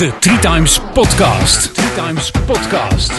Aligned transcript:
De 0.00 0.12
Three 0.18 0.38
Times 0.38 0.80
Podcast. 0.92 1.74
Three 1.74 1.94
Times 1.94 2.30
Podcast. 2.46 3.12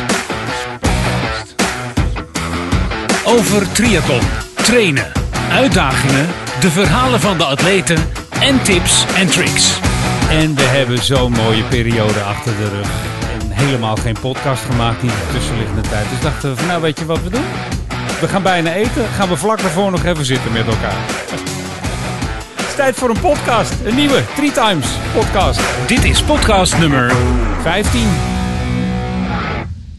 Over 3.25 3.71
triathlon, 3.71 4.21
trainen, 4.55 5.11
uitdagingen, 5.51 6.27
de 6.59 6.69
verhalen 6.69 7.19
van 7.19 7.37
de 7.37 7.43
atleten 7.43 7.97
en 8.39 8.63
tips 8.63 9.05
en 9.15 9.27
tricks. 9.27 9.79
En 10.29 10.55
we 10.55 10.61
hebben 10.61 11.03
zo'n 11.03 11.31
mooie 11.31 11.63
periode 11.63 12.19
achter 12.19 12.57
de 12.57 12.69
rug. 12.69 12.89
En 13.39 13.51
helemaal 13.51 13.95
geen 13.95 14.17
podcast 14.21 14.63
gemaakt 14.63 15.01
in 15.01 15.07
de 15.07 15.33
tussenliggende 15.33 15.81
tijd. 15.81 16.09
Dus 16.09 16.21
dachten 16.21 16.49
we 16.49 16.55
van 16.55 16.67
nou 16.67 16.81
weet 16.81 16.99
je 16.99 17.05
wat 17.05 17.23
we 17.23 17.29
doen? 17.29 17.45
We 18.21 18.27
gaan 18.27 18.43
bijna 18.43 18.73
eten. 18.73 19.07
Gaan 19.15 19.29
we 19.29 19.37
vlak 19.37 19.61
daarvoor 19.61 19.91
nog 19.91 20.05
even 20.05 20.25
zitten 20.25 20.51
met 20.51 20.67
elkaar. 20.67 20.99
Is 22.71 22.77
tijd 22.77 22.95
voor 22.95 23.09
een 23.09 23.19
podcast. 23.21 23.85
Een 23.85 23.95
nieuwe 23.95 24.23
Three 24.35 24.51
Times 24.51 24.97
podcast. 25.13 25.87
Dit 25.87 26.03
is 26.03 26.23
podcast 26.23 26.79
nummer 26.79 27.11
15. 27.61 28.01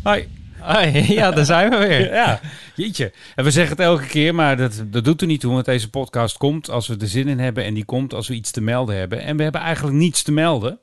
Hoi. 0.03 0.29
Hoi, 0.59 1.05
ja, 1.15 1.31
daar 1.31 1.45
zijn 1.45 1.71
we 1.71 1.77
weer. 1.77 2.13
Ja, 2.15 2.41
jeetje. 2.75 3.13
En 3.35 3.45
we 3.45 3.51
zeggen 3.51 3.77
het 3.77 3.85
elke 3.87 4.07
keer, 4.07 4.35
maar 4.35 4.57
dat, 4.57 4.85
dat 4.87 5.05
doet 5.05 5.21
er 5.21 5.27
niet 5.27 5.41
toe. 5.41 5.53
Want 5.53 5.65
deze 5.65 5.91
podcast 5.91 6.37
komt 6.37 6.71
als 6.71 6.87
we 6.89 6.97
er 6.99 7.09
zin 7.09 7.29
in 7.29 7.39
hebben. 7.39 7.65
En 7.65 7.75
die 7.75 7.85
komt 7.85 8.15
als 8.15 8.29
we 8.29 8.35
iets 8.35 8.51
te 8.51 8.61
melden 8.61 8.97
hebben. 8.97 9.21
En 9.23 9.37
we 9.37 9.43
hebben 9.43 9.61
eigenlijk 9.61 9.97
niets 9.97 10.23
te 10.23 10.33
melden. 10.33 10.79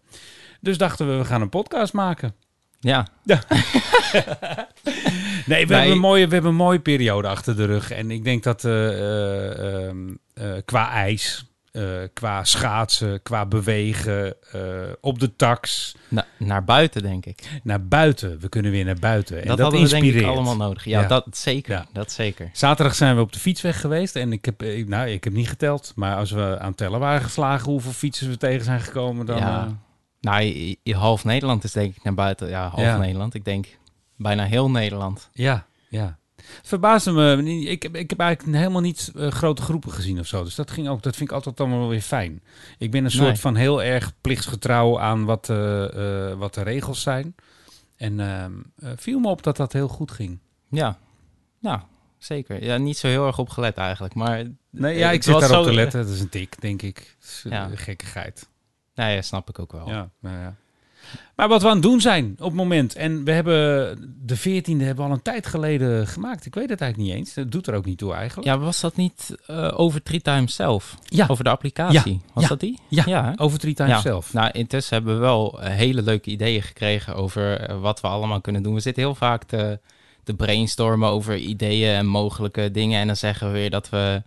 Dus 0.62 0.78
dachten 0.78 1.08
we, 1.08 1.18
we 1.18 1.26
gaan 1.26 1.42
een 1.42 1.50
podcast 1.50 1.94
maken. 1.94 2.36
Ja, 2.80 3.08
Ja. 3.24 3.42
nee, 3.54 3.66
we, 5.46 5.46
Nee. 5.46 5.66
Hebben 5.66 5.92
een 5.92 6.00
mooie, 6.00 6.28
we 6.28 6.34
hebben 6.34 6.52
een 6.52 6.58
mooie 6.58 6.80
periode 6.80 7.28
achter 7.28 7.56
de 7.56 7.66
rug. 7.66 7.92
En 7.92 8.12
ik 8.12 8.24
denk 8.24 8.44
dat 8.44 8.66
eh, 8.66 10.52
qua 10.66 10.90
ijs, 10.92 11.49
eh, 11.72 11.84
qua 12.14 12.44
schaatsen, 12.44 13.22
qua 13.22 13.46
bewegen, 13.46 14.36
eh, 14.52 14.62
op 15.02 15.20
de 15.20 15.36
tax, 15.36 15.96
na- 16.08 16.26
naar 16.38 16.64
buiten 16.64 17.02
denk 17.02 17.26
ik. 17.26 17.60
naar 17.64 17.86
buiten. 17.88 18.40
We 18.40 18.50
kunnen 18.50 18.72
weer 18.72 18.86
naar 18.86 19.00
buiten. 19.00 19.42
En 19.42 19.48
dat, 19.48 19.58
dat, 19.58 19.60
hadden 19.66 19.82
we 19.84 19.90
denk 19.90 20.04
inspireert. 20.04 20.32
ik 20.32 20.38
allemaal 20.38 20.68
nodig. 20.68 20.84
Ja, 20.86 21.02
Ja. 21.02 21.08
dat 21.08 21.26
zeker. 21.38 21.72
Ja. 21.74 21.86
Dat 21.94 22.12
zeker. 22.12 22.50
Zaterdag 22.54 22.96
zijn 22.96 23.16
we 23.16 23.22
op 23.22 23.34
de 23.34 23.40
fietsweg 23.40 23.82
geweest 23.82 24.16
en 24.16 24.32
ik 24.32 24.46
heb, 24.46 24.62
eh, 24.62 24.88
nou, 24.88 25.08
ik 25.10 25.24
heb 25.24 25.34
niet 25.34 25.50
geteld. 25.50 25.92
Maar 25.96 26.16
als 26.16 26.32
we 26.32 26.58
aan 26.60 26.76
tellen 26.76 27.00
waren 27.00 27.22
geslagen 27.22 27.72
hoeveel 27.72 27.92
fietsers 27.92 28.30
we 28.30 28.38
tegen 28.38 28.66
zijn 28.66 28.80
gekomen, 28.82 29.26
dan... 29.26 29.38
Ja. 29.38 29.64
eh, 29.66 29.72
Nou, 30.22 30.76
half 30.92 31.24
Nederland 31.24 31.64
is 31.64 31.72
denk 31.72 31.96
ik 31.96 32.04
naar 32.04 32.14
buiten. 32.14 32.50
Ja, 32.50 32.68
half 32.68 32.82
Ja. 32.82 32.98
Nederland. 32.98 33.34
Ik 33.34 33.46
denk 33.46 33.66
bijna 34.18 34.44
heel 34.44 34.70
Nederland. 34.70 35.30
Ja, 35.34 35.66
ja. 35.90 36.18
Verbaasde 36.64 37.12
me. 37.12 37.44
Ik 37.70 37.84
heb, 37.84 37.96
ik 37.96 38.10
heb 38.10 38.20
eigenlijk 38.20 38.58
helemaal 38.58 38.82
niet 38.82 39.12
eh, 39.16 39.28
grote 39.32 39.62
groepen 39.62 39.92
gezien 39.92 40.20
of 40.20 40.28
zo. 40.28 40.44
Dus 40.44 40.56
dat, 40.56 40.72
ging 40.72 40.88
ook, 40.90 41.04
dat 41.04 41.16
vind 41.16 41.30
ik 41.30 41.36
altijd 41.36 41.60
allemaal 41.60 41.80
wel 41.80 41.90
weer 41.90 42.02
fijn. 42.02 42.42
Ik 42.78 42.92
ben 42.92 43.04
een 43.06 43.12
soort 43.12 43.28
Nee. 43.28 43.36
van 43.40 43.56
heel 43.56 43.84
erg 43.84 44.14
plichtsgetrouw 44.22 45.00
aan 45.00 45.26
wat, 45.26 45.50
eh, 45.50 46.30
eh, 46.32 46.38
wat 46.38 46.54
de 46.54 46.62
regels 46.62 47.02
zijn. 47.02 47.36
En 47.96 48.20
ehm, 48.20 48.52
eh, 48.80 48.90
viel 48.96 49.20
me 49.20 49.28
op 49.30 49.44
dat 49.44 49.58
dat 49.58 49.74
heel 49.74 49.88
goed 49.88 50.12
ging. 50.12 50.40
Ja, 50.70 50.98
nou, 51.60 51.80
zeker. 52.18 52.64
Ja, 52.64 52.78
niet 52.78 52.98
zo 52.98 53.08
heel 53.08 53.28
erg 53.28 53.40
op 53.40 53.50
gelet 53.50 53.78
eigenlijk. 53.78 54.14
Maar 54.14 54.44
Nee, 54.72 54.98
ja, 54.98 55.12
ik 55.12 55.24
zit 55.24 55.40
daarop 55.40 55.58
zo- 55.58 55.64
te 55.64 55.74
letten. 55.74 56.02
Dat 56.06 56.14
is 56.16 56.22
een 56.22 56.30
tik, 56.30 56.62
denk 56.62 56.82
ik. 56.82 56.96
Dat 57.20 57.30
is, 57.30 57.46
Ja. 57.50 57.70
gekkigheid. 57.74 58.50
Nee, 58.96 59.16
dat 59.16 59.26
snap 59.26 59.50
ik 59.50 59.60
ook 59.60 59.72
wel. 59.72 59.88
Ja, 59.88 60.10
nou 60.20 60.38
ja. 60.38 60.56
Maar 61.36 61.48
wat 61.48 61.62
we 61.62 61.68
aan 61.68 61.74
het 61.74 61.84
doen 61.84 62.02
zijn 62.02 62.32
op 62.40 62.46
het 62.46 62.54
moment. 62.54 62.96
En 62.96 63.24
we 63.24 63.32
hebben 63.32 63.66
de 64.22 64.40
14e 64.40 64.64
hebben 64.78 64.96
we 64.96 65.02
al 65.02 65.12
een 65.12 65.22
tijd 65.22 65.48
geleden 65.48 66.08
gemaakt. 66.08 66.46
Ik 66.46 66.56
weet 66.56 66.70
het 66.70 66.82
eigenlijk 66.82 67.12
niet 67.12 67.20
eens. 67.20 67.34
Dat 67.34 67.52
doet 67.52 67.68
er 67.68 67.74
ook 67.76 67.86
niet 67.86 67.98
toe 67.98 68.14
eigenlijk. 68.14 68.48
Ja, 68.48 68.58
was 68.58 68.80
dat 68.80 68.96
niet 68.96 69.36
eh, 69.46 69.74
over 69.80 70.04
Three 70.04 70.22
Times 70.22 70.56
zelf? 70.56 70.96
Ja. 71.04 71.26
Over 71.30 71.44
de 71.44 71.50
applicatie? 71.50 72.22
Was 72.34 72.44
Ja. 72.44 72.50
dat 72.50 72.60
die? 72.60 72.80
Ja, 72.88 73.34
over 73.38 73.60
Three 73.60 73.74
Times 73.74 73.92
Ja. 73.92 74.02
zelf. 74.02 74.34
Nou, 74.34 74.50
intussen 74.52 74.96
hebben 74.96 75.14
we 75.14 75.20
wel 75.22 75.62
eh, 75.62 75.72
hele 75.74 76.02
leuke 76.02 76.30
ideeën 76.30 76.62
gekregen 76.62 77.16
over 77.16 77.60
eh, 77.60 77.82
wat 77.82 78.02
we 78.02 78.08
allemaal 78.08 78.42
kunnen 78.42 78.64
doen. 78.64 78.74
We 78.74 78.80
zitten 78.80 79.04
heel 79.04 79.16
vaak 79.16 79.44
te, 79.44 79.80
te 80.24 80.34
brainstormen 80.34 81.10
over 81.10 81.38
ideeën 81.38 81.96
en 81.96 82.06
mogelijke 82.06 82.72
dingen. 82.72 83.00
En 83.02 83.08
dan 83.08 83.16
zeggen 83.16 83.48
we 83.48 83.54
weer 83.54 83.70
dat 83.70 83.90
we 83.90 84.22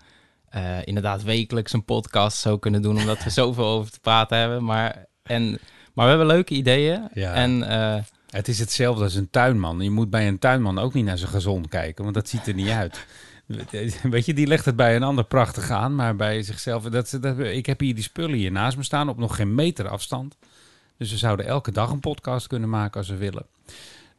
inderdaad 0.85 1.23
wekelijks 1.23 1.73
een 1.73 1.85
podcast 1.85 2.39
zo 2.39 2.59
kunnen 2.59 2.83
doen, 2.83 2.99
omdat 2.99 3.25
we 3.25 3.31
zoveel 3.43 3.65
over 3.67 3.91
te 3.93 4.01
praten 4.01 4.39
hebben. 4.39 4.65
Maar, 4.65 5.07
en, 5.23 5.59
maar 5.93 6.05
we 6.05 6.11
hebben 6.11 6.27
leuke 6.27 6.55
ideeën. 6.55 7.09
Ja. 7.15 7.33
En 7.35 7.69
eh, 7.69 8.03
Het 8.31 8.49
is 8.49 8.59
hetzelfde 8.59 9.05
als 9.05 9.15
een 9.15 9.31
tuinman. 9.31 9.81
Je 9.81 9.91
moet 9.91 10.11
bij 10.11 10.29
een 10.29 10.39
tuinman 10.39 10.79
ook 10.79 10.95
niet 10.95 11.05
naar 11.05 11.19
zijn 11.19 11.31
gezond 11.31 11.69
kijken, 11.69 12.03
want 12.03 12.15
dat 12.15 12.29
ziet 12.29 12.47
er 12.47 12.55
niet 12.55 12.69
uit. 12.69 13.07
Weet 14.03 14.27
je, 14.27 14.35
die 14.35 14.47
legt 14.47 14.65
het 14.65 14.77
bij 14.77 14.97
een 14.97 15.03
ander 15.03 15.25
prachtig 15.25 15.71
aan, 15.71 15.95
maar 15.95 16.17
bij 16.17 16.43
zichzelf... 16.43 16.83
Dat, 16.83 17.19
dat, 17.21 17.39
ik 17.39 17.67
heb 17.67 17.81
hier 17.81 17.95
die 17.95 18.05
spullen 18.05 18.37
hier 18.37 18.53
naast 18.53 18.77
me 18.77 18.83
staan 18.83 19.09
op 19.09 19.19
nog 19.19 19.37
geen 19.37 19.55
meter 19.55 19.89
afstand. 19.89 20.37
Dus 20.97 21.11
we 21.11 21.17
zouden 21.17 21.47
elke 21.47 21.73
dag 21.73 21.91
een 21.91 22.01
podcast 22.01 22.47
kunnen 22.47 22.69
maken 22.69 23.01
als 23.01 23.09
we 23.09 23.17
willen. 23.17 23.47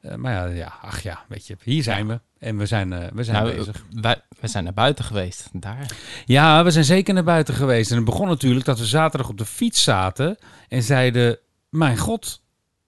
Eh, 0.02 0.16
maar 0.16 0.34
ja, 0.34 0.46
ja, 0.46 0.74
ach 0.82 1.02
ja, 1.02 1.24
weet 1.28 1.48
je, 1.48 1.56
hier 1.64 1.84
zijn 1.84 2.08
we. 2.08 2.20
En 2.40 2.58
we 2.58 2.66
zijn, 2.66 2.94
eh, 2.94 3.12
we 3.14 3.24
zijn 3.24 3.44
nou, 3.44 3.56
bezig. 3.56 3.84
wij, 4.02 4.22
we 4.40 4.48
zijn 4.48 4.64
naar 4.64 4.74
buiten 4.74 5.06
geweest. 5.06 5.50
Daar. 5.54 5.92
Ja, 6.26 6.64
we 6.64 6.72
zijn 6.72 6.86
zeker 6.86 7.14
naar 7.14 7.24
buiten 7.24 7.54
geweest. 7.54 7.90
En 7.90 7.96
het 7.96 8.06
begon 8.06 8.28
natuurlijk 8.28 8.66
dat 8.66 8.80
we 8.80 8.86
zaterdag 8.86 9.30
op 9.30 9.38
de 9.38 9.46
fiets 9.46 9.84
zaten 9.84 10.38
en 10.70 10.84
zeiden... 10.84 11.38
Mijn 11.74 11.98
god, 11.98 12.42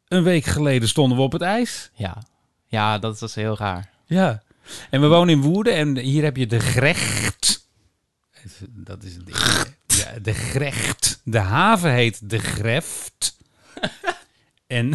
een 0.08 0.24
week 0.24 0.46
geleden 0.46 0.88
stonden 0.88 1.18
we 1.18 1.24
op 1.24 1.32
het 1.32 1.42
ijs. 1.42 1.90
Ja. 1.94 2.24
ja, 2.66 2.98
dat 3.00 3.20
was 3.20 3.36
heel 3.36 3.58
raar. 3.58 3.90
Ja. 4.06 4.44
En 4.90 5.02
we 5.02 5.08
wonen 5.08 5.34
in 5.34 5.42
Woerden 5.42 5.74
en 5.74 5.98
hier 5.98 6.24
heb 6.24 6.38
je 6.38 6.48
de 6.48 6.60
Grecht. 6.60 7.68
Dat 8.62 9.04
is 9.04 9.14
het 9.14 9.26
ding. 9.26 9.38
Ja, 9.88 10.20
de 10.22 10.34
Grecht. 10.34 11.22
De 11.24 11.40
haven 11.40 11.92
heet 11.92 12.30
de 12.30 12.40
Greft. 12.40 13.38
En, 14.68 14.94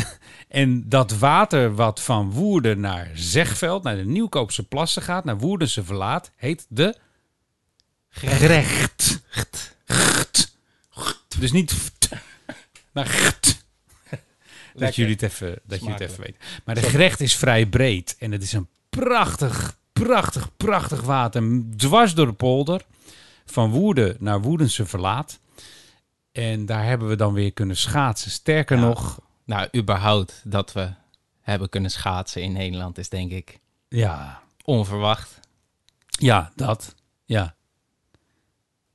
en 0.48 0.88
dat 0.88 1.18
water 1.18 1.74
wat 1.74 2.00
van 2.00 2.30
Woerden 2.30 2.80
naar 2.80 3.10
Zegveld, 3.14 3.82
naar 3.82 3.96
de 3.96 4.04
Nieuwkoopse 4.04 4.62
plassen 4.62 5.02
gaat, 5.02 5.24
naar 5.24 5.38
Woerdense 5.38 5.84
Verlaat, 5.84 6.30
heet 6.36 6.66
de 6.68 6.96
Grecht. 8.08 9.20
Dus 11.38 11.52
niet 11.52 11.92
maar. 12.92 13.38
Dat 14.74 14.94
jullie 14.94 15.12
het 15.12 15.22
even, 15.22 15.58
dat 15.64 15.78
jullie 15.78 15.94
het 15.94 16.02
even 16.02 16.20
weten. 16.20 16.40
Maar 16.64 16.74
de 16.74 16.82
Grecht 16.82 17.20
is 17.20 17.36
vrij 17.36 17.66
breed 17.66 18.16
en 18.18 18.32
het 18.32 18.42
is 18.42 18.52
een 18.52 18.68
prachtig, 18.90 19.76
prachtig, 19.92 20.56
prachtig 20.56 21.00
water. 21.00 21.62
Dwars 21.76 22.14
door 22.14 22.26
de 22.26 22.32
polder. 22.32 22.82
Van 23.46 23.70
Woerden 23.70 24.16
naar 24.18 24.40
Woerdense 24.40 24.86
Verlaat. 24.86 25.38
En 26.32 26.66
daar 26.66 26.84
hebben 26.84 27.08
we 27.08 27.16
dan 27.16 27.32
weer 27.32 27.52
kunnen 27.52 27.76
schaatsen. 27.76 28.30
Sterker 28.30 28.78
nog, 28.78 29.20
Nou, 29.44 29.68
überhaupt 29.76 30.42
dat 30.44 30.72
we 30.72 30.92
hebben 31.40 31.68
kunnen 31.68 31.90
schaatsen 31.90 32.42
in 32.42 32.52
Nederland 32.52 32.98
is 32.98 33.08
denk 33.08 33.30
ik 33.30 33.58
ja, 33.88 34.42
onverwacht. 34.64 35.40
ja, 36.08 36.52
dat. 36.54 36.94
Ja. 37.24 37.54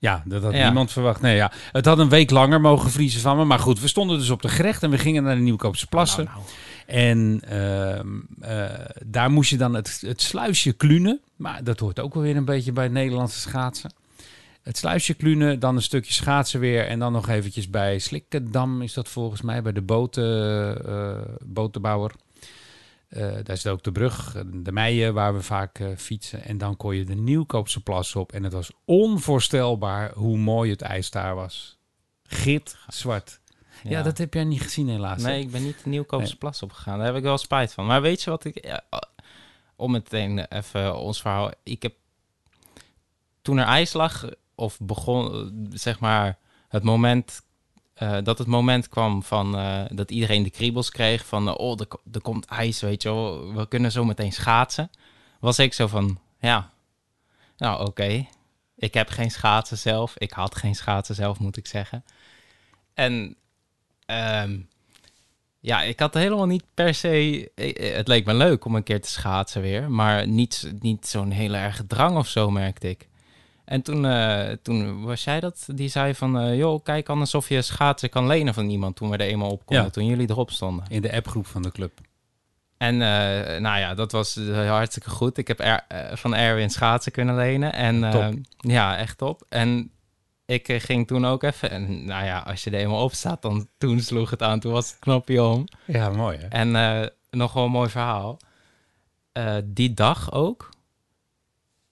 Ja, 0.06 0.24
dat 0.26 0.44
had 0.44 0.54
Ja. 0.54 0.64
niemand 0.66 0.92
verwacht. 0.92 1.22
Nee, 1.22 1.36
ja. 1.36 1.52
Het 1.72 1.86
had 1.86 2.00
een 2.00 2.10
week 2.10 2.30
langer 2.30 2.62
mogen 2.62 2.92
vriezen 2.92 3.22
van 3.22 3.38
me. 3.38 3.44
Maar 3.46 3.60
goed, 3.60 3.80
we 3.80 3.88
stonden 3.88 4.18
dus 4.18 4.30
op 4.30 4.42
de 4.42 4.48
Grecht 4.48 4.84
en 4.84 4.90
we 4.90 4.98
gingen 4.98 5.24
naar 5.24 5.36
de 5.36 5.42
Nieuwkoopse 5.42 5.88
Plassen. 5.88 6.26
Nou, 6.26 6.38
nou. 6.38 6.48
En 6.86 7.42
ehm, 7.48 8.08
eh, 8.40 8.86
daar 9.06 9.32
moest 9.32 9.50
je 9.50 9.58
dan 9.58 9.74
het, 9.74 10.04
het 10.06 10.22
sluisje 10.22 10.74
klunen. 10.74 11.20
Maar 11.36 11.64
dat 11.64 11.80
hoort 11.80 12.00
ook 12.00 12.14
wel 12.14 12.24
weer 12.24 12.36
een 12.36 12.46
beetje 12.46 12.72
bij 12.72 12.84
het 12.84 12.94
Nederlandse 12.94 13.40
schaatsen. 13.40 13.94
Het 14.64 14.78
sluisje 14.78 15.14
klunen, 15.14 15.60
dan 15.60 15.76
een 15.76 15.82
stukje 15.82 16.14
schaatsen 16.14 16.60
weer. 16.60 16.88
En 16.88 17.00
dan 17.00 17.12
nog 17.12 17.30
eventjes 17.30 17.70
bij 17.70 18.00
Slikkendam 18.00 18.82
is 18.82 18.94
dat 18.94 19.10
volgens 19.10 19.42
mij, 19.42 19.62
bij 19.62 19.72
de 19.72 19.82
boten, 19.82 20.86
eh, 20.86 21.36
botenbouwer. 21.46 22.12
Eh, 23.16 23.36
daar 23.44 23.58
zit 23.58 23.72
ook 23.72 23.84
de 23.84 23.92
brug, 23.92 24.36
de 24.53 24.72
Meijen, 24.72 25.14
waar 25.14 25.34
we 25.34 25.42
vaak 25.42 25.80
eh, 25.80 25.88
fietsen. 25.98 26.44
En 26.44 26.58
dan 26.58 26.78
kon 26.78 26.96
je 26.96 27.03
de 27.03 27.16
Nieuwkoopse 27.16 27.84
plas 27.84 28.16
op. 28.16 28.31
En 28.31 28.44
het 28.44 28.53
was 28.53 28.72
onvoorstelbaar 28.86 30.14
hoe 30.14 30.38
mooi 30.38 30.72
het 30.72 30.81
ijs 30.81 31.09
daar 31.12 31.36
was. 31.36 31.78
Git, 32.24 32.78
zwart. 32.88 33.39
Ja, 33.84 34.01
dat 34.01 34.18
heb 34.18 34.34
jij 34.34 34.44
niet 34.44 34.62
gezien 34.62 34.89
helaas. 34.89 35.22
hè? 35.22 35.30
Nee, 35.30 35.42
ik 35.42 35.51
ben 35.51 35.63
niet 35.63 35.84
de 35.84 35.89
Nieuwkoopse 35.89 36.28
Nee. 36.28 36.38
Plas 36.38 36.63
opgegaan. 36.63 36.98
Daar 36.98 37.07
heb 37.07 37.16
ik 37.16 37.24
wel 37.24 37.38
spijt 37.38 37.74
van. 37.74 37.86
Maar 37.86 38.01
weet 38.01 38.22
je 38.22 38.30
wat 38.30 38.45
ik... 38.45 38.66
ja, 38.66 38.84
uh, 38.94 39.00
om 39.75 39.92
meteen 39.92 40.39
even 40.39 40.98
ons 40.98 41.22
verhaal... 41.22 41.51
Ik 41.63 41.84
heb... 41.84 41.94
Toen 43.42 43.57
er 43.57 43.66
ijs 43.66 43.94
lag, 43.94 44.30
of 44.56 44.80
begon, 44.80 45.34
eh, 45.34 45.78
zeg 45.78 46.00
maar, 46.00 46.38
het 46.68 46.84
moment... 46.84 47.44
eh, 47.95 48.18
dat 48.24 48.38
het 48.38 48.47
moment 48.47 48.89
kwam 48.89 49.24
van 49.24 49.57
eh, 49.57 49.81
dat 49.89 50.12
iedereen 50.12 50.44
de 50.44 50.50
kriebels 50.50 50.89
kreeg 50.89 51.25
van 51.25 51.47
eh, 51.47 51.53
oh, 51.57 51.80
er, 51.80 51.88
ko- 51.88 52.01
komt 52.21 52.45
ijs, 52.45 52.81
weet 52.81 53.01
je 53.01 53.09
wel, 53.09 53.53
we 53.53 53.68
kunnen 53.68 53.92
zo 53.92 54.03
meteen 54.06 54.33
schaatsen. 54.33 54.89
Was 55.39 55.59
ik 55.59 55.74
zo 55.74 55.88
van, 55.88 56.19
ja, 56.39 56.71
nou 57.57 57.86
oké, 57.88 58.27
ik 58.75 58.94
heb 58.94 59.09
geen 59.09 59.31
schaatsen 59.31 59.77
zelf. 59.77 60.18
Ik 60.18 60.31
had 60.31 60.56
geen 60.56 60.75
schaatsen 60.75 61.15
zelf, 61.15 61.39
moet 61.39 61.57
ik 61.57 61.68
zeggen. 61.68 62.03
En 62.94 63.36
ehm, 64.06 64.59
ja, 65.59 65.81
ik 65.81 66.00
had 66.00 66.13
helemaal 66.13 66.45
niet 66.45 66.63
per 66.74 66.94
se. 66.94 67.51
Het 67.95 68.07
leek 68.07 68.25
me 68.25 68.33
leuk 68.33 68.65
om 68.65 68.75
een 68.75 68.83
keer 68.83 69.01
te 69.01 69.09
schaatsen 69.09 69.62
weer. 69.62 69.91
Maar 69.91 70.27
niet, 70.27 70.71
niet 70.80 71.07
zo'n 71.07 71.31
hele 71.31 71.57
erge 71.57 71.88
drang 71.88 72.18
of 72.18 72.27
zo, 72.27 72.51
merkte 72.51 72.89
ik. 72.89 73.09
En 73.65 73.81
toen, 73.81 74.06
eh, 74.06 74.51
toen 74.62 75.03
was 75.03 75.23
jij 75.23 75.39
dat, 75.39 75.65
die 75.73 75.89
zei 75.89 76.15
van, 76.15 76.39
eh, 76.39 76.57
joh, 76.57 76.83
kijk 76.83 77.09
anders 77.09 77.35
of 77.35 77.50
je 77.50 77.62
schaatsen 77.62 78.09
kan 78.09 78.27
lenen 78.27 78.53
van 78.53 78.69
iemand 78.69 78.95
toen 78.95 79.09
we 79.09 79.17
er 79.17 79.27
eenmaal 79.27 79.51
op 79.51 79.65
konden, 79.65 79.85
Ja. 79.85 79.91
toen 79.91 80.06
jullie 80.06 80.29
erop 80.29 80.51
stonden. 80.51 80.85
In 80.88 81.01
de 81.01 81.13
appgroep 81.15 81.47
van 81.47 81.62
de 81.62 81.71
club. 81.71 82.00
En 82.77 82.94
eh, 82.94 83.59
nou 83.59 83.79
ja, 83.79 83.94
dat 83.94 84.12
was 84.12 84.35
hartstikke 84.67 85.09
goed. 85.09 85.38
Ik 85.38 85.47
heb 85.47 85.59
er, 85.59 85.83
van 86.13 86.35
Erwin 86.35 86.69
schaatsen 86.69 87.12
kunnen 87.12 87.35
lenen. 87.35 87.73
En 87.73 88.00
ja, 88.57 88.97
echt 88.97 89.17
top. 89.17 89.45
En 89.50 89.91
ik 90.45 90.71
ging 90.81 91.07
toen 91.07 91.25
ook 91.25 91.44
even, 91.44 91.69
en 91.69 92.06
nou 92.06 92.25
ja, 92.25 92.39
als 92.39 92.63
je 92.63 92.69
er 92.69 92.79
eenmaal 92.79 93.03
op 93.03 93.13
staat, 93.13 93.41
dan 93.41 93.67
toen 93.77 94.00
sloeg 94.00 94.29
het 94.29 94.41
aan, 94.41 94.59
toen 94.59 94.71
was 94.71 94.89
het 94.89 95.00
knopje 95.00 95.44
om. 95.44 95.65
Ja, 95.85 96.09
mooi 96.09 96.38
hè? 96.38 96.47
En 96.47 96.75
eh, 96.75 97.07
nog 97.29 97.53
wel 97.53 97.63
een 97.65 97.71
mooi 97.71 97.89
verhaal. 97.89 98.38
Die 99.63 99.94
dag 99.94 100.31
ook, 100.31 100.69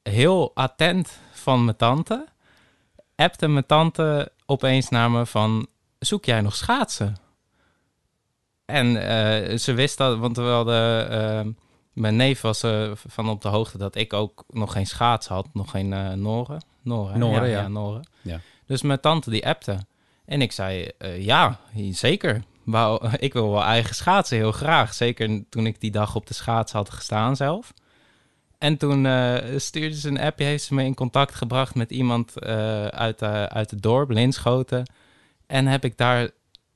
heel 0.04 0.52
attent 0.56 1.20
van 1.44 1.64
mijn 1.64 1.78
tante, 1.78 2.26
appte 3.16 3.48
mijn 3.48 3.66
tante 3.66 4.32
opeens 4.46 4.90
naar 4.90 5.12
me 5.12 5.26
van, 5.26 5.68
zoek 6.00 6.26
jij 6.26 6.42
nog 6.42 6.56
schaatsen? 6.56 7.16
En 8.66 9.08
eh, 9.08 9.58
ze 9.58 9.74
wist 9.74 9.98
dat, 9.98 10.18
want 10.18 10.38
we 10.38 10.44
hadden, 10.44 11.10
eh, 11.10 11.52
mijn 11.94 12.16
neef 12.16 12.42
was 12.42 12.64
eh, 12.64 12.92
van 12.96 13.30
op 13.30 13.42
de 13.42 13.48
hoogte 13.48 13.78
dat 13.78 13.96
ik 13.96 14.14
ook 14.14 14.44
nog 14.48 14.72
geen 14.72 14.88
schaats 14.88 15.28
had, 15.28 15.48
nog 15.54 15.72
geen 15.72 15.88
Noren. 16.22 16.66
Noren? 16.82 17.20
Noren, 17.20 17.50
ja. 17.50 17.62
ja. 17.62 17.68
Noren. 17.68 18.08
Ja. 18.22 18.40
Dus 18.66 18.82
mijn 18.82 19.00
tante 19.00 19.30
die 19.30 19.48
appte. 19.48 19.86
En 20.26 20.42
ik 20.42 20.52
zei, 20.52 20.92
ja, 21.18 21.60
zeker. 21.92 22.44
Wou, 22.64 23.10
ik 23.18 23.34
wil 23.34 23.52
wel 23.52 23.64
eigen 23.64 23.96
schaatsen, 23.96 24.38
heel 24.38 24.52
graag. 24.52 24.94
Zeker 24.94 25.44
toen 25.50 25.66
ik 25.66 25.82
die 25.82 25.92
dag 25.92 26.16
op 26.16 26.28
de 26.28 26.34
schaats 26.34 26.72
had 26.72 26.90
gestaan 26.90 27.36
zelf. 27.36 27.74
En 28.64 28.78
toen 28.78 29.06
eh, 29.06 29.36
stuurde 29.58 29.96
ze 29.96 30.08
een 30.08 30.20
appje, 30.20 30.46
heeft 30.46 30.64
ze 30.64 30.74
me 30.74 30.84
in 30.84 30.94
contact 30.94 31.36
gebracht 31.36 31.76
met 31.76 31.92
iemand 31.92 32.38
eh, 32.40 32.86
uit, 32.86 33.20
de, 33.20 33.50
uit 33.50 33.72
het 33.72 33.82
dorp, 33.82 34.10
Linschoten. 34.10 34.92
En 35.48 35.68
heb 35.68 35.84
ik 35.86 35.98
daar 35.98 36.30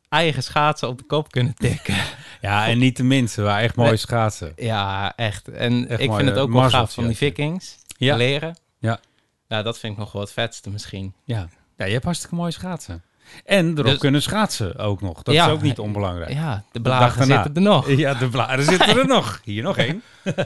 eigen 0.09 0.43
schaatsen 0.43 0.87
op 0.87 0.97
de 0.97 1.03
kop 1.03 1.31
kunnen 1.31 1.53
tikken. 1.55 1.95
Ja, 2.41 2.67
en 2.67 2.77
niet 2.77 2.97
de 2.97 3.03
minste, 3.03 3.41
maar 3.41 3.61
echt 3.61 3.75
mooie 3.75 3.95
schaatsen. 3.97 4.53
ja, 4.55 5.13
echt. 5.15 5.47
En 5.47 5.87
Echt 5.89 6.01
ik 6.01 6.07
mooi, 6.09 6.23
vind 6.23 6.35
het 6.35 6.43
ook 6.43 6.51
wel 6.51 6.69
gaaf 6.69 6.93
van 6.93 7.07
die 7.07 7.17
vikings. 7.17 7.77
Ja. 7.97 8.15
Leren. 8.15 8.57
Ja. 8.79 8.99
Ja, 9.47 9.61
dat 9.61 9.79
vind 9.79 9.93
ik 9.93 9.99
nog 9.99 10.11
wel 10.11 10.21
het 10.21 10.31
vetste 10.31 10.69
misschien. 10.69 11.13
Ja. 11.23 11.47
ja, 11.77 11.85
je 11.85 11.91
hebt 11.91 12.03
hartstikke 12.03 12.35
mooie 12.35 12.51
schaatsen. 12.51 13.03
En 13.45 13.71
erop 13.71 13.85
Dus- 13.85 13.97
kunnen 13.97 14.21
schaatsen 14.21 14.77
ook 14.77 15.01
nog. 15.01 15.23
Dat 15.23 15.33
Ja, 15.35 15.45
is 15.45 15.51
ook 15.51 15.61
niet 15.61 15.79
onbelangrijk. 15.79 16.31
Ja, 16.33 16.63
de 16.71 16.81
daarna. 16.81 17.25
zitten 17.25 17.55
er 17.55 17.61
nog. 17.61 17.89
Ja, 17.89 18.13
de 18.13 18.29
blaren 18.29 18.63
zitten 18.63 18.97
er 18.97 19.07
nog. 19.15 19.41
Hier 19.43 19.63
nog 19.63 19.77
één. 19.77 20.01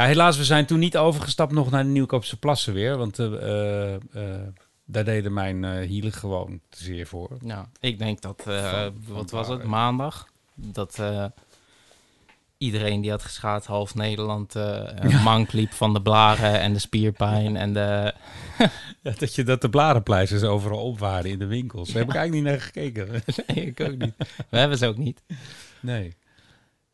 ja, 0.00 0.06
helaas, 0.06 0.36
we 0.36 0.44
zijn 0.44 0.66
toen 0.66 0.78
niet 0.78 0.96
overgestapt 0.96 1.52
nog 1.52 1.70
naar 1.70 1.82
de 1.82 1.88
Nieuwkoopse 1.88 2.38
plassen 2.38 2.74
weer. 2.74 2.96
Want 2.96 3.18
eh, 3.18 3.34
eh, 3.34 3.94
eh, 3.94 4.00
daar 4.84 5.04
deden 5.04 5.32
mijn 5.32 5.82
hielen 5.82 6.12
gewoon 6.12 6.60
te 6.68 6.82
zeer 6.84 7.06
voor. 7.06 7.36
Nou, 7.40 7.66
ik 7.80 7.98
denk 7.98 8.20
dat, 8.20 8.42
Van- 8.44 8.94
wat 9.08 9.30
was 9.30 9.48
het, 9.48 9.64
maandag, 9.64 10.28
dat 10.54 11.02
iedereen 12.58 13.00
die 13.00 13.10
had 13.10 13.22
geschaat 13.22 13.66
half 13.66 13.94
Nederland 13.94 14.52
Ja. 14.52 15.22
mank 15.22 15.52
liep 15.52 15.72
van 15.72 15.92
de 15.94 16.02
blaren 16.02 16.60
en 16.60 16.72
de 16.72 16.78
spierpijn 16.78 17.56
en 17.56 17.72
de... 17.72 18.14
Ja, 19.02 19.12
dat, 19.18 19.34
je, 19.34 19.44
dat 19.44 19.60
de 19.60 19.68
blarenpleisters 19.70 20.42
overal 20.42 20.78
op 20.78 20.98
waren 20.98 21.30
in 21.30 21.38
de 21.38 21.46
winkels. 21.46 21.88
Daar 21.88 21.98
heb 21.98 22.08
ik 22.08 22.14
eigenlijk 22.16 22.44
niet 22.44 22.52
naar 22.52 22.62
gekeken. 22.62 23.08
Nee, 23.54 23.66
ik 23.66 23.80
ook 23.80 23.96
niet. 23.96 24.14
We 24.50 24.58
hebben 24.58 24.78
ze 24.78 24.86
ook 24.86 24.96
niet. 24.96 25.22
Nee. 25.80 26.16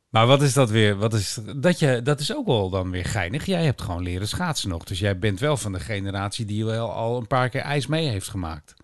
Maar 0.08 0.26
wat 0.26 0.42
is 0.42 0.52
dat 0.52 0.70
weer? 0.70 0.96
Wat 0.96 1.14
is, 1.14 1.38
dat, 1.56 1.78
je, 1.78 2.02
dat 2.02 2.20
is 2.20 2.34
ook 2.34 2.46
wel 2.46 2.70
dan 2.70 2.90
weer 2.90 3.04
geinig. 3.04 3.46
Jij 3.46 3.64
hebt 3.64 3.82
gewoon 3.82 4.02
leren 4.02 4.28
schaatsen 4.28 4.68
nog. 4.68 4.84
Dus 4.84 4.98
jij 4.98 5.18
bent 5.18 5.40
wel 5.40 5.56
van 5.56 5.72
de 5.72 5.80
generatie 5.80 6.44
die 6.44 6.64
wel 6.64 6.92
al 6.92 7.16
een 7.16 7.26
paar 7.26 7.48
keer 7.48 7.60
ijs 7.60 7.86
mee 7.86 8.08
heeft 8.08 8.28
gemaakt. 8.28 8.74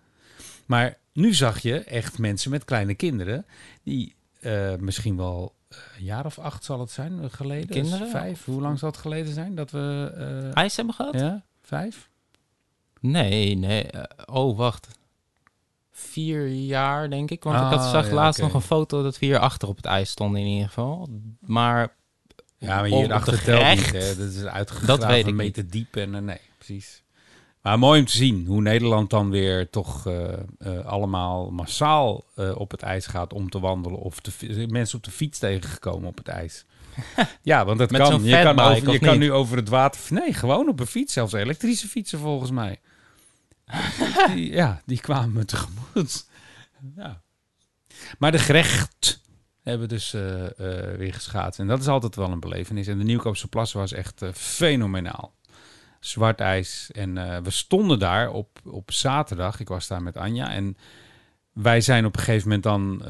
Maar 0.65 0.97
nu 1.13 1.33
zag 1.33 1.59
je 1.59 1.79
echt 1.79 2.17
mensen 2.17 2.51
met 2.51 2.65
kleine 2.65 2.95
kinderen. 2.95 3.45
Die 3.83 4.15
eh, 4.39 4.75
misschien 4.75 5.17
wel 5.17 5.55
een 5.97 6.03
jaar 6.03 6.25
of 6.25 6.39
acht 6.39 6.63
zal 6.63 6.79
het 6.79 6.91
zijn 6.91 7.19
eh, 7.21 7.29
geleden. 7.29 7.69
Kinderen? 7.69 8.09
Vijf. 8.09 8.45
Hoe 8.45 8.61
lang 8.61 8.79
zal 8.79 8.89
het 8.89 8.99
geleden 8.99 9.33
zijn 9.33 9.55
dat 9.55 9.71
we... 9.71 10.11
eh, 10.53 10.63
IJs 10.63 10.75
hebben 10.75 10.93
gehad? 10.93 11.13
ja, 11.13 11.43
vijf? 11.61 12.09
Nee, 12.99 13.55
nee. 13.55 13.85
oh, 14.25 14.57
wacht. 14.57 14.87
Vier 15.95 16.47
jaar, 16.47 17.09
denk 17.09 17.31
ik. 17.31 17.43
Want 17.43 17.55
ik 17.55 17.63
had, 17.63 17.79
Ah, 17.79 17.91
zag 17.91 18.07
ja, 18.07 18.13
laatst 18.13 18.41
nog 18.41 18.53
een 18.53 18.61
foto 18.61 19.03
dat 19.03 19.19
we 19.19 19.25
hier 19.25 19.39
achter 19.39 19.67
op 19.67 19.75
het 19.75 19.85
ijs 19.85 20.09
stonden 20.09 20.41
in 20.41 20.47
ieder 20.47 20.67
geval. 20.67 21.09
Maar 21.39 21.95
Ja, 22.57 22.75
maar 22.75 22.85
hier 22.85 23.13
achter 23.13 23.33
het 23.33 23.43
telt 23.43 23.75
niet. 23.75 23.91
Hè. 23.91 24.15
Dat 24.15 24.31
is 24.31 24.43
uitgegraven, 24.45 24.99
dat 24.99 25.05
weet 25.09 25.23
ik 25.23 25.27
een 25.27 25.35
meter 25.35 25.69
diep. 25.69 25.95
En, 25.95 26.15
eh, 26.15 26.21
nee, 26.21 26.39
precies. 26.57 27.03
Maar 27.63 27.79
mooi 27.79 27.99
om 27.99 28.05
te 28.05 28.17
zien 28.17 28.45
hoe 28.47 28.61
Nederland 28.61 29.09
dan 29.09 29.29
weer 29.29 29.69
toch 29.69 30.07
eh, 30.07 30.33
eh, 30.57 30.85
allemaal 30.85 31.51
massaal 31.51 32.23
eh, 32.35 32.55
op 32.55 32.71
het 32.71 32.81
ijs 32.81 33.05
gaat 33.05 33.33
om 33.33 33.49
te 33.49 33.59
wandelen. 33.59 33.99
Of 33.99 34.19
te, 34.19 34.65
mensen 34.69 34.97
op 34.97 35.03
de 35.03 35.11
fiets 35.11 35.39
tegengekomen 35.39 36.07
op 36.09 36.17
het 36.17 36.27
ijs. 36.27 36.65
ja, 37.41 37.65
want 37.65 37.79
dat 37.79 37.91
Met 37.91 38.01
kan. 38.01 38.23
Je, 38.23 38.41
kan, 38.41 38.59
over, 38.59 38.91
je 38.91 38.99
kan 38.99 39.09
niet? 39.09 39.19
nu 39.19 39.31
over 39.31 39.57
het 39.57 39.69
water... 39.69 40.01
Nee, 40.09 40.33
gewoon 40.33 40.67
op 40.69 40.79
een 40.79 40.87
fiets. 40.87 41.13
Zelfs 41.13 41.33
elektrische 41.33 41.87
fietsen 41.87 42.19
volgens 42.19 42.51
mij. 42.51 42.79
die, 44.33 44.51
ja, 44.51 44.81
die 44.85 44.99
kwamen 44.99 45.31
me 45.33 45.45
tegemoet. 45.55 46.25
ja. 46.95 47.21
Maar 48.19 48.31
de 48.31 48.39
gerecht 48.39 49.21
hebben 49.61 49.87
dus 49.87 50.13
eh, 50.13 50.45
eh, 50.45 50.97
weer 50.97 51.13
geschaatst. 51.13 51.59
En 51.59 51.67
dat 51.67 51.79
is 51.79 51.87
altijd 51.87 52.15
wel 52.15 52.31
een 52.31 52.39
belevenis. 52.39 52.87
En 52.87 52.97
de 52.97 53.03
Nieuwkoopse 53.03 53.47
Plassen 53.47 53.79
was 53.79 53.91
echt 53.91 54.21
eh, 54.21 54.29
fenomenaal. 54.33 55.35
Zwart 55.99 56.39
ijs. 56.39 56.91
En 56.91 57.43
we 57.43 57.49
stonden 57.49 57.99
daar 57.99 58.29
op, 58.29 58.59
op 58.63 58.91
zaterdag. 58.91 59.59
Ik 59.59 59.67
was 59.67 59.87
daar 59.87 60.03
met 60.03 60.17
Anja. 60.17 60.51
En 60.51 60.77
wij 61.53 61.81
zijn 61.81 62.05
op 62.05 62.15
een 62.15 62.23
gegeven 62.23 62.47
moment 62.47 62.63
dan 62.63 63.01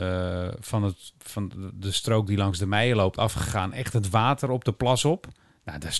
van, 0.59 0.83
het, 0.83 1.13
van 1.17 1.71
de- 1.73 1.91
strook 1.91 2.27
die 2.27 2.37
langs 2.37 2.59
de 2.59 2.65
Meijen 2.65 2.95
loopt 2.95 3.17
afgegaan. 3.17 3.73
Echt 3.73 3.93
het 3.93 4.09
water 4.09 4.49
op 4.49 4.65
de 4.65 4.71
plas 4.73 5.05
op. 5.05 5.27
Nou, 5.65 5.79
daar, 5.79 5.99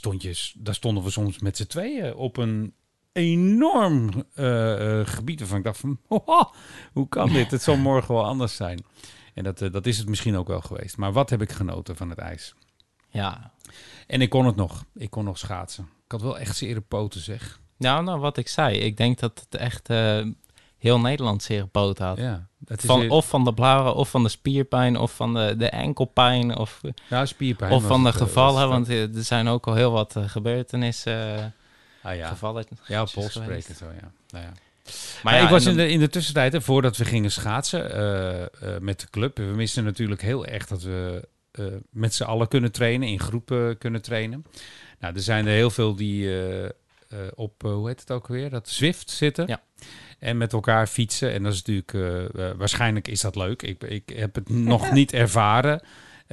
daar 0.53 0.75
stonden 0.75 1.03
we 1.03 1.09
soms 1.09 1.39
met 1.39 1.57
z'n 1.57 1.65
tweeën 1.67 2.15
op 2.15 2.37
een 2.37 2.73
enorm 3.13 4.09
eh, 4.33 4.99
gebied. 5.03 5.39
Waarvan 5.39 5.57
ik 5.57 5.63
dacht 5.63 5.77
van, 5.79 5.99
"Hoho, 6.07 6.51
hoe 6.93 7.09
kan 7.09 7.29
dit? 7.29 7.51
Het 7.51 7.61
zal 7.61 7.75
morgen 7.77 8.13
wel 8.15 8.25
anders 8.25 8.55
zijn. 8.55 8.85
En 9.33 9.43
dat, 9.43 9.61
eh, 9.61 9.71
dat 9.71 9.85
is 9.85 9.97
het 9.97 10.07
misschien 10.09 10.35
ook 10.37 10.47
wel 10.47 10.61
geweest. 10.61 10.97
Maar 10.97 11.11
wat 11.13 11.29
heb 11.29 11.41
ik 11.41 11.51
genoten 11.51 11.95
van 11.95 12.09
het 12.09 12.19
ijs. 12.19 12.53
ja, 13.09 13.51
En 14.07 14.21
ik 14.21 14.29
kon 14.29 14.45
het 14.45 14.55
nog. 14.55 14.83
Ik 14.95 15.09
kon 15.09 15.23
nog 15.23 15.37
schaatsen. 15.37 15.83
Ik 16.05 16.11
had 16.11 16.21
wel 16.21 16.39
echt 16.39 16.57
zere 16.57 16.81
poten, 16.81 17.21
zeg. 17.21 17.59
nou, 17.77 18.03
nou, 18.03 18.19
wat 18.19 18.37
ik 18.37 18.47
zei. 18.47 18.77
Ik 18.77 18.97
denk 18.97 19.19
dat 19.19 19.39
het 19.49 19.61
echt 19.61 19.87
heel 20.77 20.99
Nederland 20.99 21.49
poot 21.71 21.97
had. 21.97 22.17
Ja, 22.17 22.47
dat 22.57 22.77
is 22.77 22.85
Van, 22.85 22.99
weer- 22.99 23.09
of 23.09 23.27
van 23.27 23.43
de 23.43 23.53
blaren, 23.53 23.95
of 23.95 24.09
van 24.09 24.23
de 24.23 24.29
spierpijn, 24.29 24.97
of 24.97 25.15
van 25.15 25.33
de, 25.33 25.55
de 25.57 25.69
enkelpijn, 25.69 26.57
of, 26.57 26.81
ja, 27.09 27.25
spierpijn. 27.25 27.71
of 27.71 27.83
van 27.83 28.01
de 28.03 28.07
het, 28.07 28.17
gevallen. 28.17 28.69
Want 28.69 28.87
er 28.89 29.09
zijn 29.13 29.47
ook 29.47 29.67
al 29.67 29.73
heel 29.73 29.91
wat 29.91 30.15
gebeurtenissen, 30.25 31.53
Ah, 32.03 32.15
ja. 32.15 32.27
gevallen. 32.27 32.65
Ja, 32.87 33.05
polspreken 33.13 33.75
zo, 33.75 33.85
ja. 33.85 34.11
Nou, 34.29 34.45
ja. 34.45 34.53
Maar 35.23 35.33
Ja, 35.33 35.39
ja, 35.39 35.45
ik 35.45 35.51
was 35.51 35.65
in 35.65 35.75
de, 35.75 35.89
in 35.89 35.99
de 35.99 36.09
tussentijd, 36.09 36.53
hè, 36.53 36.61
voordat 36.61 36.97
we 36.97 37.05
gingen 37.05 37.31
schaatsen 37.31 37.91
eh, 37.91 38.41
eh, 38.41 38.49
met 38.79 38.99
de 38.99 39.09
club. 39.09 39.37
We 39.37 39.43
misten 39.43 39.83
natuurlijk 39.83 40.21
heel 40.21 40.45
erg 40.45 40.67
dat 40.67 40.83
we 40.83 41.27
eh, 41.51 41.65
met 41.89 42.13
z'n 42.13 42.23
allen 42.23 42.47
kunnen 42.47 42.71
trainen, 42.71 43.07
in 43.07 43.19
groepen 43.19 43.77
kunnen 43.77 44.01
trainen. 44.01 44.45
Nou, 44.99 45.15
er 45.15 45.21
zijn 45.21 45.45
er 45.47 45.53
heel 45.53 45.69
veel 45.69 45.95
die 45.95 46.31
op, 47.35 47.61
hoe 47.61 47.87
heet 47.87 47.99
het 47.99 48.11
ook 48.11 48.27
weer, 48.27 48.49
dat 48.49 48.69
Zwift 48.69 49.09
zitten. 49.09 49.47
Ja. 49.47 49.61
En 50.19 50.37
met 50.37 50.53
elkaar 50.53 50.87
fietsen. 50.87 51.31
En 51.33 51.43
dat 51.43 51.53
is 51.53 51.63
natuurlijk, 51.63 52.27
waarschijnlijk 52.57 53.07
is 53.07 53.21
dat 53.21 53.35
leuk. 53.35 53.61
Ik, 53.61 53.83
ik 53.83 54.09
heb 54.15 54.35
het 54.35 54.49
nog 54.49 54.91
niet 54.91 55.13
ervaren. 55.13 55.81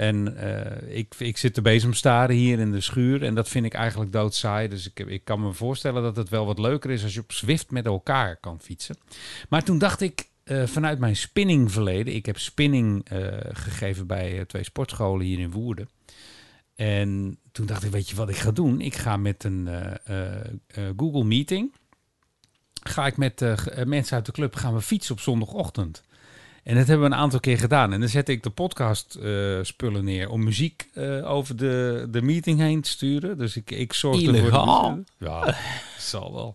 En 0.01 0.37
eh, 0.37 0.97
ik, 0.99 1.15
ik 1.19 1.37
zit 1.37 1.55
te 1.55 1.63
bezemstaren 1.63 2.37
hier 2.37 2.59
in 2.59 2.73
de 2.73 2.81
schuur. 2.81 3.23
En 3.23 3.35
dat 3.35 3.49
vind 3.49 3.65
ik 3.65 3.75
eigenlijk 3.75 4.13
doodsaai. 4.13 4.69
Dus 4.69 4.91
ik, 4.91 4.99
ik 4.99 5.25
kan 5.25 5.41
me 5.41 5.53
voorstellen 5.53 6.03
dat 6.03 6.17
het 6.17 6.29
wel 6.29 6.47
wat 6.47 6.59
leuker 6.59 6.91
is 6.91 7.03
als 7.03 7.15
je 7.15 7.21
op 7.21 7.33
Zwift 7.33 7.71
met 7.71 7.87
elkaar 7.87 8.37
kan 8.37 8.61
fietsen. 8.61 8.97
Maar 9.49 9.63
toen 9.63 9.79
dacht 9.79 10.01
ik, 10.01 10.29
eh, 10.45 10.67
vanuit 10.67 10.99
mijn 10.99 11.17
spinningverleden. 11.17 12.15
Ik 12.15 12.27
heb 12.27 12.39
spinning 12.39 13.09
eh, 13.09 13.27
gegeven 13.53 14.07
bij 14.07 14.45
twee 14.45 14.65
sportscholen 14.65 15.27
hier 15.27 15.39
in 15.39 15.51
Woerden. 15.51 15.89
En 16.75 17.39
toen 17.53 17.67
dacht 17.67 17.85
ik, 17.85 17.91
weet 17.91 18.09
je 18.09 18.17
wat 18.17 18.29
ik 18.29 18.37
ga 18.37 18.51
doen? 18.51 18.81
Ik 18.81 18.95
ga 18.95 19.17
met 19.17 19.45
een 19.45 19.69
Google 20.97 21.25
Meeting. 21.25 21.75
Ga 22.83 23.07
ik 23.07 23.17
met 23.17 23.41
mensen 23.85 24.17
uit 24.17 24.27
de 24.27 24.33
club 24.33 24.57
gaan 24.57 24.75
we 24.75 24.81
fietsen 24.81 25.15
op 25.15 25.21
zondagochtend. 25.21 26.03
En 26.71 26.77
dat 26.77 26.87
hebben 26.87 27.09
we 27.09 27.15
een 27.15 27.21
aantal 27.21 27.41
keer 27.41 27.59
gedaan. 27.59 27.93
En 27.93 28.01
dan 28.01 28.09
zette 28.09 28.33
ik 28.33 28.43
de 28.43 28.51
podcast 28.51 29.15
eh, 29.15 29.59
spullen 29.63 30.05
neer 30.05 30.29
om 30.29 30.45
muziek 30.45 30.89
eh, 30.95 31.31
over 31.31 31.57
de, 31.57 32.07
de 32.11 32.23
meeting 32.23 32.59
heen 32.59 32.81
te 32.81 32.89
sturen. 32.89 33.39
Dus 33.39 33.57
ik, 33.57 33.71
ik 33.71 33.93
zorgde 33.93 34.25
voor 34.25 34.35
Illegaal? 34.35 34.95
de 35.19 35.27
Ja, 35.27 35.55
zal 35.99 36.33
wel. 36.35 36.55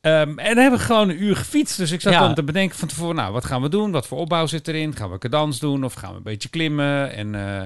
Ehm, 0.00 0.38
en 0.38 0.54
dan 0.54 0.62
hebben 0.62 0.78
we 0.78 0.84
gewoon 0.84 1.08
een 1.08 1.22
uur 1.22 1.36
gefietst. 1.36 1.76
Dus 1.76 1.90
ik 1.90 2.00
zat 2.00 2.12
Ja. 2.12 2.20
dan 2.20 2.34
te 2.34 2.42
bedenken 2.42 2.78
van 2.78 2.88
tevoren, 2.88 3.14
nou, 3.14 3.32
wat 3.32 3.44
gaan 3.44 3.62
we 3.62 3.68
doen? 3.68 3.90
Wat 3.90 4.06
voor 4.06 4.18
opbouw 4.18 4.46
zit 4.46 4.68
erin? 4.68 4.96
Gaan 4.96 5.10
we 5.10 5.18
cadans 5.18 5.58
doen 5.58 5.84
of 5.84 5.94
gaan 5.94 6.10
we 6.10 6.16
een 6.16 6.22
beetje 6.22 6.48
klimmen? 6.48 7.12
En 7.12 7.34
eh, 7.34 7.64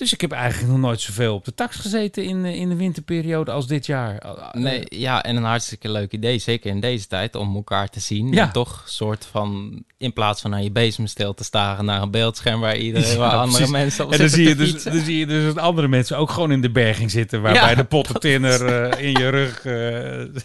Dus 0.00 0.12
ik 0.12 0.20
heb 0.20 0.32
eigenlijk 0.32 0.72
nog 0.72 0.80
nooit 0.80 1.00
zoveel 1.00 1.34
op 1.34 1.44
de 1.44 1.54
tax 1.54 1.76
gezeten 1.76 2.24
in, 2.24 2.44
eh, 2.44 2.54
in 2.54 2.68
de 2.68 2.74
winterperiode 2.76 3.50
als 3.50 3.66
dit 3.66 3.86
jaar. 3.86 4.16
Eh, 4.18 4.52
Nee, 4.52 4.84
ja, 4.88 5.22
en 5.22 5.36
een 5.36 5.44
hartstikke 5.44 5.90
leuk 5.90 6.12
idee, 6.12 6.38
zeker 6.38 6.70
in 6.70 6.80
deze 6.80 7.06
tijd, 7.06 7.34
om 7.34 7.54
elkaar 7.56 7.88
te 7.88 8.00
zien. 8.00 8.32
Ja. 8.32 8.42
En 8.46 8.52
toch 8.52 8.82
soort 8.86 9.28
van, 9.30 9.82
in 9.98 10.12
plaats 10.12 10.40
van 10.40 10.50
naar 10.50 10.62
je 10.62 10.70
bezemstil 10.70 11.34
te 11.34 11.44
staren, 11.44 11.84
naar 11.84 12.02
een 12.02 12.10
beeldscherm 12.10 12.60
waar 12.60 12.76
iedereen, 12.76 13.10
Ja, 13.10 13.16
waar 13.16 13.30
andere 13.32 13.50
precies. 13.50 13.70
mensen 13.70 14.04
op 14.04 14.12
En 14.12 14.18
dan 14.18 14.28
zie, 14.28 14.48
je 14.48 14.54
dus, 14.54 14.82
dan 14.82 15.00
zie 15.00 15.18
je 15.18 15.26
dus 15.26 15.44
dat 15.44 15.58
andere 15.58 15.88
mensen 15.88 16.16
ook 16.18 16.30
gewoon 16.30 16.52
in 16.52 16.60
de 16.60 16.70
berging 16.70 17.10
zitten. 17.10 17.42
Waarbij 17.42 17.68
Ja, 17.70 17.74
de 17.74 17.84
pottentinner 17.84 18.66
eh, 18.90 19.04
in 19.06 19.12
je 19.12 19.28
rug 19.28 19.64
eh, 19.64 20.42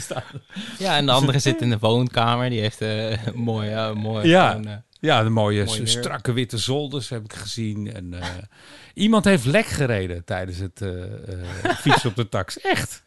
staat. 0.00 0.24
Ja, 0.78 0.96
en 0.96 1.06
de 1.06 1.12
andere 1.12 1.38
zit 1.38 1.60
in 1.62 1.70
de 1.70 1.78
woonkamer, 1.78 2.50
die 2.50 2.60
heeft 2.60 2.80
eh, 2.80 3.10
een 3.10 3.18
mooie, 3.34 3.70
eh, 3.70 3.92
mooie 3.92 4.28
Ja. 4.28 4.48
gewoon, 4.50 4.66
eh, 4.66 4.72
Ja, 5.00 5.22
de 5.22 5.28
mooie, 5.28 5.86
strakke 5.86 6.32
witte 6.32 6.58
zolders 6.58 7.08
heb 7.08 7.24
ik 7.24 7.32
gezien. 7.32 7.92
En, 7.94 8.14
eh, 8.14 8.26
iemand 9.04 9.24
heeft 9.24 9.44
lek 9.44 9.66
gereden 9.66 10.24
tijdens 10.24 10.58
het 10.58 10.80
eh, 10.82 11.02
eh, 11.32 11.74
fietsen 11.82 12.10
op 12.10 12.16
de 12.16 12.28
tax. 12.28 12.60
Echt? 12.60 13.02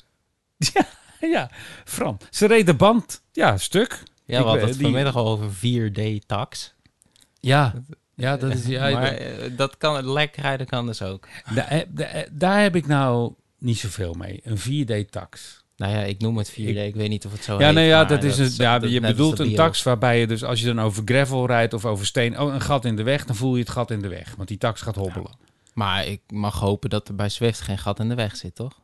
Ja, 0.73 0.85
ja. 1.29 1.49
Fran. 1.85 2.19
Ze 2.29 2.47
reed 2.47 2.65
de 2.65 2.73
band. 2.73 3.21
Ja, 3.31 3.57
stuk. 3.57 4.03
ja, 4.25 4.37
we 4.39 4.43
hadden 4.47 4.67
het 4.67 4.73
die- 4.73 4.83
vanmiddag 4.83 5.15
al 5.15 5.27
over 5.27 5.49
4D-tax. 5.55 6.73
Ja. 7.39 7.73
Ja, 8.15 8.37
dat 8.37 8.53
is... 8.53 8.65
Ja, 8.65 8.89
maar 8.89 9.19
dat 9.55 9.77
kan, 9.77 10.11
lek 10.11 10.35
rijden 10.35 10.67
kan 10.67 10.85
dus 10.85 11.01
ook. 11.01 11.27
da- 11.55 11.83
da- 11.87 12.03
eh, 12.03 12.27
daar 12.31 12.61
heb 12.61 12.75
ik 12.75 12.87
nou 12.87 13.33
niet 13.57 13.77
zoveel 13.79 14.13
mee. 14.13 14.41
Een 14.43 14.57
4D-tax. 14.59 15.62
Nou 15.77 15.91
ja, 15.93 15.99
ik 16.01 16.19
noem 16.19 16.37
het 16.37 16.51
4D, 16.51 16.55
ik, 16.55 16.95
weet 16.95 17.09
niet 17.09 17.25
of 17.25 17.31
het 17.31 17.43
zo 17.43 17.59
Ja, 17.59 17.65
heet. 17.65 17.75
nee, 17.75 17.87
ja, 17.87 18.05
dat 18.05 18.23
is 18.23 18.37
een, 18.37 18.51
ja, 18.57 18.79
je 18.81 18.99
bedoelt 19.01 19.39
een 19.39 19.55
tax 19.55 19.83
waarbij 19.83 20.19
je 20.19 20.27
dus 20.27 20.43
als 20.43 20.59
je 20.59 20.65
dan 20.65 20.81
over 20.81 21.01
gravel 21.05 21.45
rijdt 21.45 21.73
of 21.73 21.85
over 21.85 22.05
steen, 22.05 22.39
oh, 22.39 22.53
een 22.53 22.61
gat 22.61 22.85
in 22.85 22.95
de 22.95 23.03
weg, 23.03 23.25
dan 23.25 23.35
voel 23.35 23.53
je 23.55 23.59
het 23.61 23.69
gat 23.71 23.91
in 23.91 24.01
de 24.01 24.07
weg, 24.07 24.33
want 24.35 24.47
die 24.47 24.57
tax 24.57 24.81
gaat 24.81 24.95
hobbelen. 24.95 25.31
Maar 25.73 26.05
ik 26.07 26.21
mag 26.27 26.59
hopen 26.59 26.89
dat 26.89 27.07
er 27.07 27.15
bij 27.15 27.29
Zwift 27.29 27.61
geen 27.61 27.77
gat 27.77 27.99
in 27.99 28.09
de 28.09 28.15
weg 28.15 28.35
zit, 28.35 28.55
toch? 28.55 28.79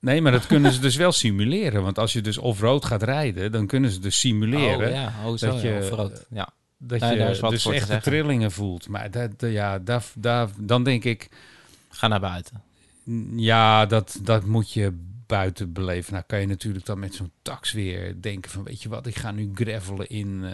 Nee, 0.00 0.20
maar 0.20 0.32
dat 0.32 0.46
kunnen 0.52 0.72
ze 0.72 0.80
dus 0.80 0.96
wel 0.96 1.12
simuleren, 1.12 1.82
want 1.82 1.98
als 1.98 2.12
je 2.12 2.20
dus 2.20 2.38
off-road 2.38 2.84
gaat 2.84 3.02
rijden, 3.02 3.52
dan 3.52 3.66
kunnen 3.66 3.90
ze 3.90 3.98
dus 3.98 4.18
simuleren 4.18 4.86
Oh 4.88 4.92
ja, 4.94 5.12
oh, 5.24 5.36
zo, 5.36 5.46
dat 5.46 5.60
je- 5.62 5.78
off-road. 5.82 6.26
Ja. 6.30 6.48
dat 6.78 7.00
Nee, 7.00 7.18
je 7.18 7.38
dus 7.48 7.66
echt 7.66 7.88
de 7.88 8.00
trillingen 8.00 8.52
voelt. 8.52 8.88
Maar 8.88 9.10
dat- 9.10 9.30
ja, 9.38 9.78
daar, 9.78 10.04
daar, 10.14 10.48
dan 10.58 10.82
denk 10.84 11.04
ik, 11.04 11.28
Ga 11.88 12.08
naar 12.08 12.20
buiten. 12.20 12.62
ja, 13.36 13.86
dat, 13.86 14.18
dat 14.22 14.44
moet 14.44 14.72
je 14.72 14.92
buiten 15.32 15.72
beleven. 15.72 16.12
Nou 16.12 16.24
kan 16.26 16.40
je 16.40 16.46
natuurlijk 16.46 16.86
dan 16.86 16.98
met 16.98 17.14
zo'n 17.14 17.30
tax 17.42 17.72
weer 17.72 18.20
denken 18.20 18.50
van, 18.50 18.64
weet 18.64 18.82
je 18.82 18.88
wat, 18.88 19.06
ik 19.06 19.16
ga 19.16 19.30
nu 19.30 19.50
gravelen 19.54 20.08
in 20.08 20.44
eh, 20.44 20.52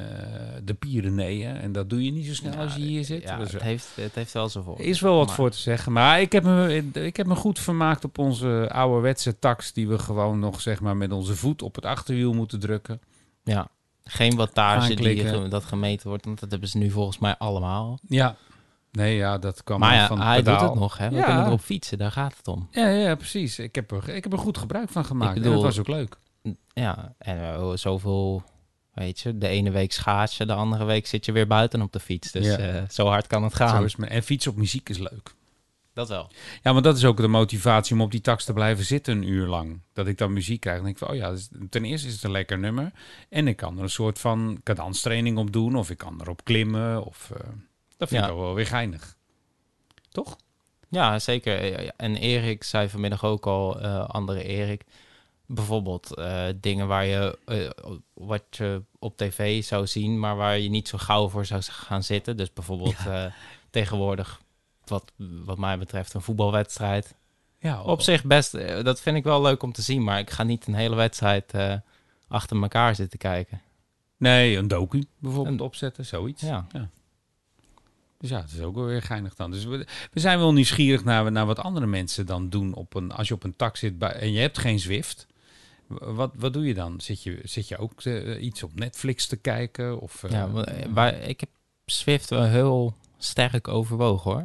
de 0.65 0.75
Pyreneeën. 0.75 1.57
En 1.57 1.73
dat 1.73 1.91
doe 1.91 2.05
je 2.05 2.11
niet 2.11 2.27
zo 2.27 2.35
snel 2.35 2.53
Ja, 2.53 2.59
als 2.63 2.75
je 2.75 2.81
hier 2.81 3.05
zit. 3.05 3.23
Ja, 3.23 3.39
het, 3.39 3.63
heeft, 3.63 3.89
het 3.95 4.15
heeft 4.15 4.33
wel 4.33 4.49
zo 4.49 4.63
voor. 4.63 4.81
Is 4.81 5.01
wel 5.01 5.17
wat 5.17 5.27
Maar- 5.27 5.35
voor 5.35 5.51
te 5.51 5.59
zeggen. 5.59 5.93
Maar 5.93 6.21
ik 6.21 6.33
heb, 6.33 6.45
me, 6.45 6.85
ik 6.93 7.17
heb 7.17 7.27
me 7.27 7.35
goed 7.35 7.59
vermaakt 7.59 8.05
op 8.05 8.19
onze 8.19 8.69
ouderwetse 8.73 9.39
tax... 9.39 9.73
die 9.73 9.89
we 9.89 9.99
gewoon 9.99 10.39
nog 10.39 10.61
zeg 10.61 10.81
maar, 10.81 10.97
met 10.97 11.13
onze 11.13 11.37
voet 11.37 11.63
op 11.63 11.75
het 11.75 11.85
achterwiel 11.85 12.33
moeten 12.33 12.61
drukken. 12.61 13.01
Ja, 13.45 13.69
geen 14.05 14.37
wattage 14.37 14.95
die 14.95 15.49
dat 15.49 15.65
gemeten 15.65 16.09
wordt, 16.09 16.25
want 16.25 16.41
dat 16.41 16.51
hebben 16.51 16.69
ze 16.69 16.79
nu 16.79 16.91
volgens 16.91 17.19
mij 17.19 17.37
allemaal. 17.37 17.99
Ja. 18.09 18.37
Nee, 18.93 19.17
ja, 19.17 19.39
dat 19.39 19.65
kwam 19.65 19.79
maar 19.81 19.95
ja, 19.95 20.07
van 20.07 20.21
hij 20.21 20.37
pedaal. 20.37 20.59
doet 20.61 20.69
het 20.71 20.79
nog, 20.79 20.99
hè? 20.99 21.09
We 21.09 21.17
Ja. 21.17 21.25
kunnen 21.25 21.47
erop 21.47 21.61
fietsen, 21.61 21.99
daar 21.99 22.13
gaat 22.13 22.37
het 22.37 22.49
om. 22.49 22.69
Ja, 22.71 22.89
ja, 22.89 23.15
precies. 23.15 23.59
Ik 23.59 23.75
heb, 23.75 23.91
er, 23.91 24.09
ik 24.09 24.23
heb 24.23 24.33
er 24.33 24.39
goed 24.39 24.59
gebruik 24.59 24.89
van 24.89 25.05
gemaakt. 25.05 25.35
bedoel- 25.35 25.49
en 25.51 25.55
dat 25.57 25.65
was 25.67 25.79
ook 25.79 25.89
leuk. 25.89 26.17
Ja, 26.73 27.15
en 27.19 27.39
eh, 27.41 27.71
zoveel, 27.75 28.43
weet 28.95 29.21
je, 29.21 29.39
de 29.39 29.49
ene 29.49 29.71
week 29.71 29.93
schaats 29.93 30.37
je, 30.37 30.47
de 30.47 30.53
andere 30.55 30.85
week 30.85 31.07
zit 31.07 31.25
je 31.25 31.33
weer 31.33 31.47
buiten 31.47 31.83
op 31.83 31.93
de 31.93 32.01
fiets. 32.01 32.33
Dus 32.33 32.47
Ja. 32.47 32.57
eh, 32.59 32.83
zo 32.91 33.07
hard 33.07 33.27
kan 33.27 33.43
het 33.43 33.53
Zo 33.53 33.67
gaan. 33.67 33.85
is 33.85 33.97
het. 33.97 34.07
En 34.09 34.23
fietsen 34.23 34.51
op 34.51 34.57
muziek 34.57 34.89
is 34.89 34.99
leuk. 34.99 35.37
Dat 35.93 36.09
wel. 36.09 36.31
Ja, 36.63 36.73
want 36.73 36.85
dat 36.85 36.97
is 36.97 37.05
ook 37.05 37.17
de 37.17 37.29
motivatie 37.29 37.95
om 37.95 38.01
op 38.01 38.11
die 38.11 38.21
tax 38.21 38.45
te 38.45 38.53
blijven 38.53 38.85
zitten 38.85 39.17
een 39.17 39.29
uur 39.29 39.47
lang. 39.47 39.81
Dat 39.93 40.07
ik 40.07 40.19
dan 40.19 40.33
muziek 40.33 40.61
krijg. 40.61 40.77
Dan 40.77 40.85
denk 40.85 40.99
ik 40.99 41.05
van, 41.07 41.15
oh 41.15 41.21
ja, 41.21 41.31
dus 41.31 41.49
ten 41.71 41.85
eerste 41.85 42.07
is 42.09 42.15
het 42.15 42.23
een 42.23 42.31
lekker 42.31 42.59
nummer. 42.59 42.93
En 43.29 43.49
ik 43.49 43.57
kan 43.57 43.77
er 43.77 43.83
een 43.83 43.91
soort 43.91 44.19
van 44.19 44.61
cadanstraining 44.65 45.39
op 45.39 45.53
doen. 45.53 45.77
Of 45.77 45.91
ik 45.91 45.99
kan 45.99 46.19
erop 46.21 46.45
klimmen. 46.45 47.05
Of, 47.05 47.31
eh, 47.37 47.47
dat 47.99 48.09
vind 48.09 48.21
Ja. 48.21 48.27
ik 48.29 48.33
ook 48.35 48.41
wel 48.41 48.55
weer 48.55 48.67
geinig. 48.67 49.17
Toch? 50.09 50.37
Ja, 50.89 51.19
zeker. 51.19 51.83
Ja, 51.83 51.93
En 51.97 52.17
Erik 52.17 52.65
zei 52.65 52.89
vanmiddag 52.89 53.25
ook 53.25 53.47
al, 53.47 53.81
eh, 53.81 54.09
andere 54.09 54.43
Erik, 54.45 54.85
bijvoorbeeld 55.47 56.15
eh, 56.15 56.47
dingen 56.61 56.87
waar 56.87 57.05
je, 57.05 57.39
eh, 57.45 57.71
wat 58.15 58.43
je 58.51 58.83
op 58.99 59.17
tv 59.17 59.65
zou 59.65 59.87
zien, 59.87 60.19
maar 60.19 60.37
waar 60.37 60.59
je 60.59 60.69
niet 60.69 60.89
zo 60.89 60.99
gauw 60.99 61.29
voor 61.29 61.45
zou 61.47 61.63
gaan 61.63 62.03
zitten. 62.03 62.37
Dus 62.37 62.53
bijvoorbeeld 62.53 62.97
tegenwoordig, 63.71 64.41
wat, 64.85 65.13
wat 65.45 65.59
mij 65.59 65.79
betreft, 65.79 66.15
een 66.15 66.23
voetbalwedstrijd. 66.23 67.15
Ja, 67.61 67.83
Op 67.83 68.01
zich 68.01 68.25
best, 68.25 68.53
dat 68.85 69.01
vind 69.01 69.17
ik 69.17 69.25
wel 69.25 69.43
leuk 69.43 69.63
om 69.63 69.73
te 69.73 69.83
zien, 69.83 70.05
maar 70.05 70.19
ik 70.19 70.31
ga 70.31 70.43
niet 70.43 70.67
een 70.67 70.75
hele 70.75 70.95
wedstrijd 70.97 71.53
achter 72.29 72.63
elkaar 72.63 72.95
zitten 72.95 73.19
kijken. 73.19 73.61
Nee, 74.17 74.57
een 74.57 74.69
docu 74.69 75.05
bijvoorbeeld 75.19 75.59
Een- 75.61 75.67
opzetten, 75.67 76.05
zoiets. 76.07 76.43
Ja. 76.43 76.67
Dus 78.19 78.31
ja, 78.31 78.41
het 78.41 78.53
is 78.53 78.61
ook 78.61 78.75
wel 78.75 78.85
weer 78.85 79.03
geinig 79.03 79.35
dan. 79.35 79.51
Dus 79.51 79.65
we, 79.65 79.87
we 80.13 80.21
zijn 80.21 80.39
wel 80.39 80.53
nieuwsgierig 80.53 81.05
naar, 81.05 81.33
naar 81.33 81.47
wat 81.47 81.59
andere 81.59 81.87
mensen 81.87 82.27
dan 82.27 82.49
doen 82.49 82.75
op 82.75 82.95
een, 82.95 83.13
als 83.13 83.29
je 83.29 83.35
op 83.35 83.45
een 83.45 83.57
tak 83.57 83.77
zit 83.77 84.03
en 84.03 84.33
je 84.33 84.41
hebt 84.41 84.59
geen 84.59 84.79
Zwift. 84.81 85.27
Wat, 85.87 86.33
wat 86.37 86.53
doe 86.53 86.67
je 86.67 86.75
dan? 86.75 87.01
Zit 87.01 87.23
je, 87.23 87.41
zit 87.45 87.69
je 87.69 87.79
ook 87.79 88.03
eh, 88.03 88.43
iets 88.43 88.63
op 88.63 88.75
Netflix 88.75 89.27
te 89.27 89.37
kijken? 89.37 90.01
Of, 90.01 90.25
eh, 90.25 90.31
Ja, 90.31 90.51
wa- 90.51 90.67
waar, 90.91 91.15
ik 91.15 91.41
heb 91.41 91.49
Swift 91.87 92.31
wel 92.31 92.43
heel 92.45 92.95
sterk 93.19 93.69
overwogen 93.69 94.31
hoor. 94.33 94.43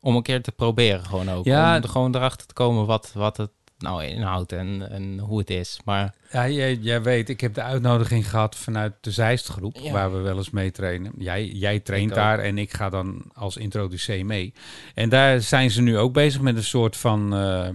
Om 0.00 0.16
een 0.16 0.22
keer 0.22 0.42
te 0.42 0.52
proberen 0.52 1.04
gewoon 1.04 1.30
ook. 1.30 1.44
Ja. 1.44 1.76
Om 1.76 1.82
er 1.82 1.88
gewoon 1.88 2.14
erachter 2.14 2.46
te 2.46 2.54
komen 2.54 2.86
wat, 2.86 3.12
wat 3.14 3.36
het 3.36 3.50
nou 3.82 4.04
inhoudt 4.04 4.52
en, 4.52 4.90
en 4.90 5.18
hoe 5.18 5.38
het 5.38 5.50
is. 5.50 5.80
Maar 5.84 6.14
Ja, 6.30 6.48
jij, 6.48 6.74
jij 6.74 7.02
weet, 7.02 7.28
ik 7.28 7.40
heb 7.40 7.54
de 7.54 7.62
uitnodiging 7.62 8.30
gehad 8.30 8.56
vanuit 8.56 8.92
de 9.00 9.10
Zeistgroep, 9.10 9.76
Ja. 9.76 9.92
waar 9.92 10.12
we 10.12 10.18
wel 10.18 10.36
eens 10.36 10.50
mee 10.50 10.70
trainen. 10.70 11.12
Jij, 11.16 11.46
jij 11.46 11.80
traint 11.80 12.10
Ik 12.10 12.16
daar 12.16 12.38
en 12.38 12.58
ik 12.58 12.72
ga 12.72 12.88
dan 12.90 13.24
als 13.34 13.56
introducee 13.56 14.24
mee. 14.24 14.52
En 14.94 15.08
daar 15.08 15.40
zijn 15.40 15.70
ze 15.70 15.82
nu 15.82 15.98
ook 15.98 16.12
bezig 16.12 16.40
met 16.40 16.56
een 16.56 16.64
soort 16.64 16.96
van, 16.96 17.34
eh, 17.34 17.68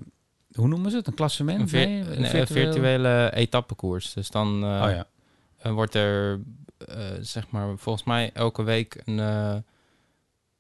hoe 0.54 0.68
noemen 0.68 0.92
ze 0.92 0.98
het? 0.98 1.08
Een 1.08 1.14
klassement? 1.14 1.74
een, 1.74 1.80
Nee, 1.80 2.00
een, 2.18 2.24
eh, 2.26 2.46
virtuele 2.46 3.32
etappekoers. 3.34 4.14
Dus 4.14 4.30
dan 4.30 4.64
eh, 4.64 4.84
Oh 4.86 5.04
ja. 5.64 5.72
wordt 5.74 5.96
er, 5.96 6.40
zeg 7.20 7.50
maar, 7.50 7.78
volgens 7.78 8.06
mij 8.06 8.30
elke 8.34 8.64
week 8.64 9.02
een... 9.06 9.20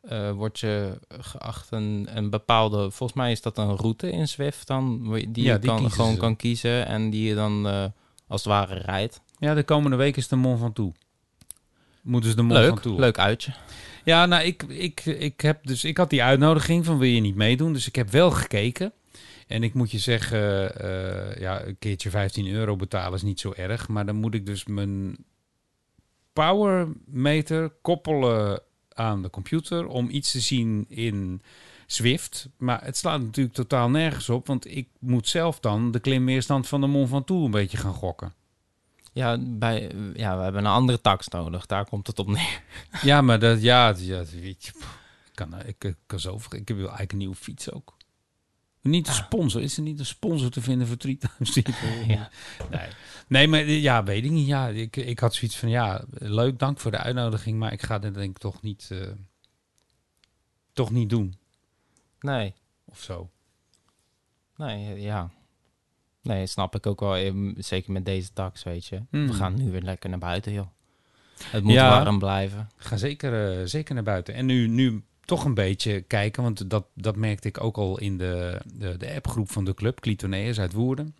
eh, 0.09 0.31
wordt 0.31 0.59
je 0.59 0.99
geacht 1.09 1.71
een, 1.71 2.07
een 2.13 2.29
bepaalde... 2.29 2.77
Volgens 2.91 3.13
mij 3.13 3.31
is 3.31 3.41
dat 3.41 3.57
een 3.57 3.75
route 3.75 4.11
in 4.11 4.27
Zwift 4.27 4.67
dan... 4.67 5.13
Die 5.13 5.43
Ja, 5.43 5.53
je 5.53 5.59
die 5.59 5.69
kan, 5.69 5.91
gewoon 5.91 6.13
ze. 6.13 6.19
kan 6.19 6.35
kiezen 6.35 6.85
en 6.85 7.09
die 7.09 7.27
je 7.27 7.35
dan 7.35 7.67
eh, 7.67 7.85
als 8.27 8.43
het 8.43 8.53
ware 8.53 8.75
rijdt. 8.75 9.21
Ja, 9.39 9.53
de 9.53 9.63
komende 9.63 9.97
week 9.97 10.17
is 10.17 10.27
de 10.27 10.35
Mont 10.35 10.59
Ventoux. 10.59 10.97
Moeten 12.01 12.29
ze 12.29 12.35
de 12.35 12.41
Mont 12.41 12.59
Leuk, 12.59 12.73
Ventoux. 12.73 12.99
leuk 12.99 13.19
uitje. 13.19 13.53
Ja, 14.03 14.25
nou, 14.25 14.43
ik, 14.43 14.63
ik, 14.63 15.05
ik, 15.05 15.41
heb 15.41 15.67
dus, 15.67 15.83
ik 15.83 15.97
had 15.97 16.09
die 16.09 16.23
uitnodiging 16.23 16.85
van 16.85 16.97
wil 16.97 17.09
je 17.09 17.21
niet 17.21 17.35
meedoen. 17.35 17.73
Dus 17.73 17.87
ik 17.87 17.95
heb 17.95 18.09
wel 18.09 18.31
gekeken. 18.31 18.93
En 19.47 19.63
ik 19.63 19.73
moet 19.73 19.91
je 19.91 19.99
zeggen, 19.99 20.75
eh, 20.79 21.39
ja, 21.41 21.65
een 21.65 21.77
keertje 21.79 22.09
15 22.09 22.47
euro 22.47 22.75
betalen 22.75 23.13
is 23.13 23.21
niet 23.21 23.39
zo 23.39 23.53
erg. 23.55 23.87
Maar 23.87 24.05
dan 24.05 24.15
moet 24.15 24.33
ik 24.33 24.45
dus 24.45 24.65
mijn 24.65 25.17
power 26.33 26.87
meter 27.05 27.69
koppelen 27.81 28.61
aan 28.97 29.21
de 29.21 29.29
computer 29.29 29.87
om 29.87 30.09
iets 30.09 30.31
te 30.31 30.39
zien 30.39 30.85
in 30.89 31.41
Zwift. 31.85 32.49
Maar 32.57 32.83
het 32.83 32.97
slaat 32.97 33.21
natuurlijk 33.21 33.55
totaal 33.55 33.89
nergens 33.89 34.29
op, 34.29 34.47
want 34.47 34.75
ik 34.75 34.87
moet 34.99 35.27
zelf 35.27 35.59
dan 35.59 35.91
de 35.91 35.99
klimweerstand 35.99 36.67
van 36.67 36.81
de 36.81 36.87
Mont 36.87 37.09
Ventoux 37.09 37.45
een 37.45 37.51
beetje 37.51 37.77
gaan 37.77 37.93
gokken. 37.93 38.33
Ja, 39.13 39.37
bij, 39.39 39.91
ja, 40.13 40.37
we 40.37 40.43
hebben 40.43 40.65
een 40.65 40.71
andere 40.71 41.01
tax 41.01 41.27
nodig. 41.27 41.65
Daar 41.65 41.85
komt 41.85 42.07
het 42.07 42.19
op 42.19 42.27
neer. 42.27 42.61
Ja, 43.01 43.21
maar 43.21 43.39
dat, 43.39 43.61
ja, 43.61 43.93
ja 43.97 44.23
weet 44.41 44.65
je, 44.65 44.71
ik 45.27 45.33
kan, 45.33 45.55
ik, 45.65 45.83
ik 45.83 45.95
kan 46.05 46.19
zo, 46.19 46.35
ik 46.35 46.67
heb 46.67 46.77
wel 46.77 46.77
eigenlijk 46.77 47.11
een 47.11 47.17
nieuwe 47.17 47.35
fiets 47.35 47.71
ook. 47.71 47.96
Niet 48.81 49.07
een 49.07 49.13
Ah. 49.13 49.19
sponsor, 49.19 49.61
is 49.61 49.77
er 49.77 49.83
niet 49.83 49.99
een 49.99 50.05
sponsor 50.05 50.49
te 50.49 50.61
vinden 50.61 50.87
voor 50.87 50.97
Treetime 50.97 51.33
Ja. 52.13 52.29
Nee. 52.69 52.87
nee, 53.27 53.47
maar 53.47 53.63
ja, 53.65 54.03
weet 54.03 54.23
ik 54.25 54.31
niet. 54.31 54.47
Ja, 54.47 54.67
ik, 54.67 54.95
ik 54.95 55.19
had 55.19 55.35
zoiets 55.35 55.57
van, 55.57 55.69
ja, 55.69 56.03
leuk, 56.09 56.59
dank 56.59 56.79
voor 56.79 56.91
de 56.91 56.97
uitnodiging, 56.97 57.59
maar 57.59 57.71
ik 57.73 57.81
ga 57.83 57.99
dit 57.99 58.13
denk 58.13 58.29
ik 58.29 58.37
toch 58.37 58.61
niet, 58.61 58.87
eh, 58.91 59.07
toch 60.73 60.91
niet 60.91 61.09
doen, 61.09 61.35
Nee, 62.19 62.53
of 62.85 63.01
zo. 63.01 63.29
nee, 64.55 65.01
ja. 65.01 65.29
Nee, 66.21 66.47
snap 66.47 66.75
ik 66.75 66.85
ook 66.85 66.99
wel. 66.99 67.15
eh, 67.15 67.33
Zeker 67.57 67.91
met 67.91 68.05
deze 68.05 68.33
tax, 68.33 68.63
weet 68.63 68.85
je. 68.85 69.01
Hmm. 69.09 69.27
We 69.27 69.33
gaan 69.33 69.55
nu 69.55 69.71
weer 69.71 69.81
lekker 69.81 70.09
naar 70.09 70.19
buiten, 70.19 70.51
joh. 70.53 70.67
Het 71.43 71.63
moet 71.63 71.73
Ja. 71.73 71.89
warm 72.03 72.19
blijven. 72.19 72.69
Ga 72.75 72.97
zeker, 72.97 73.59
eh, 73.59 73.65
zeker 73.65 73.93
naar 73.95 74.03
buiten. 74.03 74.33
En 74.33 74.45
nu, 74.45 74.67
nu 74.67 75.03
toch 75.27 75.45
een 75.45 75.53
beetje 75.53 76.01
kijken, 76.01 76.43
want 76.43 76.69
dat, 76.69 76.85
dat 76.93 77.15
merkte 77.15 77.47
ik 77.47 77.63
ook 77.63 77.77
al 77.77 77.99
in 77.99 78.17
de, 78.17 78.61
de, 78.73 78.97
de 78.97 79.13
appgroep 79.13 79.51
van 79.51 79.65
de 79.65 79.73
club, 79.73 79.99
Clitoneus 79.99 80.59
uit 80.59 80.73
Woerden. 80.73 81.15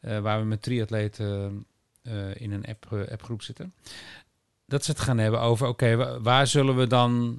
eh, 0.00 0.18
waar 0.18 0.38
we 0.40 0.44
met 0.46 0.62
triatleten 0.62 1.64
eh, 2.02 2.34
in 2.40 2.52
een 2.52 2.64
app, 2.66 2.86
eh, 2.92 3.12
appgroep 3.12 3.42
zitten. 3.42 3.74
Dat 4.66 4.84
ze 4.84 4.90
het 4.90 5.00
gaan 5.00 5.18
hebben 5.18 5.40
over, 5.40 5.66
oké, 5.68 5.96
wa- 5.96 6.20
waar 6.20 6.46
zullen 6.46 6.76
we 6.76 6.86
dan 6.86 7.38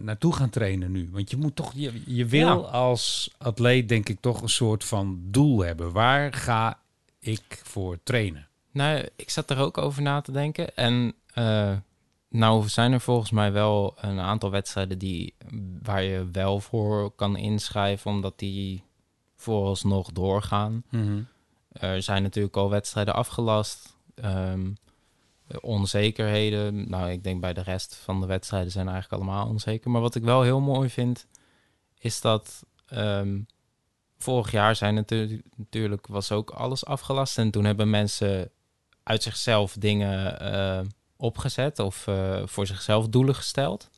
naartoe 0.00 0.32
gaan 0.34 0.50
trainen 0.50 0.92
nu? 0.92 1.08
Want 1.12 1.30
je 1.30 1.36
moet 1.36 1.56
toch, 1.56 1.72
je, 1.74 2.02
je 2.06 2.26
wil 2.26 2.46
Ja. 2.46 2.52
als 2.68 3.34
atleet 3.38 3.88
denk 3.88 4.08
ik 4.08 4.20
toch 4.20 4.42
een 4.42 4.48
soort 4.48 4.84
van 4.84 5.20
doel 5.24 5.60
hebben. 5.64 5.92
Waar 5.92 6.32
ga 6.32 6.78
ik 7.18 7.60
voor 7.62 7.98
trainen? 8.02 8.48
Nou, 8.70 9.08
ik 9.16 9.30
zat 9.30 9.50
er 9.50 9.58
ook 9.58 9.78
over 9.78 10.02
na 10.02 10.20
te 10.20 10.32
denken. 10.32 10.76
En 10.76 11.14
nou 12.34 12.68
zijn 12.68 12.92
er 12.92 13.00
volgens 13.00 13.30
mij 13.30 13.52
wel 13.52 13.94
een 14.00 14.20
aantal 14.20 14.50
wedstrijden 14.50 14.98
die, 14.98 15.34
waar 15.82 16.02
je 16.02 16.28
wel 16.32 16.60
voor 16.60 17.10
kan 17.10 17.36
inschrijven, 17.36 18.10
omdat 18.10 18.38
die 18.38 18.84
vooralsnog 19.34 20.12
doorgaan. 20.12 20.84
Er 21.72 22.02
zijn 22.02 22.22
natuurlijk 22.22 22.56
al 22.56 22.70
wedstrijden 22.70 23.14
afgelast. 23.14 23.96
Ehm, 24.14 24.70
onzekerheden. 25.60 26.90
Nou, 26.90 27.10
ik 27.10 27.24
denk 27.24 27.40
bij 27.40 27.52
de 27.52 27.62
rest 27.62 27.94
van 27.94 28.20
de 28.20 28.26
wedstrijden 28.26 28.72
zijn 28.72 28.88
eigenlijk 28.88 29.22
allemaal 29.22 29.48
onzeker. 29.48 29.90
Maar 29.90 30.00
wat 30.00 30.14
ik 30.14 30.22
wel 30.22 30.42
heel 30.42 30.60
mooi 30.60 30.88
vind, 30.90 31.26
is 31.98 32.20
dat 32.20 32.64
ehm, 32.86 33.40
vorig 34.18 34.50
jaar 34.50 34.76
zijn 34.76 34.94
natuurlijk, 34.94 35.42
natuurlijk 35.56 36.06
was 36.06 36.32
ook 36.32 36.50
alles 36.50 36.84
afgelast. 36.84 37.38
En 37.38 37.50
toen 37.50 37.64
hebben 37.64 37.90
mensen 37.90 38.50
uit 39.02 39.22
zichzelf 39.22 39.76
dingen 39.78 40.40
eh, 40.40 40.80
opgezet 41.16 41.78
of 41.78 42.06
eh, 42.06 42.42
voor 42.44 42.66
zichzelf 42.66 43.08
doelen 43.08 43.34
gesteld. 43.34 43.88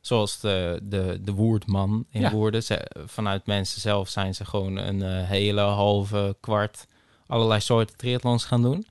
Zoals 0.00 0.40
de, 0.40 0.80
de, 0.82 1.18
de 1.22 1.32
Woerdman 1.32 2.06
in 2.10 2.20
Ja. 2.20 2.30
Woerden. 2.30 2.62
Ze, 2.62 2.90
vanuit 3.06 3.46
mensen 3.46 3.80
zelf 3.80 4.08
zijn 4.08 4.34
ze 4.34 4.44
gewoon 4.44 4.76
een 4.76 5.02
eh, 5.02 5.28
hele 5.28 5.60
halve 5.60 6.36
kwart 6.40 6.86
allerlei 7.26 7.60
soorten 7.60 7.96
triathlons 7.96 8.44
gaan 8.44 8.62
doen. 8.62 8.86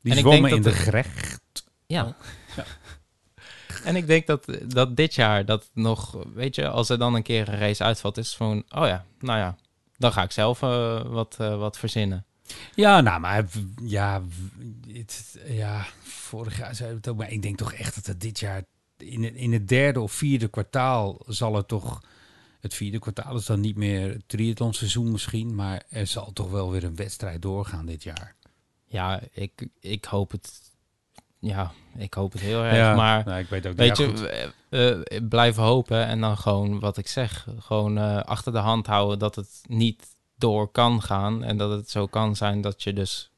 Die 0.00 0.12
En 0.12 0.18
ik 0.18 0.24
zwommen 0.24 0.50
denk 0.50 0.54
in 0.54 0.62
dat 0.62 0.72
de 0.72 0.78
de- 0.78 0.84
gerecht. 0.84 1.40
Ja. 1.86 2.16
En 3.84 3.96
ik 3.96 4.06
denk 4.06 4.26
dat, 4.26 4.44
dat 4.64 4.96
dit 4.96 5.14
jaar 5.14 5.44
dat 5.44 5.70
nog, 5.74 6.16
weet 6.34 6.54
je, 6.54 6.68
als 6.68 6.88
er 6.88 6.98
dan 6.98 7.14
een 7.14 7.22
keer 7.22 7.48
een 7.48 7.58
race 7.58 7.84
uitvalt, 7.84 8.16
is 8.18 8.26
het 8.28 8.36
van, 8.36 8.64
oh 8.68 8.86
ja, 8.86 9.04
nou 9.20 9.38
ja, 9.38 9.56
dan 9.96 10.12
ga 10.12 10.22
ik 10.22 10.30
zelf 10.32 10.62
eh, 10.62 11.00
wat, 11.02 11.36
wat 11.36 11.78
verzinnen. 11.78 12.24
Ja, 12.74 13.00
nou, 13.00 13.20
maar 13.20 13.44
ja, 13.82 14.22
het, 14.88 15.38
ja, 15.46 15.86
vorig 16.02 16.58
jaar 16.58 16.74
zei 16.74 16.90
we 16.90 16.96
het 16.96 17.08
ook, 17.08 17.16
maar 17.16 17.30
ik 17.30 17.42
denk 17.42 17.56
toch 17.56 17.72
echt 17.72 17.94
dat 17.94 18.06
het 18.06 18.20
dit 18.20 18.40
jaar 18.40 18.64
in 18.96 19.22
het, 19.24 19.34
in 19.34 19.52
het 19.52 19.68
derde 19.68 20.00
of 20.00 20.12
vierde 20.12 20.48
kwartaal 20.48 21.20
zal 21.26 21.54
het 21.54 21.68
toch, 21.68 22.02
het 22.60 22.74
vierde 22.74 22.98
kwartaal 22.98 23.36
is 23.36 23.46
dan 23.46 23.60
niet 23.60 23.76
meer 23.76 24.08
het 24.08 24.28
triathlonseizoen 24.28 25.10
misschien, 25.10 25.54
maar 25.54 25.82
er 25.88 26.06
zal 26.06 26.32
toch 26.32 26.50
wel 26.50 26.70
weer 26.70 26.84
een 26.84 26.96
wedstrijd 26.96 27.42
doorgaan 27.42 27.86
dit 27.86 28.02
jaar. 28.02 28.34
Ja, 28.84 29.20
ik, 29.32 29.68
ik 29.80 30.04
hoop 30.04 30.30
het, 30.30 30.60
ja, 31.38 31.72
ik 31.96 32.14
hoop 32.14 32.32
het 32.32 32.40
heel 32.40 32.62
erg, 32.62 32.76
ja, 32.76 32.94
maar 32.94 33.24
nou, 33.24 33.40
ik 33.40 33.48
weet 33.48 33.66
ook 33.66 33.76
weet 33.76 33.96
je, 33.96 35.22
blijven 35.28 35.62
hopen 35.62 36.06
en 36.06 36.20
dan 36.20 36.38
gewoon 36.38 36.80
wat 36.80 36.96
ik 36.96 37.08
zeg, 37.08 37.48
gewoon 37.58 37.98
eh, 37.98 38.20
achter 38.20 38.52
de 38.52 38.58
hand 38.58 38.86
houden 38.86 39.18
dat 39.18 39.34
het 39.34 39.60
niet 39.68 40.06
door 40.42 40.68
kan 40.68 41.02
gaan 41.02 41.44
en 41.44 41.56
dat 41.56 41.70
het 41.70 41.90
zo 41.90 42.06
kan 42.06 42.36
zijn 42.36 42.60
dat 42.60 42.82
je 42.82 42.92
dus 42.92 43.30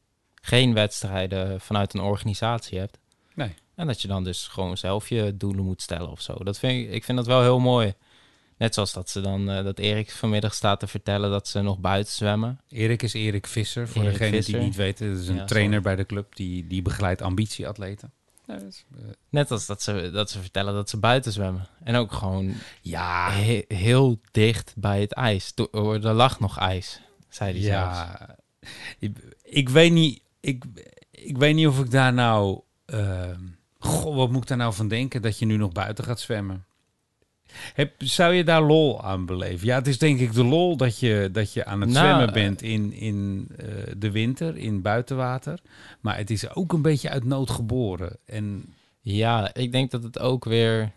geen 0.43 0.75
wedstrijden 0.75 1.61
vanuit 1.61 1.95
een 1.95 2.01
organisatie 2.01 2.79
hebt. 2.79 2.99
Nee. 3.35 3.55
En 3.75 3.87
dat 3.87 4.03
je 4.03 4.09
dan 4.09 4.25
dus 4.25 4.49
gewoon 4.49 4.77
zelf 4.77 5.09
je 5.09 5.37
doelen 5.37 5.65
moet 5.65 5.83
stellen 5.83 6.11
of 6.11 6.21
zo. 6.21 6.35
Dat 6.35 6.59
vind 6.59 6.87
ik, 6.87 6.93
ik 6.93 7.05
vind 7.05 7.19
dat 7.19 7.27
wel 7.27 7.43
heel 7.43 7.59
mooi. 7.59 7.95
Net 8.59 8.75
zoals 8.75 8.93
dat 8.93 9.11
ze 9.11 9.21
dan, 9.21 9.51
eh, 9.51 9.65
dat 9.65 9.79
Erik 9.79 10.11
vanmiddag 10.11 10.55
staat 10.55 10.81
te 10.81 10.87
vertellen 10.87 11.31
dat 11.31 11.49
ze 11.49 11.61
nog 11.61 11.79
buiten 11.79 12.13
zwemmen. 12.13 12.61
Erik 12.69 13.03
is 13.03 13.13
Erik 13.15 13.47
Visser, 13.47 13.89
voor 13.89 14.03
Erik 14.03 14.13
degenen 14.13 14.33
die 14.33 14.43
Visser. 14.43 14.61
niet 14.63 14.77
weten. 14.77 15.13
Dat 15.13 15.23
is 15.23 15.29
een 15.29 15.35
Ja, 15.37 15.45
trainer 15.45 15.75
sorry. 15.81 15.95
bij 15.95 15.97
de 15.97 16.07
club, 16.07 16.37
die, 16.37 16.67
die 16.67 16.83
begeleidt 16.83 17.23
ambitieatleten. 17.23 18.13
Is, 18.47 18.85
Net 19.29 19.51
als 19.51 19.67
dat 19.67 19.83
ze, 19.83 20.11
dat 20.13 20.31
ze 20.31 20.41
vertellen 20.41 20.75
dat 20.75 20.91
ze 20.91 20.97
buiten 20.97 21.33
zwemmen. 21.33 21.67
En 21.85 21.95
ook 21.97 22.13
gewoon 22.13 22.55
ja, 22.81 23.31
he- 23.31 23.65
heel 23.69 24.21
dicht 24.31 24.73
bij 24.77 25.01
het 25.01 25.13
ijs. 25.13 25.53
Oh, 25.71 25.95
Er 25.95 26.13
lag 26.13 26.41
nog 26.41 26.59
ijs, 26.59 27.01
zei 27.29 27.53
hij 27.53 27.63
zelfs. 27.63 27.99
Ja, 27.99 28.37
ik, 28.99 29.17
ik 29.43 29.69
weet 29.69 29.93
niet. 29.93 30.23
Ik, 30.41 30.65
ik 31.11 31.37
weet 31.39 31.55
niet 31.55 31.67
of 31.67 31.79
ik 31.81 31.91
daar 31.91 32.13
nou. 32.13 32.61
ehm, 32.85 33.41
goh, 33.79 34.17
wat 34.17 34.31
moet 34.31 34.43
ik 34.43 34.49
daar 34.49 34.59
nou 34.59 34.75
van 34.75 34.89
denken 34.89 35.23
dat 35.23 35.39
je 35.39 35.47
nu 35.47 35.57
nog 35.57 35.73
buiten 35.73 36.05
gaat 36.05 36.21
zwemmen? 36.21 36.65
Heb, 37.75 37.93
zou 37.99 38.35
je 38.35 38.45
daar 38.45 38.63
lol 38.63 39.03
aan 39.03 39.27
beleven? 39.27 39.67
Ja, 39.67 39.75
het 39.75 39.87
is 39.87 39.99
denk 39.99 40.21
ik 40.21 40.33
de 40.33 40.45
lol 40.45 40.77
dat 40.77 40.99
je, 40.99 41.29
dat 41.33 41.53
je 41.53 41.65
aan 41.65 41.81
het 41.81 41.91
Nou, 41.91 42.05
zwemmen 42.07 42.27
eh, 42.29 42.33
bent 42.35 42.63
in, 42.63 42.93
in 42.93 43.49
eh, 43.57 43.67
de 43.97 44.11
winter, 44.11 44.57
in 44.57 44.83
buitenwater. 44.83 45.59
Maar 46.01 46.17
het 46.17 46.31
is 46.31 46.55
ook 46.55 46.73
een 46.73 46.83
beetje 46.83 47.11
uit 47.11 47.25
nood 47.25 47.51
geboren. 47.51 48.17
En 48.27 48.65
Ja, 49.01 49.55
ik 49.55 49.73
denk 49.73 49.91
dat 49.91 50.03
het 50.03 50.19
ook 50.19 50.45
weer... 50.45 50.91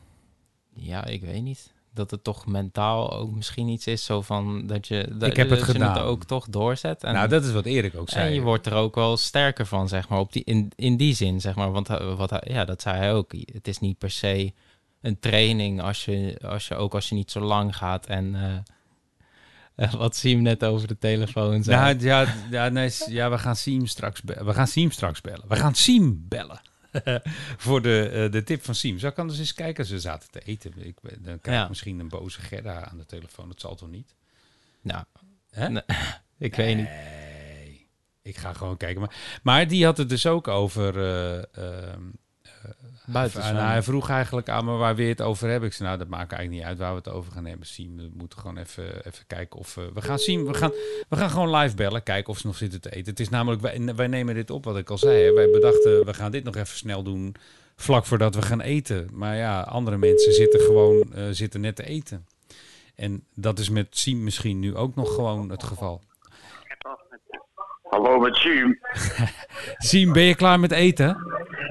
Ja, 0.73 1.05
ik 1.05 1.21
weet 1.21 1.41
niet. 1.43 1.75
Dat 1.93 2.11
het 2.11 2.23
toch 2.23 2.45
mentaal 2.45 3.13
ook 3.13 3.31
misschien 3.31 3.67
iets 3.67 3.87
is 3.87 4.05
zo 4.05 4.21
van... 4.21 4.67
Dat 4.67 4.87
je, 4.87 5.07
dat, 5.17 5.29
Ik 5.29 5.35
heb 5.35 5.49
het 5.49 5.57
dat 5.59 5.67
je 5.67 5.73
gedaan. 5.73 5.97
ook 5.97 6.23
toch 6.23 6.47
doorzet. 6.49 7.03
En, 7.03 7.13
nou, 7.13 7.27
dat 7.27 7.43
is 7.43 7.51
wat 7.51 7.65
Erik 7.65 7.95
ook 7.95 8.09
zei. 8.09 8.27
en 8.27 8.33
je 8.33 8.41
wordt 8.41 8.65
er 8.65 8.73
ook 8.73 8.95
wel 8.95 9.17
sterker 9.17 9.65
van, 9.65 9.87
zeg 9.87 10.09
maar. 10.09 10.19
Op 10.19 10.33
die, 10.33 10.43
in, 10.43 10.71
in 10.75 10.97
die 10.97 11.13
zin, 11.15 11.41
zeg 11.41 11.55
maar. 11.55 11.71
Want 11.71 11.87
hij- 11.87 12.03
wat 12.15 12.39
ja, 12.43 12.65
dat 12.65 12.81
zei 12.81 12.97
hij 12.97 13.13
ook. 13.13 13.33
Het 13.53 13.67
is 13.67 13.79
niet 13.79 13.97
per 13.97 14.11
se 14.11 14.53
een 15.01 15.19
training 15.19 15.81
als 15.81 16.05
je, 16.05 16.39
als 16.41 16.67
je 16.67 16.75
ook 16.75 16.93
als 16.93 17.09
je 17.09 17.15
niet 17.15 17.31
zo 17.31 17.39
lang 17.39 17.75
gaat. 17.75 18.05
En 18.05 18.35
eh, 19.75 19.91
wat 19.93 20.21
hem 20.21 20.41
net 20.41 20.63
over 20.63 20.87
de 20.87 20.97
telefoon 20.97 21.63
zei. 21.63 21.77
Nou, 21.77 22.05
ja, 22.05 22.33
ja, 22.51 22.69
nee, 22.69 22.91
ja, 23.07 23.29
we 23.29 23.37
gaan 23.37 23.55
Siem 23.55 23.85
straks 23.85 24.21
bellen. 24.21 24.45
We 24.45 24.53
gaan 24.53 24.67
Siem 24.67 24.91
straks 24.91 25.21
bellen. 25.21 25.47
We 25.47 25.55
gaan 25.55 25.75
Siem 25.75 26.25
bellen. 26.27 26.61
Voor 27.57 27.81
de, 27.81 28.09
eh, 28.09 28.31
de 28.31 28.43
tip 28.43 28.63
van 28.63 28.75
Siem. 28.75 28.99
Zou 28.99 29.11
ik 29.11 29.19
anders 29.19 29.39
eens 29.39 29.53
kijken 29.53 29.85
ze 29.85 29.99
zaten 29.99 30.31
te 30.31 30.39
eten? 30.39 30.73
Ik, 30.77 30.97
dan 31.19 31.41
krijg 31.41 31.63
ik 31.63 31.69
misschien 31.69 31.99
een 31.99 32.09
boze 32.09 32.41
Gerda 32.41 32.89
aan 32.89 32.97
de 32.97 33.05
telefoon. 33.05 33.47
Dat 33.47 33.59
zal 33.59 33.75
toch 33.75 33.89
niet? 33.89 34.15
nou? 34.81 35.03
Nee, 35.55 35.81
ik 36.47 36.55
weet 36.55 36.75
niet. 36.75 36.85
Nee. 36.85 37.89
Ik 38.21 38.37
ga 38.37 38.53
gewoon 38.53 38.77
kijken. 38.77 39.01
Maar, 39.01 39.39
maar 39.43 39.67
die 39.67 39.85
had 39.85 39.97
het 39.97 40.09
dus 40.09 40.25
ook 40.25 40.47
over... 40.47 40.97
eh, 40.97 41.43
ehm, 41.53 42.03
Buiten 43.05 43.39
nou, 43.39 43.49
zwemmen. 43.51 43.71
hij 43.71 43.83
vroeg 43.83 44.09
eigenlijk 44.09 44.49
aan 44.49 44.65
me 44.65 44.71
waar 44.71 44.95
we 44.95 45.03
het 45.03 45.21
over 45.21 45.49
hebben. 45.49 45.69
Ik 45.69 45.75
zei, 45.75 45.87
nou, 45.87 45.99
dat 45.99 46.07
maakt 46.07 46.31
eigenlijk 46.31 46.61
niet 46.61 46.69
uit 46.69 46.77
waar 46.77 46.91
we 46.91 46.97
het 46.97 47.09
over 47.09 47.31
gaan 47.31 47.45
hebben. 47.45 47.67
Siem, 47.67 47.97
we 47.97 48.09
moeten 48.13 48.39
gewoon 48.39 48.57
even, 48.57 49.05
even 49.05 49.27
kijken 49.27 49.59
of... 49.59 49.77
eh, 49.77 49.83
we 49.93 50.01
gaan 50.01 50.19
Siem, 50.19 50.45
we 50.45 50.53
gaan, 50.53 50.71
we 51.09 51.15
gaan 51.15 51.29
gewoon 51.29 51.55
live 51.55 51.75
bellen, 51.75 52.03
kijken 52.03 52.33
of 52.33 52.39
ze 52.39 52.47
nog 52.47 52.57
zitten 52.57 52.81
te 52.81 52.95
eten. 52.95 53.09
Het 53.09 53.19
is 53.19 53.29
namelijk, 53.29 53.61
wij, 53.61 53.95
wij 53.95 54.07
nemen 54.07 54.35
dit 54.35 54.49
op, 54.49 54.63
wat 54.63 54.77
ik 54.77 54.89
al 54.89 54.97
zei. 54.97 55.23
Hè. 55.23 55.33
Wij 55.33 55.49
bedachten, 55.49 56.05
we 56.05 56.13
gaan 56.13 56.31
dit 56.31 56.43
nog 56.43 56.55
even 56.55 56.77
snel 56.77 57.03
doen, 57.03 57.35
vlak 57.75 58.05
voordat 58.05 58.35
we 58.35 58.41
gaan 58.41 58.61
eten. 58.61 59.07
Maar 59.11 59.35
ja, 59.35 59.61
andere 59.61 59.97
mensen 59.97 60.33
zitten 60.33 60.59
gewoon, 60.59 61.13
eh, 61.13 61.23
zitten 61.31 61.61
net 61.61 61.75
te 61.75 61.85
eten. 61.85 62.25
En 62.95 63.23
dat 63.33 63.59
is 63.59 63.69
met 63.69 63.87
Siem 63.89 64.23
misschien 64.23 64.59
nu 64.59 64.75
ook 64.75 64.95
nog 64.95 65.13
gewoon 65.13 65.49
het 65.49 65.63
geval. 65.63 66.01
Hallo 67.89 68.19
met 68.19 68.35
Siem. 68.35 68.79
Siem, 69.87 70.13
ben 70.13 70.23
je 70.23 70.35
klaar 70.35 70.59
met 70.59 70.71
eten? 70.71 71.17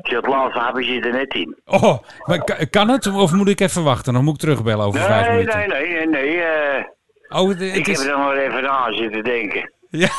Het 0.02 0.26
laatste 0.26 0.58
hapje 0.60 0.84
zit 0.84 1.04
er 1.04 1.12
net 1.12 1.34
in. 1.34 1.56
Oh, 1.64 1.98
maar 2.26 2.44
ka- 2.44 2.64
kan 2.70 2.88
het? 2.88 3.06
Of 3.06 3.32
moet 3.32 3.48
ik 3.48 3.60
even 3.60 3.82
wachten? 3.84 4.12
Dan 4.12 4.24
moet 4.24 4.34
ik 4.34 4.40
terugbellen 4.40 4.86
over 4.86 5.00
vijf 5.00 5.26
Nee, 5.28 5.36
minuten. 5.36 5.58
nee, 5.58 5.68
nee, 5.68 5.94
nee, 5.94 6.06
nee. 6.06 6.40
eh, 6.42 6.84
Oh, 7.28 7.48
het, 7.48 7.60
ik 7.60 7.86
heb 7.86 7.96
er 7.96 8.18
nog 8.18 8.32
even 8.34 8.70
aan 8.70 8.94
zitten 8.94 9.24
denken. 9.24 9.70
Ja. 9.90 10.08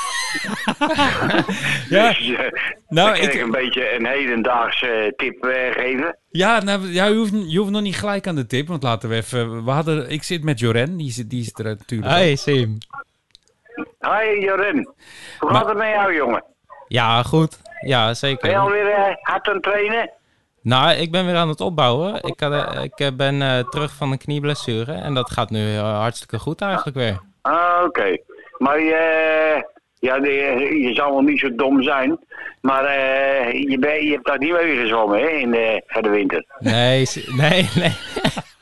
ja, 1.90 2.08
Dus, 2.08 2.30
eh, 2.32 2.52
nou, 2.88 3.12
kan 3.12 3.22
ik, 3.22 3.34
ik, 3.34 3.42
een 3.42 3.52
beetje 3.52 3.96
een 3.96 4.06
hedendaagse 4.06 4.88
eh, 4.88 5.12
tip 5.16 5.38
geven. 5.76 6.18
ja, 6.30 6.64
nou, 6.64 6.88
ja 6.88 7.06
je, 7.06 7.16
hoeft, 7.16 7.34
je 7.52 7.58
hoeft 7.60 7.72
nog 7.72 7.82
niet 7.82 7.96
gelijk 7.98 8.28
aan 8.28 8.36
de 8.36 8.46
tip, 8.46 8.68
want 8.68 8.84
laten 8.84 9.10
we 9.10 9.16
even... 9.16 9.66
We 9.66 9.72
hadden, 9.72 10.10
ik 10.10 10.24
zit 10.24 10.44
met 10.44 10.60
Joren, 10.60 10.98
die, 10.98 11.12
zit- 11.12 11.30
die 11.30 11.42
is 11.42 11.52
er 11.54 11.64
natuurlijk. 11.64 12.12
Hey 12.12 12.36
Sim. 12.36 12.78
Hoi 14.00 14.40
Joren. 14.40 14.94
Hoe 15.40 15.50
gaat 15.50 15.68
het 15.68 15.78
met 15.78 15.88
jou, 15.90 16.16
jongen? 16.16 16.44
Ja, 16.88 17.24
goed. 17.24 17.62
Ja, 17.80 18.00
Ben 18.00 18.10
je 18.10 18.16
zeker. 18.16 18.58
alweer 18.58 18.90
eh, 18.90 19.16
hard 19.22 19.48
aan 19.48 19.54
het 19.54 19.64
trainen? 19.64 20.12
Nou, 20.62 20.92
ik 20.92 21.12
ben 21.12 21.26
weer 21.26 21.36
aan 21.36 21.50
het 21.50 21.62
opbouwen. 21.62 22.16
Ik, 22.24 22.40
had, 22.40 22.52
eh, 22.54 22.84
ik 22.84 23.00
eh, 23.00 23.08
ben 23.18 23.66
terug 23.70 23.94
van 23.94 24.12
een 24.12 24.18
knieblessure 24.18 24.94
en 24.94 25.14
dat 25.14 25.32
gaat 25.32 25.50
nu 25.50 25.76
hartstikke 25.78 26.40
goed 26.40 26.62
eigenlijk 26.62 26.98
weer. 26.98 27.20
Ah, 27.42 27.84
oké. 27.86 28.18
Maar 28.58 28.76
eh, 28.78 29.62
ja, 30.00 30.16
je 30.16 30.92
zal 30.94 31.12
wel 31.12 31.22
niet 31.22 31.40
zo 31.40 31.56
dom 31.56 31.84
zijn. 31.84 32.20
Maar 32.62 32.84
je, 33.56 33.78
ben, 33.80 34.06
je 34.06 34.12
hebt 34.12 34.26
daar 34.26 34.38
niet 34.38 34.52
mee 34.52 34.78
gezwommen, 34.78 35.20
hè, 35.20 35.28
in 35.28 35.52
de, 35.52 35.84
de 36.02 36.10
winter. 36.10 36.46
Nee, 36.60 37.06
nee, 37.36 37.70
nee. 37.76 37.96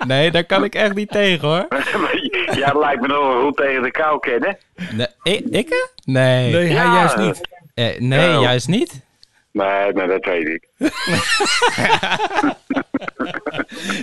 Nee, 0.07 0.31
daar 0.31 0.43
kan 0.43 0.63
ik 0.63 0.75
echt 0.75 0.95
niet 0.95 1.09
tegen 1.11 1.47
hoor. 1.47 1.67
ja, 2.59 2.71
dat 2.71 2.81
lijkt 2.81 3.01
me 3.01 3.07
nog 3.07 3.41
goed 3.41 3.57
tegen 3.57 3.81
de 3.83 3.91
kou 3.91 4.19
kennen. 4.19 4.57
Nee, 4.91 5.07
ik? 5.23 5.45
ik? 5.49 5.89
Nee. 6.05 6.51
Nee, 6.53 6.65
hij 6.65 6.85
juist 6.85 7.17
niet. 7.17 7.41
Eh, 7.73 7.99
nee, 7.99 8.29
Ja. 8.29 8.39
juist 8.41 8.67
niet. 8.67 9.03
Nee, 9.51 9.93
maar 9.93 10.07
dat 10.07 10.25
weet 10.25 10.47
ik. 10.47 10.67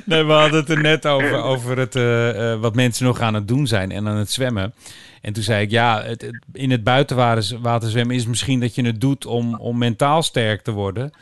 Nee, 0.05 0.25
we 0.25 0.33
hadden 0.33 0.61
het 0.61 0.69
er 0.71 0.81
net 0.81 1.07
over, 1.07 1.43
over 1.43 1.79
het, 1.79 1.97
eh, 1.97 2.53
eh, 2.53 2.61
wat 2.61 2.75
mensen 2.75 3.05
nog 3.07 3.21
aan 3.21 3.35
het 3.35 3.49
doen 3.49 3.67
zijn 3.67 3.91
en 3.93 4.09
aan 4.09 4.17
het 4.17 4.31
zwemmen. 4.31 4.75
En 5.23 5.33
toen 5.33 5.43
zei 5.43 5.63
ik, 5.65 5.71
ja, 5.71 6.03
het, 6.03 6.23
het- 6.23 6.45
in 6.53 6.71
het 6.71 6.85
buitenwater 6.85 7.91
zwemmen 7.91 8.17
is 8.17 8.27
misschien 8.27 8.61
dat 8.61 8.75
je 8.75 8.83
het 8.87 9.01
doet 9.01 9.27
om, 9.27 9.55
om 9.55 9.79
mentaal 9.79 10.23
sterk 10.23 10.63
te 10.63 10.71
worden. 10.71 11.13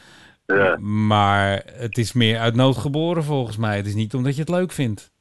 Ja. 0.57 0.77
Maar 0.81 1.63
het 1.73 1.99
is 1.99 2.13
meer 2.13 2.39
uit 2.39 2.55
nood 2.57 2.77
geboren 2.77 3.25
volgens 3.25 3.57
mij. 3.57 3.77
Het 3.77 3.87
is 3.87 3.95
niet 3.95 4.15
omdat 4.15 4.35
je 4.35 4.41
het 4.41 4.51
leuk 4.51 4.73
vindt. 4.73 5.13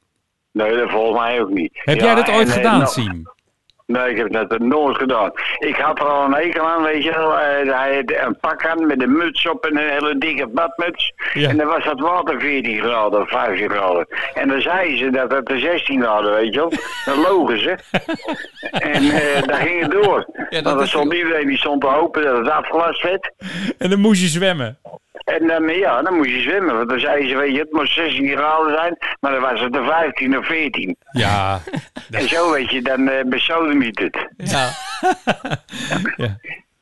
Nee, 0.52 0.76
dat 0.76 0.90
volgens 0.90 1.20
mij 1.20 1.40
ook 1.40 1.50
niet. 1.50 1.70
Heb 1.72 1.98
Ja, 2.00 2.04
jij 2.04 2.14
dat 2.14 2.28
ooit 2.28 2.46
en, 2.46 2.48
eh, 2.48 2.52
gedaan, 2.52 2.78
nou, 2.78 2.90
Siem? 2.90 3.28
Nee, 3.86 4.10
ik 4.10 4.16
heb 4.16 4.32
dat 4.32 4.58
nooit 4.58 4.96
gedaan. 4.96 5.30
Ik 5.58 5.76
had 5.76 5.98
er 5.98 6.04
al 6.04 6.24
een 6.24 6.34
hekel 6.34 6.66
aan, 6.68 6.82
weet 6.82 7.02
je 7.02 7.10
wel. 7.10 7.38
Eh, 7.38 7.78
hij 7.78 7.94
had 7.96 8.26
een 8.26 8.36
pak 8.40 8.66
aan 8.66 8.86
met 8.86 9.02
een 9.02 9.16
muts 9.16 9.48
op 9.48 9.64
en 9.64 9.76
een 9.76 9.90
hele 9.90 10.18
dikke 10.18 10.46
badmuts. 10.46 11.12
Ja. 11.32 11.48
En 11.48 11.56
dan 11.56 11.66
was 11.66 11.84
dat 11.84 12.00
water 12.00 12.40
14 12.40 12.78
graden 12.80 13.20
of 13.20 13.28
15 13.28 13.70
graden. 13.70 14.06
En 14.34 14.48
dan 14.48 14.60
zeiden 14.60 14.98
ze 14.98 15.10
dat 15.10 15.30
het 15.30 15.46
de 15.46 15.58
16 15.58 16.00
graden, 16.02 16.32
weet 16.32 16.54
je 16.54 16.60
wel. 16.60 16.72
Dan 17.04 17.20
logen 17.20 17.58
ze. 17.60 17.70
en 18.92 19.02
eh 19.02 19.42
dan 19.46 19.56
ging 19.56 19.82
het 19.82 19.90
door. 19.90 20.26
dat 20.50 20.62
Want 20.62 20.78
dan 20.78 20.86
stond 20.86 21.14
iedereen 21.14 21.46
die 21.46 21.58
stond 21.58 21.80
te 21.80 21.86
hopen 21.86 22.22
dat 22.22 22.38
het 22.38 22.48
afgelast 22.48 23.02
werd. 23.02 23.32
En 23.78 23.90
dan 23.90 24.00
moest 24.00 24.20
je 24.20 24.26
zwemmen. 24.28 24.78
En 25.30 25.46
dan, 25.46 25.68
ja, 25.68 26.02
dan 26.02 26.14
moest 26.14 26.30
je 26.30 26.40
zwemmen. 26.40 26.76
Want 26.76 26.88
dan 26.88 27.00
zeiden 27.00 27.28
ze, 27.28 27.36
weet 27.36 27.54
je, 27.54 27.60
het 27.60 27.72
moest 27.72 27.94
16 27.94 28.28
graden 28.36 28.76
zijn. 28.76 28.96
Maar 29.20 29.32
dan 29.32 29.40
was 29.40 29.60
het 29.60 29.76
er 29.76 29.84
15 29.84 30.38
of 30.38 30.46
14. 30.46 30.96
Ja. 31.12 31.60
En 32.10 32.28
zo, 32.28 32.52
weet 32.52 32.70
je, 32.70 32.82
dan 32.82 33.08
uh, 33.08 33.22
besodemiet 33.24 33.98
het. 33.98 34.28
Ja. 34.36 34.70
ja. 36.16 36.38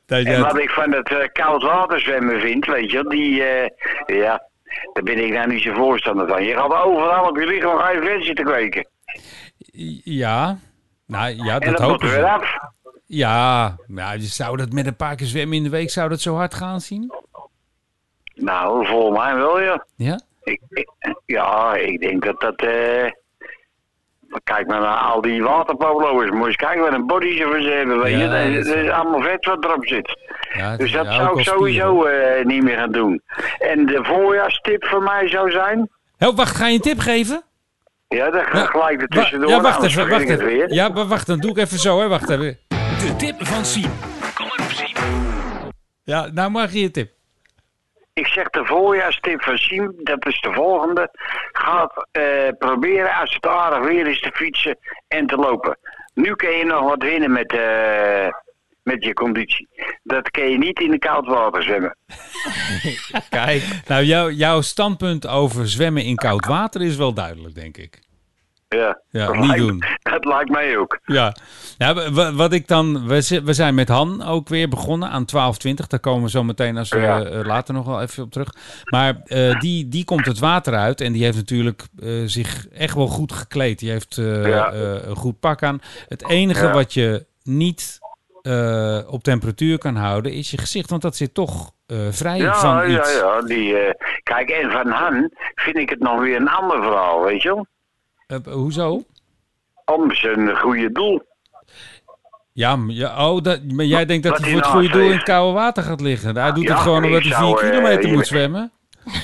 Dat, 0.06 0.24
En 0.24 0.40
wat 0.40 0.58
ik 0.58 0.70
van 0.70 0.92
het 0.92 1.08
eh, 1.08 1.28
koud 1.32 1.62
water 1.62 2.00
zwemmen 2.00 2.40
vind, 2.40 2.66
weet 2.66 2.90
je, 2.90 3.04
die, 3.08 3.42
eh, 3.42 3.68
ja, 4.20 4.42
daar 4.92 5.02
ben 5.02 5.24
ik 5.24 5.32
nou 5.32 5.48
niet 5.48 5.62
zo 5.62 5.72
voorstander 5.72 6.28
van. 6.28 6.44
Je 6.44 6.54
gaat 6.54 6.84
overal 6.84 7.28
op 7.28 7.38
je 7.38 7.46
lichaam 7.46 7.78
ga 7.78 7.90
je 7.90 8.00
vet 8.00 8.24
zitten 8.24 8.44
kweken. 8.44 8.88
ja. 10.04 10.58
Nou 11.06 11.44
ja, 11.44 11.58
en 11.58 11.70
dat 11.70 11.78
dat 11.78 11.90
hopen 11.90 12.08
weer 12.08 12.18
ze. 12.18 12.28
af. 12.28 12.58
Ja, 13.06 13.76
nou, 13.86 14.18
zou 14.20 14.56
dat 14.56 14.72
met 14.72 14.86
een 14.86 14.96
paar 14.96 15.16
keer 15.16 15.26
zwemmen 15.26 15.56
in 15.56 15.62
de 15.62 15.68
week, 15.68 15.90
zou 15.90 16.08
dat 16.08 16.20
zo 16.20 16.34
hard 16.34 16.54
gaan 16.54 16.80
zien? 16.80 17.12
Nou, 18.38 18.86
volgens 18.86 19.18
mij 19.18 19.34
wel, 19.34 19.60
ja. 19.60 19.84
Ja? 19.96 20.20
Ik, 20.42 20.60
ik- 20.70 20.90
ja, 21.26 21.74
ik 21.74 22.00
denk 22.00 22.24
dat 22.24 22.40
dat, 22.40 22.54
eh, 22.62 23.10
kijk 24.44 24.66
maar 24.66 24.80
naar 24.80 24.96
al 24.98 25.20
die 25.20 25.42
waterpolo's. 25.42 26.30
Moet 26.30 26.38
je 26.40 26.46
eens 26.46 26.56
kijken 26.56 26.80
wat 26.80 26.92
een 26.92 27.06
body 27.06 27.36
ze 27.36 27.42
voor 27.44 27.60
ze 27.60 27.68
hebben, 27.68 27.98
weet 27.98 28.12
je. 28.12 28.18
Ja, 28.18 28.24
Dat 28.30 28.32
dat 28.42 28.48
is, 28.48 28.56
is- 28.56 28.66
dat 28.66 28.76
is 28.76 28.90
allemaal 28.90 29.20
vet 29.22 29.44
wat 29.44 29.64
erop 29.64 29.86
zit. 29.86 30.18
ja 30.52 30.76
Dus 30.76 30.92
dat 30.92 31.06
zou 31.06 31.38
ik 31.38 31.44
sowieso 31.46 32.04
eh, 32.04 32.44
niet 32.44 32.62
meer 32.62 32.76
gaan 32.78 32.92
doen. 32.92 33.22
En 33.58 33.86
de 33.86 33.98
voorjaarstip 34.04 34.84
voor 34.84 35.02
mij 35.02 35.28
zou 35.28 35.50
zijn... 35.50 35.90
Oh, 36.18 36.36
wacht, 36.36 36.56
ga 36.56 36.66
je 36.66 36.74
een 36.74 36.80
tip 36.80 36.98
geven? 36.98 37.42
Ja, 38.08 38.30
dat 38.30 38.44
gaat 38.46 38.68
gelijk 38.68 39.02
er 39.02 39.06
Wa- 39.08 39.20
tussendoor. 39.20 39.50
ja, 39.50 39.60
wacht 39.60 39.78
even, 39.82 39.90
vergeet 39.90 40.10
wacht 40.10 40.22
ik 40.22 40.30
even. 40.30 40.44
weer. 40.46 40.72
Ja, 40.72 40.88
maar 40.88 41.06
wacht, 41.06 41.26
dan 41.26 41.38
doe 41.38 41.50
ik 41.50 41.56
even 41.56 41.78
zo, 41.78 42.00
hè. 42.00 42.08
Wacht 42.08 42.30
even. 42.30 42.58
De 42.68 43.14
tip 43.16 43.46
van 43.46 43.64
Siem. 43.64 43.90
Kom 44.34 44.46
maar 44.46 44.66
op, 44.66 44.72
Siem. 44.72 44.96
Ja, 46.04 46.28
nou 46.32 46.50
mag 46.50 46.72
je 46.72 46.80
je 46.80 46.90
tip. 46.90 47.10
Ik 48.18 48.26
zeg 48.26 48.48
de 48.48 48.64
voorjaarstip 48.64 49.42
van 49.42 49.56
Siem, 49.56 49.92
dat 49.96 50.26
is 50.26 50.40
de 50.40 50.52
volgende. 50.52 51.10
Ga 51.52 52.06
eh, 52.10 52.48
proberen 52.58 53.14
als 53.14 53.34
het 53.34 53.46
aardig 53.46 53.88
weer 53.88 54.06
is 54.06 54.20
te 54.20 54.30
fietsen 54.34 54.78
en 55.08 55.26
te 55.26 55.36
lopen. 55.36 55.78
Nu 56.14 56.34
kun 56.34 56.50
je 56.50 56.64
nog 56.64 56.82
wat 56.82 57.02
winnen 57.02 57.32
met, 57.32 57.52
eh, 57.52 58.28
met 58.82 59.04
je 59.04 59.12
conditie. 59.12 59.68
Dat 60.02 60.30
kun 60.30 60.50
je 60.50 60.58
niet 60.58 60.80
in 60.80 60.90
de 60.90 60.98
koud 60.98 61.26
water 61.26 61.62
zwemmen. 61.62 61.96
Kijk. 63.30 63.62
Nou, 63.86 64.04
jouw 64.04 64.30
jouw 64.30 64.60
standpunt 64.60 65.26
over 65.26 65.68
zwemmen 65.68 66.04
in 66.04 66.16
koud 66.16 66.46
water 66.46 66.82
is 66.82 66.96
wel 66.96 67.12
duidelijk, 67.12 67.54
denk 67.54 67.76
ik. 67.76 67.98
Ja, 68.68 69.00
Ja, 69.10 69.26
dat 69.26 69.36
niet 69.36 69.46
lijkt- 69.46 69.62
doen. 69.66 69.82
Dat 70.12 70.24
lijkt 70.24 70.50
mij 70.50 70.76
ook. 70.78 70.98
Ja, 71.04 71.34
ja 71.78 71.94
wa- 71.94 72.10
wa- 72.12 72.32
wat 72.32 72.52
ik 72.52 72.68
dan. 72.68 73.06
We, 73.06 73.20
zi- 73.20 73.40
we 73.42 73.52
zijn 73.52 73.74
met 73.74 73.88
Han 73.88 74.22
ook 74.24 74.48
weer 74.48 74.68
begonnen 74.68 75.08
aan 75.08 75.24
1220. 75.24 75.86
Daar 75.86 76.00
komen 76.00 76.22
we 76.22 76.30
zo 76.30 76.44
meteen 76.44 76.76
als 76.76 76.88
we 76.88 76.98
Ja. 76.98 77.22
eh, 77.24 77.44
later 77.46 77.74
nog 77.74 77.86
wel 77.86 78.00
even 78.02 78.22
op 78.22 78.30
terug. 78.32 78.48
Maar 78.84 79.20
eh, 79.24 79.60
die, 79.60 79.88
die 79.88 80.04
komt 80.04 80.26
het 80.26 80.38
water 80.38 80.74
uit 80.74 81.00
en 81.00 81.12
die 81.12 81.24
heeft 81.24 81.36
natuurlijk 81.36 81.82
eh, 82.02 82.08
zich 82.26 82.68
echt 82.68 82.94
wel 82.94 83.06
goed 83.06 83.32
gekleed. 83.32 83.78
Die 83.78 83.90
heeft 83.90 84.14
Ja. 84.16 84.72
een 84.72 85.16
goed 85.16 85.40
pak 85.40 85.62
aan. 85.62 85.80
Het 86.08 86.28
enige 86.28 86.66
Ja. 86.66 86.72
wat 86.72 86.94
je 86.94 87.26
niet 87.42 87.98
op 89.08 89.22
temperatuur 89.22 89.78
kan 89.78 89.96
houden 89.96 90.32
is 90.32 90.50
je 90.50 90.58
gezicht, 90.58 90.90
want 90.90 91.02
dat 91.02 91.16
zit 91.16 91.34
toch 91.34 91.72
eh, 91.86 91.96
vrij 92.10 92.38
Ja, 92.38 92.54
van 92.54 92.90
ja, 92.90 92.98
iets. 92.98 93.14
ja. 93.18 93.40
Die, 93.42 93.76
eh, 93.78 93.94
kijk, 94.22 94.48
en 94.50 94.70
van 94.70 94.88
Han 94.90 95.30
vind 95.54 95.76
ik 95.76 95.90
het 95.90 95.98
nog 96.00 96.20
weer 96.20 96.36
een 96.36 96.48
ander 96.48 96.82
verhaal, 96.82 97.24
weet 97.24 97.42
je 97.42 97.48
wel. 97.54 97.66
Eh, 98.28 98.38
hoezo? 98.52 99.02
Om 99.84 100.14
zijn 100.14 100.56
goede 100.56 100.92
doel. 100.92 101.22
Ja, 102.52 102.78
ja 102.88 103.30
oh, 103.30 103.42
dat, 103.42 103.72
maar 103.72 103.84
jij 103.84 104.04
denkt 104.04 104.26
dat 104.26 104.38
hij 104.38 104.50
voor 104.50 104.58
het 104.58 104.66
goede 104.66 104.88
doel 104.88 105.02
in 105.02 105.12
het 105.12 105.22
koude 105.22 105.52
water 105.52 105.82
gaat 105.82 106.00
liggen. 106.00 106.36
Hij 106.36 106.52
doet 106.52 106.64
Ja, 106.64 106.72
het 106.72 106.82
gewoon 106.82 107.04
omdat 107.04 107.22
hij 107.22 107.32
4 107.32 107.46
eh, 107.46 107.70
kilometer 107.70 108.12
moet 108.12 108.26
zwemmen. 108.26 108.72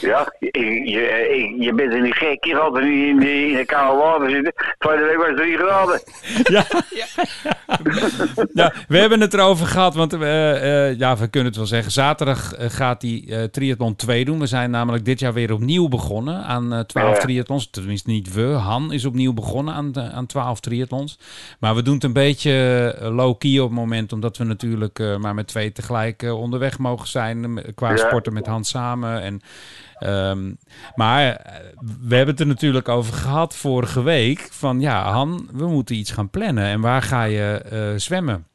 Ja, 0.00 0.32
je, 0.38 0.50
je, 0.84 0.84
je, 0.90 1.56
je 1.64 1.72
bent 1.74 1.92
er 1.92 2.00
niet 2.02 2.14
gek. 2.14 2.44
Je 2.44 2.54
gaat 2.54 2.76
er 2.76 2.84
niet 2.88 3.06
in 3.08 3.18
de, 3.18 3.46
in 3.46 3.56
de 3.56 3.64
koude 3.64 4.02
water 4.02 4.30
zitten. 4.30 4.52
Tweede 4.78 5.04
week 5.04 5.16
was 5.16 5.26
het 5.26 5.36
3 5.36 5.56
graden. 5.56 6.00
Ja. 6.54 6.64
ja, 8.54 8.72
we 8.88 8.98
hebben 8.98 9.20
het 9.20 9.34
erover 9.34 9.66
gehad, 9.66 9.94
want 9.94 10.12
eh, 10.12 10.88
eh, 10.90 10.98
ja, 10.98 11.16
we 11.16 11.26
kunnen 11.28 11.48
het 11.48 11.56
wel 11.58 11.68
zeggen. 11.68 11.92
Zaterdag 11.92 12.54
eh, 12.54 12.70
gaat 12.70 13.02
hij 13.02 13.24
eh 13.28 13.42
triathlon 13.42 13.96
2 13.96 14.24
doen. 14.24 14.38
We 14.38 14.46
zijn 14.46 14.70
namelijk 14.70 15.04
dit 15.04 15.20
jaar 15.20 15.32
weer 15.32 15.52
opnieuw 15.52 15.88
begonnen 15.88 16.44
aan 16.44 16.72
eh 16.72 16.80
12 16.80 17.14
Ja. 17.14 17.20
triathlons. 17.20 17.70
Tenminste 17.70 18.10
niet 18.10 18.32
we, 18.34 18.42
Han 18.42 18.92
is 18.92 19.04
opnieuw 19.04 19.32
begonnen 19.32 19.74
aan, 19.74 20.00
aan 20.12 20.26
12 20.26 20.60
triathlons. 20.60 21.18
Maar 21.60 21.74
we 21.74 21.82
doen 21.82 21.94
het 21.94 22.04
een 22.04 22.12
beetje 22.12 22.52
eh, 23.00 23.14
low-key 23.14 23.58
op 23.58 23.68
het 23.68 23.78
moment, 23.78 24.12
omdat 24.12 24.36
we 24.36 24.44
natuurlijk 24.44 24.98
eh, 24.98 25.16
maar 25.16 25.34
met 25.34 25.46
twee 25.46 25.72
tegelijk 25.72 26.22
eh, 26.22 26.40
onderweg 26.40 26.78
mogen 26.78 27.08
zijn. 27.08 27.58
eh, 27.58 27.64
Qua 27.74 27.96
sporten 27.96 28.32
met 28.32 28.46
Han 28.46 28.64
samen 28.64 29.22
en... 29.22 29.40
Ehm, 29.98 30.52
maar 30.94 31.30
eh, 31.30 31.54
we 32.00 32.14
hebben 32.16 32.34
het 32.34 32.40
er 32.40 32.46
natuurlijk 32.46 32.88
over 32.88 33.14
gehad 33.14 33.56
vorige 33.56 34.02
week. 34.02 34.48
Van 34.50 34.80
ja, 34.80 35.12
Han, 35.12 35.48
we 35.52 35.66
moeten 35.66 35.96
iets 35.96 36.10
gaan 36.10 36.30
plannen. 36.30 36.64
En 36.64 36.80
waar 36.80 37.02
ga 37.02 37.22
je 37.22 37.62
eh, 37.70 38.00
zwemmen? 38.00 38.46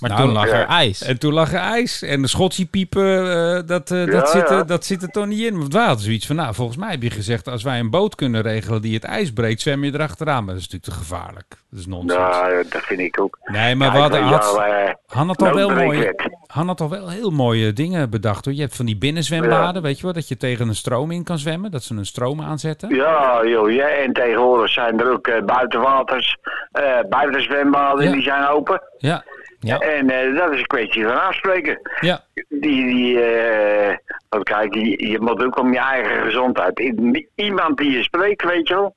Maar 0.00 0.10
Nou, 0.10 0.22
toen 0.22 0.32
lag 0.32 0.46
ja. 0.48 0.52
er 0.54 0.66
ijs. 0.66 1.02
En 1.02 1.18
toen 1.18 1.32
lag 1.32 1.52
er 1.52 1.58
ijs. 1.58 2.02
En 2.02 2.22
de 2.22 2.28
schottiepiepen, 2.28 3.30
eh 3.56 3.60
dat, 3.66 3.90
eh, 3.90 4.06
Ja, 4.06 4.12
dat, 4.12 4.28
zit 4.30 4.50
er, 4.50 4.56
ja. 4.56 4.62
dat 4.64 4.84
zit 4.84 5.02
er 5.02 5.08
toch 5.08 5.26
niet 5.26 5.40
in. 5.40 5.58
Want 5.58 5.72
wij 5.72 5.84
hadden 5.84 6.04
zoiets 6.04 6.26
van, 6.26 6.36
nou, 6.36 6.54
volgens 6.54 6.78
mij 6.78 6.90
heb 6.90 7.02
je 7.02 7.10
gezegd... 7.10 7.48
als 7.48 7.62
wij 7.62 7.78
een 7.78 7.90
boot 7.90 8.14
kunnen 8.14 8.42
regelen 8.42 8.82
die 8.82 8.94
het 8.94 9.04
ijs 9.04 9.32
breekt, 9.32 9.60
zwem 9.60 9.84
je 9.84 9.94
erachteraan. 9.94 10.44
Maar 10.44 10.54
dat 10.54 10.62
is 10.62 10.68
natuurlijk 10.70 10.92
te 10.92 11.06
gevaarlijk. 11.06 11.46
Dat 11.70 11.80
is 11.80 11.86
nonsens. 11.86 12.14
Nou, 12.14 12.64
dat 12.70 12.82
vind 12.82 13.00
ik 13.00 13.20
ook. 13.20 13.38
nee, 13.44 13.74
maar 13.74 13.86
Ja, 13.86 13.92
we 13.92 13.98
hadden, 13.98 14.22
had, 14.22 14.56
eh, 14.56 14.90
Han 15.06 15.26
had 15.26 15.42
al 15.42 15.54
wel 15.54 15.70
mooie... 15.70 16.14
Han 16.46 16.66
had 16.66 16.80
al 16.80 16.90
wel 16.90 17.08
heel 17.08 17.30
mooie 17.30 17.72
dingen 17.72 18.10
bedacht 18.10 18.44
hoor. 18.44 18.54
Je 18.54 18.60
hebt 18.60 18.76
van 18.76 18.86
die 18.86 18.96
binnenzwembaden, 18.96 19.82
weet 19.82 19.96
je 19.96 20.02
wel, 20.02 20.12
dat 20.12 20.28
je 20.28 20.36
tegen 20.36 20.68
een 20.68 20.74
stroom 20.74 21.10
in 21.10 21.24
kan 21.24 21.38
zwemmen. 21.38 21.70
Dat 21.70 21.82
ze 21.82 21.94
een 21.94 22.06
stroom 22.06 22.40
aanzetten. 22.40 22.94
Ja, 22.94 23.40
joh, 23.44 23.70
ja, 23.70 23.88
en 23.88 24.12
tegenwoordig 24.12 24.70
zijn 24.70 25.00
er 25.00 25.12
ook 25.12 25.46
buitenwaters, 25.46 26.36
eh 26.72 26.98
buitenzwembaden, 27.08 28.04
Ja. 28.04 28.12
die 28.12 28.22
zijn 28.22 28.46
open. 28.48 28.82
Ja, 28.98 29.24
Ja. 29.60 29.78
En 29.78 30.10
eh, 30.10 30.36
dat 30.36 30.52
is 30.52 30.58
een 30.58 30.66
kwestie 30.66 31.04
van 31.04 31.22
afspreken. 31.22 31.78
ja. 32.00 32.24
Die, 32.48 32.86
die 32.86 33.22
eh, 33.22 33.96
want 34.28 34.44
kijk, 34.44 34.72
die, 34.72 35.08
je 35.08 35.20
moet 35.20 35.44
ook 35.44 35.58
om 35.58 35.72
je 35.72 35.78
eigen 35.78 36.22
gezondheid. 36.22 36.94
Iemand 37.34 37.76
die 37.76 37.90
je 37.90 38.02
spreekt, 38.02 38.44
weet 38.44 38.68
je 38.68 38.74
wel, 38.74 38.94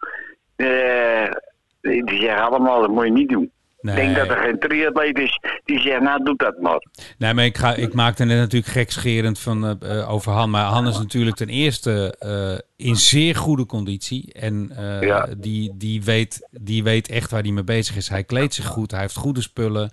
eh, 0.56 1.32
die, 1.82 2.06
die 2.06 2.19
zeggen 2.19 2.43
allemaal, 2.43 2.82
dat 2.82 2.89
moet 2.89 3.06
je 3.06 3.12
niet 3.12 3.30
doen. 3.30 3.52
Ik 3.84 3.96
denk 3.96 4.15
dat 4.15 4.28
er 4.30 4.38
geen 4.38 4.60
triatleet 4.60 5.17
is 5.19 5.39
die 5.65 5.80
zegt, 5.80 6.02
nou 6.02 6.24
doe 6.24 6.36
dat 6.38 6.60
maar. 6.62 6.86
Nee, 7.17 7.34
maar 7.34 7.46
ik, 7.46 7.58
ga, 7.58 7.74
ik 7.76 7.93
maakte 7.93 8.24
net 8.24 8.38
natuurlijk 8.38 8.72
gekscherend 8.72 9.39
van, 9.39 9.65
eh, 9.80 10.00
eh, 10.00 10.12
over 10.12 10.32
Han. 10.32 10.50
Maar 10.50 10.65
Han 10.65 10.88
is 10.88 10.98
natuurlijk 10.98 11.36
ten 11.36 11.50
eerste 11.50 12.15
eh, 12.19 12.86
in 12.88 12.96
zeer 12.96 13.36
goede 13.36 13.65
conditie. 13.65 14.34
En 14.34 14.72
Ja. 15.02 15.28
die, 15.38 15.72
die, 15.76 16.04
weet, 16.04 16.48
die 16.52 16.84
weet 16.84 17.10
echt 17.10 17.32
waar 17.32 17.41
hij 17.41 17.52
mee 17.52 17.63
bezig 17.63 17.96
is. 17.96 18.10
Hij 18.10 18.24
kleedt 18.24 18.54
zich 18.54 18.65
goed, 18.65 18.91
hij 18.91 19.00
heeft 19.00 19.15
goede 19.15 19.41
spullen. 19.41 19.91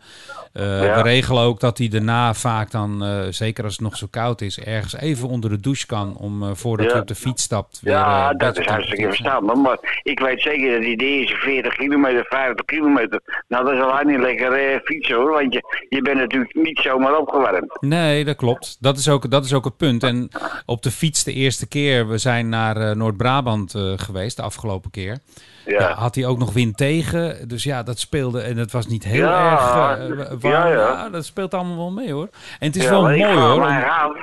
Ja. 0.53 0.95
We 0.95 1.03
regelen 1.03 1.43
ook 1.43 1.61
dat 1.61 1.79
hij 1.79 1.89
daarna 1.89 2.35
vaak 2.35 2.71
dan, 2.71 3.05
zeker 3.31 3.65
als 3.65 3.73
het 3.73 3.83
nog 3.83 3.97
zo 3.97 4.07
koud 4.11 4.41
is, 4.41 4.59
ergens 4.61 4.95
even 4.97 5.29
onder 5.29 5.51
de 5.51 5.61
douche 5.61 5.87
kan. 5.87 6.17
Om 6.17 6.57
voordat 6.57 6.87
Ja. 6.87 6.93
hij 6.93 7.01
op 7.01 7.07
de 7.09 7.15
fiets 7.15 7.43
stapt. 7.43 7.81
Weer, 7.83 7.93
Ja, 7.93 8.33
dat 8.35 8.59
is 8.59 8.67
hartstikke 8.67 9.07
verstandig. 9.07 9.55
Maar 9.57 10.01
ik 10.03 10.21
weet 10.21 10.41
zeker 10.41 10.73
dat 10.73 10.81
die 10.83 10.97
de 10.97 11.05
eerste 11.05 11.37
40 11.37 11.77
kilometer, 11.77 12.25
50 12.29 12.65
kilometer, 12.65 13.21
nou 13.49 13.65
dat 13.65 13.79
al 13.81 14.05
niet 14.05 14.19
lekker 14.21 14.53
eh, 14.53 14.81
fietsen 14.85 15.17
hoor. 15.17 15.31
Want 15.31 15.53
je, 15.53 15.87
je 15.89 16.03
bent 16.03 16.19
natuurlijk 16.19 16.55
niet 16.55 16.79
zomaar 16.79 17.17
opgewarmd. 17.19 17.77
Nee, 17.81 18.25
dat 18.25 18.37
klopt. 18.37 18.77
Dat 18.81 18.97
is, 18.99 19.09
ook, 19.09 19.31
dat 19.31 19.45
is 19.45 19.55
ook 19.55 19.65
het 19.65 19.77
punt. 19.77 20.03
En 20.03 20.29
op 20.67 20.83
de 20.83 20.91
fiets 20.91 21.25
de 21.25 21.33
eerste 21.33 21.69
keer, 21.69 22.09
we 22.09 22.19
zijn 22.19 22.49
naar 22.49 22.77
eh, 22.77 22.95
Noord-Brabant 22.97 23.75
eh, 23.75 23.93
geweest 23.97 24.37
de 24.37 24.43
afgelopen 24.43 24.91
keer. 24.91 25.19
Ja, 25.67 25.81
Ja. 25.81 25.93
had 25.95 26.15
hij 26.15 26.27
ook 26.27 26.39
nog 26.39 26.53
wind 26.53 26.77
tegen. 26.77 27.49
Dus 27.49 27.63
ja, 27.65 27.83
dat 27.83 27.99
speelde. 27.99 28.41
En 28.41 28.57
het 28.57 28.73
was 28.73 28.87
niet 28.87 29.05
heel 29.05 29.25
Ja, 29.29 29.51
erg 29.51 29.75
wa- 29.75 30.37
warm. 30.39 30.69
ja, 30.73 31.09
dat 31.09 31.25
speelt 31.25 31.55
allemaal 31.55 31.77
wel 31.77 31.91
mee 31.91 32.13
hoor. 32.13 32.29
En 32.59 32.67
het 32.67 32.77
is 32.77 32.89
wel 32.89 33.03
mooi 33.03 33.25
hoor. 33.25 33.53
om- 33.55 34.17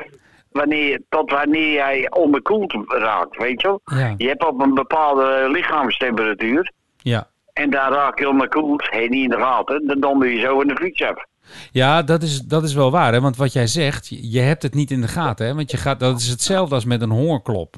wanneer, 0.51 1.01
tot 1.09 1.31
wanneer 1.31 1.71
jij 1.73 2.07
onderkoeld 2.11 2.75
raakt, 2.87 3.37
weet 3.37 3.61
je 3.61 3.67
wel. 3.67 3.81
Ja, 3.99 4.13
Je 4.17 4.27
hebt 4.27 4.45
op 4.47 4.61
een 4.61 4.73
bepaalde 4.73 5.49
lichaamstemperatuur 5.51 6.71
ja. 6.97 7.27
En 7.57 7.69
daar 7.69 7.91
raak 7.91 8.19
je 8.19 8.29
onderkoeld, 8.29 8.87
hey, 8.89 9.07
niet 9.07 9.23
in 9.23 9.29
de 9.29 9.37
gaten, 9.43 9.87
dan 9.87 9.99
donder 9.99 10.27
je 10.29 10.39
zo 10.39 10.59
in 10.61 10.67
de 10.67 10.75
fiets 10.75 11.03
af. 11.03 11.23
Ja, 11.71 12.01
dat 12.01 12.21
is, 12.23 12.39
dat 12.41 12.63
is 12.63 12.73
wel 12.73 12.91
waar. 12.91 13.13
Hè? 13.13 13.21
Want 13.21 13.37
wat 13.37 13.53
jij 13.53 13.67
zegt, 13.67 14.07
je, 14.31 14.39
hebt 14.39 14.63
het 14.63 14.73
niet 14.73 14.91
in 14.91 15.01
de 15.01 15.07
gaten. 15.07 15.45
Hè? 15.47 15.55
Want 15.55 15.71
je 15.71 15.77
gaat, 15.77 15.99
dat 15.99 16.19
is 16.19 16.27
hetzelfde 16.27 16.75
als 16.75 16.85
met 16.85 17.01
een 17.01 17.09
hongerklop. 17.09 17.75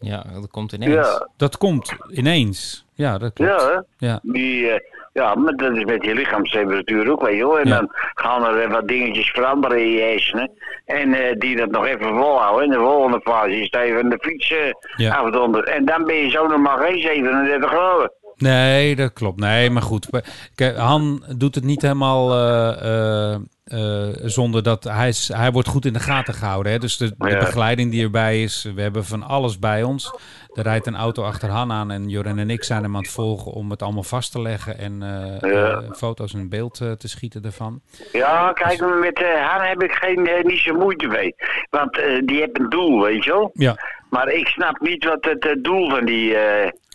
Ja, 0.00 0.24
dat 0.32 0.50
komt 0.50 0.72
ineens. 0.72 0.92
Ja, 0.94 1.28
Dat 1.36 1.56
komt 1.58 1.96
ineens. 2.10 2.86
Ja, 2.94 3.18
dat 3.18 3.32
klopt. 3.32 3.50
ja, 3.50 3.66
hè? 3.98 4.06
Ja. 4.06 4.18
Die, 4.22 4.70
eh, 4.70 4.80
ja, 5.12 5.34
maar 5.34 5.52
dat 5.56 5.76
is 5.76 5.84
met 5.84 6.04
je 6.04 6.14
lichaamstemperatuur 6.14 7.10
ook, 7.10 7.20
wel. 7.20 7.58
En 7.60 7.68
Ja. 7.68 7.76
dan 7.76 7.88
gaan 8.14 8.44
er 8.44 8.68
wat 8.68 8.88
dingetjes 8.88 9.30
veranderen 9.30 9.80
in 9.80 9.88
je 9.90 10.00
hersenen. 10.00 10.50
En 10.84 11.12
eh, 11.14 11.38
die 11.38 11.56
dat 11.56 11.70
nog 11.70 11.86
even 11.86 12.06
volhouden. 12.14 12.64
En 12.64 12.70
de 12.70 12.84
volgende 12.84 13.20
fase 13.20 13.56
is 13.60 13.68
het 13.70 13.74
even 13.82 14.08
de 14.10 14.18
fiets 14.20 14.54
Ja. 14.96 15.14
afdonderd. 15.16 15.68
En 15.68 15.84
dan 15.84 16.04
ben 16.04 16.14
je 16.16 16.30
zo 16.30 16.46
nog 16.46 16.58
maar 16.60 16.78
geen 16.78 17.00
37 17.00 17.70
graden. 17.70 18.12
Nee, 18.40 18.96
dat 18.96 19.12
klopt. 19.12 19.40
Nee, 19.40 19.70
maar 19.70 19.82
goed. 19.82 20.08
Kijk, 20.54 20.76
Han 20.76 21.24
doet 21.36 21.54
het 21.54 21.64
niet 21.64 21.82
helemaal 21.82 22.32
eh, 22.34 23.32
eh, 23.32 23.40
eh, 23.64 24.14
zonder 24.24 24.62
dat 24.62 24.84
hij, 24.84 25.08
is, 25.08 25.30
hij 25.34 25.50
wordt 25.52 25.68
goed 25.68 25.84
in 25.84 25.92
de 25.92 26.00
gaten 26.00 26.34
gehouden. 26.34 26.72
Hè? 26.72 26.78
Dus 26.78 26.96
de, 26.96 27.14
begeleiding 27.18 27.90
die 27.90 28.02
erbij 28.02 28.42
is, 28.42 28.70
we 28.74 28.82
hebben 28.82 29.04
van 29.04 29.22
alles 29.22 29.58
bij 29.58 29.82
ons. 29.82 30.14
Er 30.54 30.62
rijdt 30.62 30.86
een 30.86 30.96
auto 30.96 31.22
achter 31.22 31.48
Han 31.48 31.72
aan 31.72 31.90
en 31.90 32.08
Joren 32.08 32.38
en 32.38 32.50
ik 32.50 32.64
zijn 32.64 32.82
hem 32.82 32.96
aan 32.96 33.02
het 33.02 33.10
volgen 33.10 33.52
om 33.52 33.70
het 33.70 33.82
allemaal 33.82 34.02
vast 34.02 34.32
te 34.32 34.42
leggen 34.42 34.78
en 34.78 34.98
Ja. 35.40 35.82
foto's 35.92 36.34
en 36.34 36.48
beeld 36.48 36.74
te 36.74 37.08
schieten 37.08 37.42
ervan. 37.44 37.80
Ja, 38.12 38.52
kijk, 38.52 39.00
met 39.00 39.22
eh 39.22 39.48
Han 39.48 39.66
heb 39.66 39.82
ik 39.82 39.92
geen, 39.92 40.28
niet 40.46 40.58
zo 40.58 40.74
moeite 40.74 41.06
mee. 41.06 41.34
Want 41.70 42.00
die 42.24 42.38
heeft 42.38 42.58
een 42.58 42.68
doel, 42.68 43.02
weet 43.02 43.24
je 43.24 43.30
wel. 43.30 43.50
Ja, 43.54 43.76
Maar 44.10 44.28
ik 44.28 44.46
snap 44.46 44.80
niet 44.80 45.04
wat 45.04 45.24
het 45.24 45.58
doel 45.64 45.90
van 45.90 46.04
die 46.04 46.36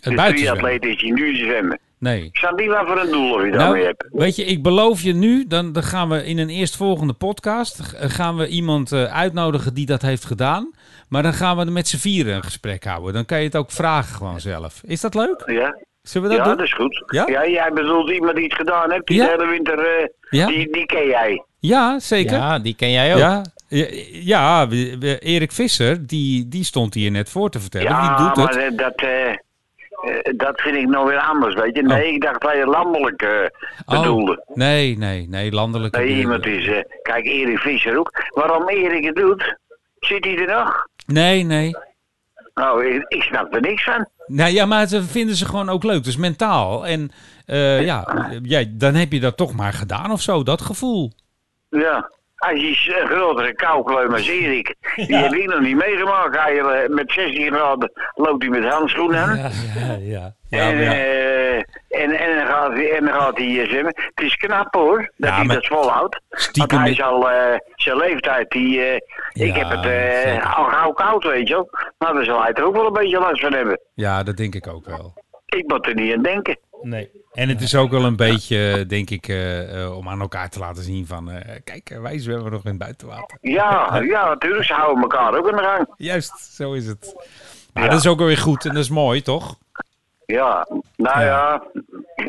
uh, 0.08 0.16
buitenzwemmen. 0.16 0.62
triatleet 0.64 0.94
is 0.94 1.00
die 1.02 1.12
nu 1.12 1.36
zwemmen. 1.36 1.78
nee. 1.98 2.24
Ik 2.24 2.36
snap 2.36 2.58
niet 2.58 2.68
wat 2.68 2.86
voor 2.86 2.98
een 3.00 3.10
doel 3.10 3.32
of 3.34 3.44
je 3.44 3.50
daarmee 3.50 3.72
Nou, 3.82 3.84
hebt. 3.84 4.04
weet 4.10 4.36
je, 4.36 4.44
ik 4.44 4.62
beloof 4.62 5.00
je 5.02 5.12
nu, 5.14 5.44
dan, 5.46 5.72
dan 5.72 5.82
gaan 5.82 6.08
we 6.08 6.24
in 6.24 6.38
een 6.38 6.48
eerstvolgende 6.48 7.12
podcast 7.12 7.80
g- 7.82 7.94
gaan 8.14 8.36
we 8.36 8.46
iemand 8.48 8.92
eh, 8.92 9.04
uitnodigen 9.04 9.74
die 9.74 9.86
dat 9.86 10.02
heeft 10.02 10.24
gedaan. 10.24 10.70
Maar 11.08 11.22
dan 11.22 11.32
gaan 11.32 11.56
we 11.56 11.64
er 11.64 11.72
met 11.72 11.88
z'n 11.88 11.96
vieren 11.96 12.34
een 12.34 12.42
gesprek 12.44 12.84
houden. 12.84 13.12
Dan 13.12 13.24
kan 13.24 13.38
je 13.38 13.44
het 13.44 13.56
ook 13.56 13.70
vragen 13.70 14.14
gewoon 14.16 14.40
zelf. 14.40 14.80
Is 14.84 15.00
dat 15.00 15.14
leuk? 15.14 15.42
Ja, 15.46 15.76
Zullen 16.02 16.28
we 16.28 16.34
dat 16.36 16.44
ja 16.44 16.50
doen? 16.50 16.56
dat 16.58 16.66
is 16.66 16.74
goed. 16.74 17.02
Ja? 17.06 17.24
jij 17.46 17.70
bedoelt 17.74 18.10
iemand 18.10 18.34
die 18.34 18.44
het 18.44 18.54
gedaan 18.54 18.90
heeft, 18.90 19.06
die 19.06 19.16
Ja. 19.16 19.24
de 19.24 19.30
hele 19.30 19.46
winter, 19.50 19.78
eh, 19.78 20.06
Ja? 20.30 20.46
die, 20.46 20.72
die 20.72 20.86
ken 20.86 21.06
jij. 21.06 21.44
Ja, 21.58 21.98
zeker. 21.98 22.36
Ja, 22.36 22.58
die 22.58 22.74
ken 22.74 22.90
jij 22.90 23.12
ook. 23.12 23.18
Ja, 23.18 23.42
ja, 23.68 23.86
ja, 24.10 24.68
Erik 25.18 25.52
Visser, 25.52 26.06
die, 26.06 26.48
die 26.48 26.64
stond 26.64 26.94
hier 26.94 27.10
net 27.10 27.28
voor 27.30 27.50
te 27.50 27.60
vertellen. 27.60 27.88
Ja, 27.88 28.16
die 28.16 28.26
doet 28.26 28.36
maar 28.36 28.48
het. 28.48 28.72
eh, 28.72 28.78
dat, 28.78 28.94
eh, 28.96 29.30
eh, 29.30 29.36
dat 30.36 30.60
vind 30.60 30.76
ik 30.76 30.88
nou 30.88 31.06
weer 31.08 31.20
anders, 31.20 31.54
weet 31.54 31.76
je. 31.76 31.82
Nee, 31.82 32.12
ik 32.14 32.22
dacht 32.22 32.40
dat 32.40 32.52
je 32.56 32.66
landelijk 32.66 33.22
eh, 33.22 33.30
Oh, 33.86 33.98
bedoelde. 34.00 34.44
nee, 34.54 34.98
nee, 34.98 35.28
nee, 35.28 35.52
landelijk. 35.52 35.96
Nee, 35.96 36.08
iemand 36.08 36.46
is, 36.46 36.66
eh, 36.66 36.80
kijk, 37.02 37.24
Erik 37.24 37.58
Visser 37.58 37.98
ook. 37.98 38.12
Waarom 38.30 38.68
Erik 38.68 39.04
het 39.04 39.16
doet, 39.16 39.56
zit 39.98 40.24
hij 40.24 40.36
er 40.36 40.58
nog? 40.58 40.86
Nee, 41.06 41.42
nee. 41.42 41.76
Nou, 42.54 42.86
ik, 42.86 43.04
ik 43.08 43.22
snap 43.22 43.54
er 43.54 43.60
niks 43.60 43.84
van. 43.84 44.08
Nou 44.26 44.50
ja, 44.52 44.66
maar 44.66 44.86
ze 44.86 45.02
vinden 45.02 45.36
ze 45.36 45.44
gewoon 45.46 45.68
ook 45.68 45.84
leuk. 45.84 46.04
Dus 46.04 46.16
mentaal. 46.16 46.86
En 46.86 47.10
eh, 47.46 47.84
ja, 47.84 48.26
ja, 48.42 48.64
dan 48.68 48.94
heb 48.94 49.12
je 49.12 49.20
dat 49.20 49.36
toch 49.36 49.54
maar 49.54 49.72
gedaan 49.72 50.10
of 50.10 50.20
zo, 50.20 50.42
dat 50.42 50.60
gevoel. 50.62 51.12
Ja. 51.70 52.10
Als 52.36 52.60
je 52.84 53.00
een 53.00 53.06
grotere 53.06 53.54
koukleum 53.54 54.12
als 54.12 54.28
Erik, 54.28 54.74
die 54.96 55.16
heb 55.16 55.32
ik 55.32 55.46
nog 55.46 55.60
niet 55.60 55.76
meegemaakt. 55.76 56.38
Hij, 56.40 56.58
eh, 56.58 56.88
met 56.88 57.12
16 57.12 57.52
graden 57.52 57.92
loopt 58.14 58.42
hij 58.42 58.50
met 58.60 58.72
handschoenen 58.72 59.18
aan. 59.18 59.36
Ja, 59.36 59.50
ja, 59.74 59.96
ja. 59.98 60.34
ja, 60.48 60.70
en, 60.70 60.78
ja. 60.78 60.92
eh, 60.92 61.56
en, 62.02 62.10
en, 62.18 62.36
dan 62.36 62.46
gaat 62.46 62.72
hij, 62.72 62.90
en 62.96 63.04
dan 63.04 63.14
gaat 63.14 63.36
hij 63.38 63.60
eh, 63.62 63.68
zwemmen. 63.68 63.94
Het 64.14 64.24
is 64.24 64.36
knap 64.36 64.74
hoor, 64.74 65.10
dat 65.16 65.30
Ja, 65.30 65.36
hij 65.36 65.46
dat 65.46 65.66
volhoudt. 65.66 66.20
Want 66.52 66.70
hij 66.70 66.90
is 66.90 67.02
al 67.02 67.30
eh, 67.30 67.58
zijn 67.74 67.96
leeftijd, 67.96 68.50
die, 68.50 68.80
eh, 68.82 68.94
ik 69.32 69.56
Ja, 69.56 69.66
heb 69.66 69.70
het 69.70 69.84
eh, 69.86 70.56
al 70.58 70.64
gauw 70.64 70.92
koud, 70.92 71.24
weet 71.24 71.48
je 71.48 71.54
wel. 71.54 71.70
Maar 71.98 72.12
dan 72.12 72.24
zal 72.24 72.42
hij 72.42 72.52
er 72.52 72.64
ook 72.64 72.74
wel 72.76 72.86
een 72.86 72.92
beetje 72.92 73.18
last 73.18 73.40
van 73.40 73.52
hebben. 73.52 73.80
ja, 73.94 74.22
dat 74.22 74.36
denk 74.36 74.54
ik 74.54 74.66
ook 74.66 74.86
wel. 74.86 75.14
Ik 75.46 75.64
moet 75.66 75.86
er 75.86 75.94
niet 75.94 76.14
aan 76.16 76.22
denken. 76.22 76.58
Nee. 76.82 77.10
En 77.32 77.48
het 77.48 77.60
is 77.60 77.74
ook 77.74 77.90
wel 77.90 78.04
een 78.04 78.16
beetje, 78.16 78.84
denk 78.86 79.10
ik, 79.10 79.28
eh, 79.28 79.82
eh, 79.82 79.96
om 79.96 80.08
aan 80.08 80.20
elkaar 80.20 80.50
te 80.50 80.58
laten 80.58 80.82
zien 80.82 81.06
van... 81.06 81.30
eh, 81.30 81.54
kijk, 81.64 81.98
wij 82.02 82.18
zwemmen 82.18 82.52
nog 82.52 82.64
in 82.64 82.70
het 82.70 82.78
buitenwater. 82.78 83.38
Ja, 83.40 84.00
ja, 84.02 84.28
natuurlijk, 84.28 84.64
ze 84.64 84.72
houden 84.72 85.02
elkaar 85.02 85.38
ook 85.38 85.48
in 85.50 85.56
de 85.56 85.62
gang. 85.62 85.86
Juist, 85.96 86.54
zo 86.54 86.72
is 86.72 86.86
het. 86.86 87.14
Maar 87.72 87.84
Ja. 87.84 87.90
dat 87.90 87.98
is 87.98 88.06
ook 88.06 88.18
wel 88.18 88.26
weer 88.26 88.38
goed 88.38 88.64
en 88.64 88.74
dat 88.74 88.82
is 88.82 88.90
mooi, 88.90 89.22
toch? 89.22 89.56
Ja, 90.26 90.66
nou 90.96 91.20
Ja. 91.20 91.26
ja, 91.26 91.62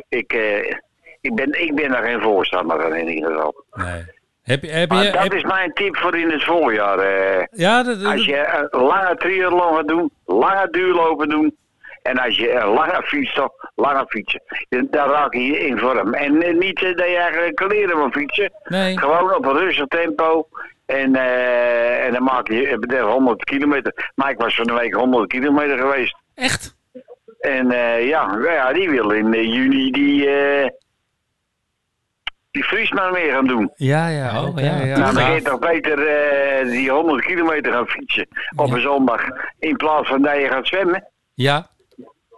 ik, 0.09 0.33
eh, 0.33 0.73
ik, 1.21 1.35
ben, 1.35 1.61
ik 1.61 1.75
ben 1.75 1.89
daar 1.89 2.03
geen 2.03 2.21
voorstander 2.21 2.81
van 2.81 2.95
in 2.95 3.07
ieder 3.09 3.31
geval. 3.33 3.63
Nee. 3.73 4.03
Heb 4.41 4.61
je... 4.63 4.69
Heb 4.69 4.91
je 4.91 5.11
dat 5.11 5.23
heb- 5.23 5.33
is 5.33 5.43
mijn 5.43 5.73
tip 5.73 5.97
voor 5.97 6.17
in 6.17 6.29
het 6.31 6.43
voorjaar. 6.43 6.99
eh. 6.99 7.45
ja, 7.51 7.83
dat, 7.83 8.01
dat- 8.01 8.11
Als 8.11 8.25
je 8.25 8.67
een 8.71 8.81
lange 8.81 9.15
triathlon 9.15 9.75
gaat 9.75 9.87
doen, 9.87 10.11
lange 10.25 10.67
duurlopen 10.71 11.29
doen. 11.29 11.57
En 12.07 12.17
als 12.17 12.37
je 12.37 12.51
een 12.51 12.67
lange 12.67 13.01
fiets 13.03 13.33
toch, 13.33 13.51
lange 13.75 14.05
fietsen. 14.07 14.41
Dan 14.69 15.09
raak 15.09 15.33
je 15.33 15.59
in 15.59 15.77
vorm. 15.77 16.13
En 16.13 16.41
eh, 16.41 16.53
niet 16.55 16.83
eh, 16.83 16.95
dat 16.95 17.07
je 17.09 17.17
eigenlijk 17.17 17.55
kleren 17.55 17.97
moet 17.97 18.13
fietsen. 18.13 18.51
nee. 18.63 18.99
Gewoon 18.99 19.35
op 19.35 19.45
een 19.45 19.57
rustig 19.57 19.87
tempo. 19.87 20.47
En, 20.85 21.15
eh, 21.15 22.05
en 22.05 22.13
dan 22.13 22.23
maak 22.23 22.47
je 22.47 22.67
eh, 22.67 22.77
de 22.79 22.99
100 22.99 23.43
kilometer. 23.43 24.11
Maar 24.15 24.29
ik 24.29 24.37
was 24.37 24.55
van 24.55 24.65
de 24.67 24.73
week 24.73 24.93
100 24.93 25.27
kilometer 25.27 25.77
geweest. 25.77 26.15
Echt? 26.35 26.75
En 27.39 27.71
eh, 27.71 28.07
ja, 28.07 28.25
nou 28.25 28.51
ja, 28.51 28.73
die 28.73 28.89
wil 28.89 29.09
in 29.09 29.31
juni 29.31 29.91
die, 29.91 30.29
eh 30.29 30.69
die 32.51 32.63
Friesman 32.63 33.11
weer 33.11 33.31
gaan 33.33 33.47
doen. 33.47 33.71
Ja, 33.75 34.07
ja. 34.07 34.43
Oh, 34.43 34.59
ja. 34.59 34.83
ja. 34.83 34.97
nou, 34.97 35.15
dan 35.15 35.25
kun 35.25 35.33
je 35.33 35.41
toch 35.41 35.59
beter 35.59 36.07
eh, 36.07 36.65
die 36.71 36.91
100 36.91 37.25
kilometer 37.25 37.71
gaan 37.71 37.87
fietsen 37.87 38.27
op 38.55 38.71
een 38.71 38.81
zondag. 38.81 39.21
In 39.59 39.75
plaats 39.75 40.09
van 40.09 40.21
dat 40.21 40.35
je 40.35 40.47
gaat 40.47 40.67
zwemmen. 40.67 41.07
Ja. 41.33 41.67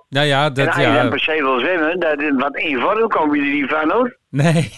Nou 0.10 0.28
ja, 0.28 0.46
en 0.46 0.54
dat 0.54 0.68
als 0.68 0.76
je 0.76 0.82
ja. 0.82 1.08
per 1.08 1.20
se 1.20 1.38
wil 1.42 1.60
zwemmen, 1.60 2.00
dat, 2.00 2.16
wat 2.38 2.58
in 2.58 2.80
vorm 2.80 3.08
kom 3.08 3.36
je 3.36 3.42
er 3.42 3.54
niet 3.54 3.70
van 3.70 3.92
hoor. 3.92 4.18
Nee. 4.30 4.72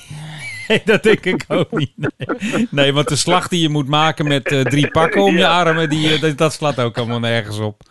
Dat 0.85 1.03
denk 1.03 1.25
ik 1.25 1.45
ook 1.47 1.71
niet. 1.71 1.93
Nee. 1.95 2.67
nee, 2.69 2.93
want 2.93 3.07
de 3.07 3.15
slag 3.15 3.47
die 3.47 3.61
je 3.61 3.69
moet 3.69 3.87
maken 3.87 4.27
met 4.27 4.51
eh, 4.51 4.61
drie 4.61 4.91
pakken 4.91 5.21
om 5.21 5.37
je 5.37 5.47
armen, 5.61 5.89
die, 5.89 6.13
eh, 6.13 6.21
dat, 6.21 6.37
dat 6.37 6.53
slaat 6.53 6.79
ook 6.79 6.97
allemaal 6.97 7.19
nergens 7.19 7.59
op. 7.59 7.81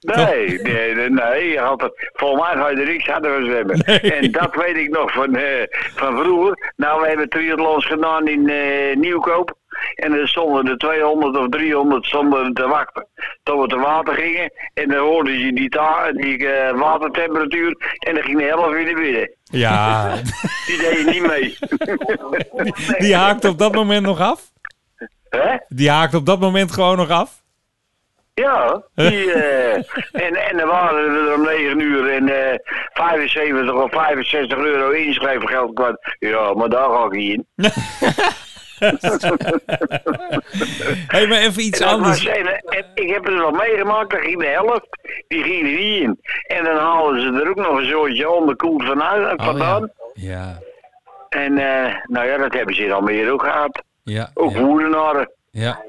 Nee, 0.00 0.60
nee, 0.62 0.94
nee, 0.94 1.10
nee. 1.10 1.60
Het, 1.60 2.10
volgens 2.12 2.42
mij 2.42 2.62
ga 2.62 2.68
je 2.68 2.76
er 2.76 2.86
niks 2.86 3.06
harder 3.06 3.44
zwemmen. 3.44 3.78
En 4.20 4.30
dat 4.30 4.54
weet 4.54 4.76
ik 4.76 4.90
nog 4.90 5.12
van, 5.12 5.36
eh, 5.36 5.66
van 5.94 6.18
vroeger. 6.18 6.72
Nou, 6.76 7.00
we 7.00 7.08
hebben 7.08 7.28
triathlons 7.28 7.86
gedaan 7.86 8.28
in 8.28 8.48
eh, 8.48 8.96
Nieuwkoop. 8.96 9.58
En 9.94 10.12
er 10.12 10.28
stonden 10.28 10.68
er 10.68 10.78
200 10.78 11.36
of 11.36 11.48
300 11.48 12.06
stonden 12.06 12.54
te 12.54 12.68
wachten. 12.68 13.06
Tot 13.42 13.60
we 13.60 13.66
te 13.66 13.76
water 13.76 14.14
gingen. 14.14 14.52
En 14.74 14.88
dan 14.88 14.98
hoorde 14.98 15.38
je 15.38 15.52
die, 15.52 15.70
die 16.12 16.48
eh, 16.48 16.78
watertemperatuur. 16.78 17.76
En 17.98 18.14
dan 18.14 18.22
ging 18.22 18.38
de 18.38 18.44
helft 18.44 18.72
weer 18.72 18.84
naar 18.84 19.02
binnen. 19.02 19.30
Ja, 19.44 20.14
Die 20.66 20.78
deed 20.78 20.98
je 20.98 21.04
niet 21.10 21.26
mee. 21.26 21.58
die 23.04 23.14
haakt 23.14 23.44
op 23.44 23.58
dat 23.58 23.74
moment 23.74 24.06
nog 24.06 24.20
af. 24.20 24.42
Hè? 25.28 25.56
Die 25.68 25.90
haakt 25.90 26.14
op 26.14 26.26
dat 26.26 26.40
moment 26.40 26.72
gewoon 26.72 26.96
nog 26.96 27.10
af. 27.10 27.39
Ja, 28.40 28.82
die, 28.94 29.32
eh, 29.32 29.74
en, 30.26 30.34
en 30.36 30.56
dan 30.56 30.68
waren 30.68 31.12
we 31.12 31.28
er 31.30 31.34
om 31.34 31.42
9 31.42 31.80
uur 31.80 32.10
en 32.10 32.28
eh 32.28 32.58
75 32.92 33.72
of 33.74 33.90
65 33.90 34.58
euro 34.58 34.90
inschrijfgeld 34.90 35.74
kwart. 35.74 36.16
Ja, 36.18 36.54
maar 36.54 36.68
daar 36.68 36.90
ga 36.90 37.04
ik 37.04 37.10
niet 37.12 37.32
in. 37.32 37.46
Hé, 41.08 41.26
maar 41.26 41.38
even 41.38 41.62
iets 41.62 41.82
anders. 41.82 42.24
was- 42.24 42.34
en, 42.36 42.46
en 42.46 42.84
ik 42.94 43.08
heb 43.10 43.24
het 43.24 43.34
wel 43.34 43.50
meegemaakt, 43.50 44.10
daar 44.10 44.20
ging 44.20 44.38
de 44.40 44.46
helft, 44.46 44.86
die 45.28 45.42
ging 45.42 45.60
er 45.66 45.78
niet 45.78 46.02
in. 46.02 46.18
En 46.56 46.64
dan 46.64 46.76
halen 46.76 47.20
ze 47.22 47.42
er 47.42 47.48
ook 47.50 47.56
nog 47.56 47.78
een 47.78 47.86
soortje 47.86 48.30
onderkoeld 48.30 48.84
vanuit, 48.84 49.40
Oh, 49.40 49.46
vandaan. 49.46 49.90
ja. 50.14 50.58
En 51.28 51.58
eh, 51.58 51.94
nou 52.04 52.26
ja, 52.26 52.36
dat 52.36 52.52
hebben 52.52 52.74
ze 52.74 52.84
in 52.84 52.92
Almere 52.92 53.30
ook 53.30 53.42
gehad. 53.42 53.82
Ja, 54.04 54.30
Ook 54.34 54.52
ja, 54.52 54.60
ja, 55.50 55.80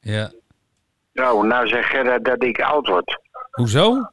ja. 0.00 0.30
Nou, 1.16 1.46
nou 1.46 1.66
zeg 1.68 1.92
je 1.92 2.20
dat, 2.22 2.42
ik 2.42 2.60
oud 2.60 2.86
word. 2.88 3.18
Hoezo? 3.50 4.10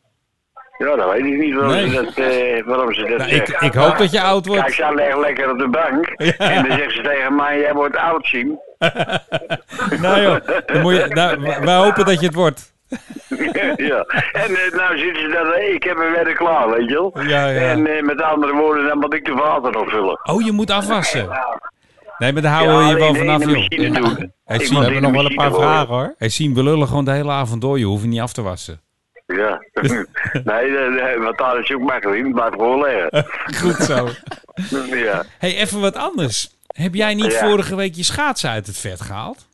Ja, 0.77 0.95
dat 0.95 1.11
weet 1.11 1.25
ik 1.25 1.37
niet 1.37 1.53
waarom, 1.53 1.71
Nee. 1.73 1.89
ze, 1.89 1.95
dat, 1.95 2.13
eh, 2.15 2.63
waarom 2.65 2.93
ze 2.93 3.01
dat 3.01 3.17
Nou, 3.17 3.29
ik, 3.29 3.45
zeggen. 3.47 3.67
ik 3.67 3.73
hoop 3.73 3.97
dat 3.97 4.11
je 4.11 4.21
oud 4.21 4.47
Kijk, 4.47 4.57
wordt. 4.59 4.73
ze 4.73 4.91
leg 4.95 5.17
lekker 5.17 5.51
op 5.51 5.57
de 5.59 5.67
bank. 5.67 6.07
En 6.37 6.67
dan 6.67 6.77
zegt 6.77 6.93
ze 6.95 7.01
tegen 7.01 7.35
mij, 7.35 7.59
jij 7.59 7.73
wordt 7.73 7.95
oud, 7.97 8.25
Siem. 8.25 8.59
Nou 10.01 10.21
joh, 10.21 10.37
dan 10.65 10.81
moet 10.81 10.93
je, 10.95 11.05
nou, 11.07 11.41
wij 11.65 11.75
hopen 11.75 12.05
dat 12.05 12.19
je 12.19 12.25
het 12.25 12.35
wordt. 12.35 12.73
ja. 13.91 14.05
En 14.31 14.55
eh, 14.55 14.71
nou 14.75 14.97
zitten 14.97 15.21
ze 15.31 15.53
eh, 15.59 15.73
ik 15.73 15.83
heb 15.83 15.97
mijn 15.97 16.11
werk 16.11 16.35
klaar, 16.35 16.69
weet 16.69 16.89
je 16.89 16.93
wel. 16.93 17.19
Ja, 17.21 17.47
ja. 17.47 17.59
En 17.61 17.87
eh, 17.87 18.03
met 18.03 18.21
andere 18.21 18.53
woorden, 18.53 18.87
dan 18.87 18.97
moet 18.97 19.13
ik 19.13 19.25
de 19.25 19.33
water 19.33 19.71
nog 19.71 19.89
vullen. 19.89 20.19
Oh, 20.23 20.41
je 20.45 20.51
moet 20.51 20.71
afwassen. 20.71 21.29
Nee, 22.23 22.33
maar 22.33 22.41
daar 22.41 22.53
houden 22.53 22.77
we 22.77 22.83
Ja, 22.83 22.89
je 22.89 22.95
wel 22.95 23.15
vanaf, 23.15 23.43
joh. 23.43 23.67
Hey, 24.43 24.57
We 24.57 24.75
hebben 24.75 25.01
nog 25.01 25.11
wel 25.11 25.25
een 25.25 25.35
paar 25.35 25.53
vragen 25.53 25.93
hoor. 25.93 26.15
Hey, 26.17 26.29
we 26.53 26.63
lullen 26.63 26.87
gewoon 26.87 27.05
de 27.05 27.11
hele 27.11 27.31
avond 27.31 27.61
door. 27.61 27.79
Je 27.79 27.85
hoeft 27.85 28.01
je 28.01 28.07
niet 28.07 28.19
af 28.19 28.33
te 28.33 28.41
wassen. 28.41 28.81
Ja. 29.25 29.65
nee, 30.43 31.19
want 31.19 31.37
daar 31.37 31.59
is 31.59 31.71
ook 31.71 31.81
makkelijk, 31.81 32.23
het 32.23 32.33
blijft 32.33 32.53
gewoon 32.53 32.81
liggen. 32.81 33.25
Goed 33.61 33.75
zo. 33.75 34.09
ja. 35.07 35.23
hey, 35.37 35.55
even 35.55 35.79
wat 35.81 35.95
anders. 35.95 36.49
Heb 36.67 36.93
jij 36.93 37.13
niet 37.13 37.31
Ja. 37.31 37.47
vorige 37.47 37.75
week 37.75 37.95
je 37.95 38.03
schaatsen 38.03 38.49
uit 38.49 38.67
het 38.67 38.77
vet 38.77 39.01
gehaald? 39.01 39.47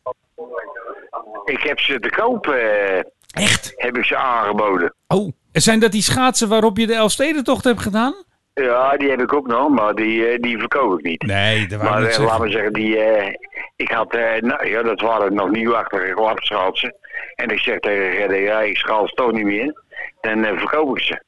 Ik 1.44 1.62
heb 1.62 1.80
ze 1.80 2.00
te 2.00 2.10
koop, 2.10 2.46
eh, 2.46 3.42
Echt? 3.44 3.72
heb 3.76 3.96
ik 3.96 4.04
ze 4.04 4.16
aangeboden. 4.16 4.94
Oh. 5.06 5.32
Zijn 5.52 5.80
dat 5.80 5.92
die 5.92 6.02
schaatsen 6.02 6.48
waarop 6.48 6.76
je 6.76 6.86
de 6.86 6.94
Elfstedentocht 6.94 7.64
hebt 7.64 7.80
gedaan? 7.80 8.14
Ja, 8.54 8.96
die 8.96 9.10
heb 9.10 9.20
ik 9.20 9.32
ook 9.32 9.46
nog, 9.46 9.68
maar 9.68 9.94
die, 9.94 10.26
eh, 10.26 10.38
die 10.40 10.58
verkoop 10.58 10.98
ik 10.98 11.04
niet. 11.04 11.22
Nee, 11.22 11.66
dat 11.66 11.80
wou 11.80 11.90
Maar 11.90 11.98
eh, 11.98 12.04
laat 12.04 12.14
zeggen. 12.14 12.40
me 12.42 12.50
zeggen, 12.50 12.72
die, 12.72 12.98
eh, 12.98 13.34
ik 13.76 13.90
had, 13.90 14.12
nou, 14.40 14.68
ja, 14.68 14.82
dat 14.82 15.00
waren 15.00 15.34
nog 15.34 15.50
nieuwachtige 15.50 16.12
gladschalsen. 16.14 16.94
En 17.34 17.48
ik 17.48 17.58
zeg 17.58 17.78
tegen 17.78 18.12
Gerda, 18.12 18.34
ja, 18.34 18.60
ik 18.60 18.76
schaal 18.76 19.08
ze 19.08 19.14
toch 19.14 19.32
niet 19.32 19.44
meer. 19.44 19.82
Dan 20.20 20.44
verkoop 20.58 20.96
ik 20.98 21.02
ze. 21.04 21.22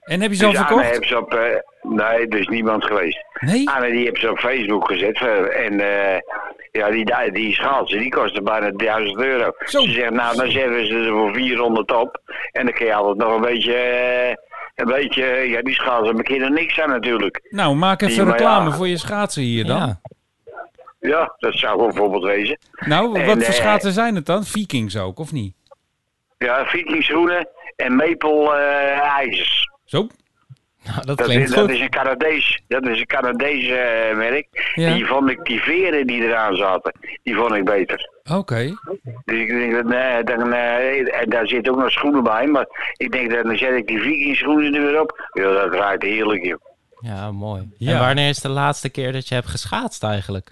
En 0.00 0.20
heb 0.20 0.30
je 0.30 0.36
ze 0.36 0.44
al 0.44 0.50
Dus 0.50 0.60
Anne 0.60 0.68
verkocht? 0.68 0.90
heeft 0.90 1.08
ze 1.08 1.18
op, 1.18 1.62
nee, 1.82 2.28
er 2.28 2.38
is 2.38 2.48
niemand 2.48 2.84
geweest. 2.84 3.24
Nee? 3.40 3.70
Anne 3.70 3.90
die 3.90 4.04
heeft 4.04 4.20
ze 4.20 4.30
op 4.30 4.38
Facebook 4.38 4.86
gezet. 4.86 5.20
En 5.50 5.80
eh, 5.80 6.18
ja, 6.72 6.90
die, 6.90 7.32
die, 7.32 7.54
schaatsen, 7.54 7.98
die 7.98 8.10
kosten 8.10 8.44
bijna 8.44 8.70
1000 8.70 9.20
euro. 9.20 9.50
Zo. 9.58 9.80
Ze 9.80 9.90
zegt, 9.92 10.10
nou, 10.10 10.36
dan 10.36 10.50
zetten 10.50 10.86
ze 10.86 10.94
er 10.94 11.10
voor 11.10 11.32
400 11.34 11.92
op. 11.92 12.20
En 12.52 12.64
dan 12.64 12.74
kun 12.74 12.86
je 12.86 12.94
altijd 12.94 13.16
nog 13.28 13.34
een 13.34 13.52
beetje, 13.52 13.74
een 14.78 14.86
beetje, 14.86 15.24
ja, 15.24 15.62
die 15.62 15.74
schaatsen 15.74 16.16
beginnen 16.16 16.48
er 16.48 16.54
niks 16.54 16.80
aan 16.80 16.90
natuurlijk. 16.90 17.46
Nou, 17.50 17.74
maak 17.74 18.02
even 18.02 18.24
Die, 18.24 18.32
reclame 18.32 18.70
ja. 18.70 18.76
voor 18.76 18.88
je 18.88 18.96
schaatsen 18.96 19.42
hier 19.42 19.64
dan. 19.64 19.76
Ja. 19.76 20.00
Ja, 21.00 21.34
dat 21.38 21.54
zou 21.54 21.78
bijvoorbeeld 21.78 22.24
wezen. 22.24 22.58
Nou, 22.80 23.20
En, 23.20 23.26
wat 23.26 23.36
voor 23.36 23.46
eh, 23.46 23.52
schaatsen 23.52 23.92
zijn 23.92 24.14
het 24.14 24.26
dan? 24.26 24.44
Vikings 24.44 24.96
ook, 24.96 25.18
of 25.18 25.32
niet? 25.32 25.54
Ja, 26.38 26.64
vikingschoenen 26.64 27.48
en 27.76 27.94
maple 27.94 28.54
eh 28.54 29.16
ijzers. 29.16 29.70
Zo? 29.84 30.06
Nou, 30.88 31.06
dat 31.06 31.16
Dat, 31.18 31.26
klinkt 31.26 31.48
is, 31.48 31.54
dat 31.54 31.64
goed. 31.64 31.70
is 31.74 31.80
een 31.80 31.88
Canadees, 31.90 32.62
dat 32.68 32.86
is 32.86 33.00
een 33.00 33.06
Canadees 33.06 33.68
eh, 33.68 34.16
merk. 34.16 34.72
Ja. 34.74 34.94
Die 34.94 35.06
vond 35.06 35.30
ik, 35.30 35.44
die 35.44 35.60
veren 35.60 36.06
die 36.06 36.22
eraan 36.22 36.56
zaten, 36.56 36.92
die 37.22 37.34
vond 37.34 37.52
ik 37.54 37.64
beter. 37.64 38.10
Oké. 38.32 38.74
Dus 39.24 39.38
ik 39.40 39.48
denk 39.48 39.72
dat, 39.72 39.84
nee, 39.84 40.22
dan, 40.24 40.52
eh, 40.52 41.20
en 41.20 41.30
daar 41.30 41.46
zitten 41.48 41.72
ook 41.72 41.78
nog 41.78 41.90
schoenen 41.90 42.22
bij, 42.22 42.46
maar 42.46 42.66
ik 42.96 43.12
denk 43.12 43.30
dat 43.30 43.44
dan 43.44 43.56
zet 43.56 43.74
ik 43.74 43.86
die 43.86 44.00
vikingschoenen 44.00 44.74
er 44.74 44.82
weer 44.82 45.00
op. 45.00 45.28
Ja, 45.32 45.52
dat 45.52 45.72
ruikt 45.72 46.02
heerlijk, 46.02 46.44
joh. 46.44 46.60
Ja, 47.00 47.32
mooi. 47.32 47.68
Ja. 47.78 47.92
En 47.92 47.98
wanneer 47.98 48.28
is 48.28 48.40
de 48.40 48.48
laatste 48.48 48.90
keer 48.90 49.12
dat 49.12 49.28
je 49.28 49.34
hebt 49.34 49.48
geschaatst 49.48 50.02
eigenlijk? 50.04 50.50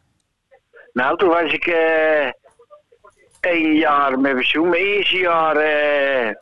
Nou, 0.92 1.16
toen 1.18 1.28
was 1.28 1.52
ik 1.52 1.66
eh 1.66 2.30
één 3.40 3.74
jaar 3.74 4.18
met 4.20 4.34
pensioen, 4.34 4.68
mijn 4.68 4.82
eerste 4.82 5.16
jaar 5.16 5.56
eh, 5.56 6.34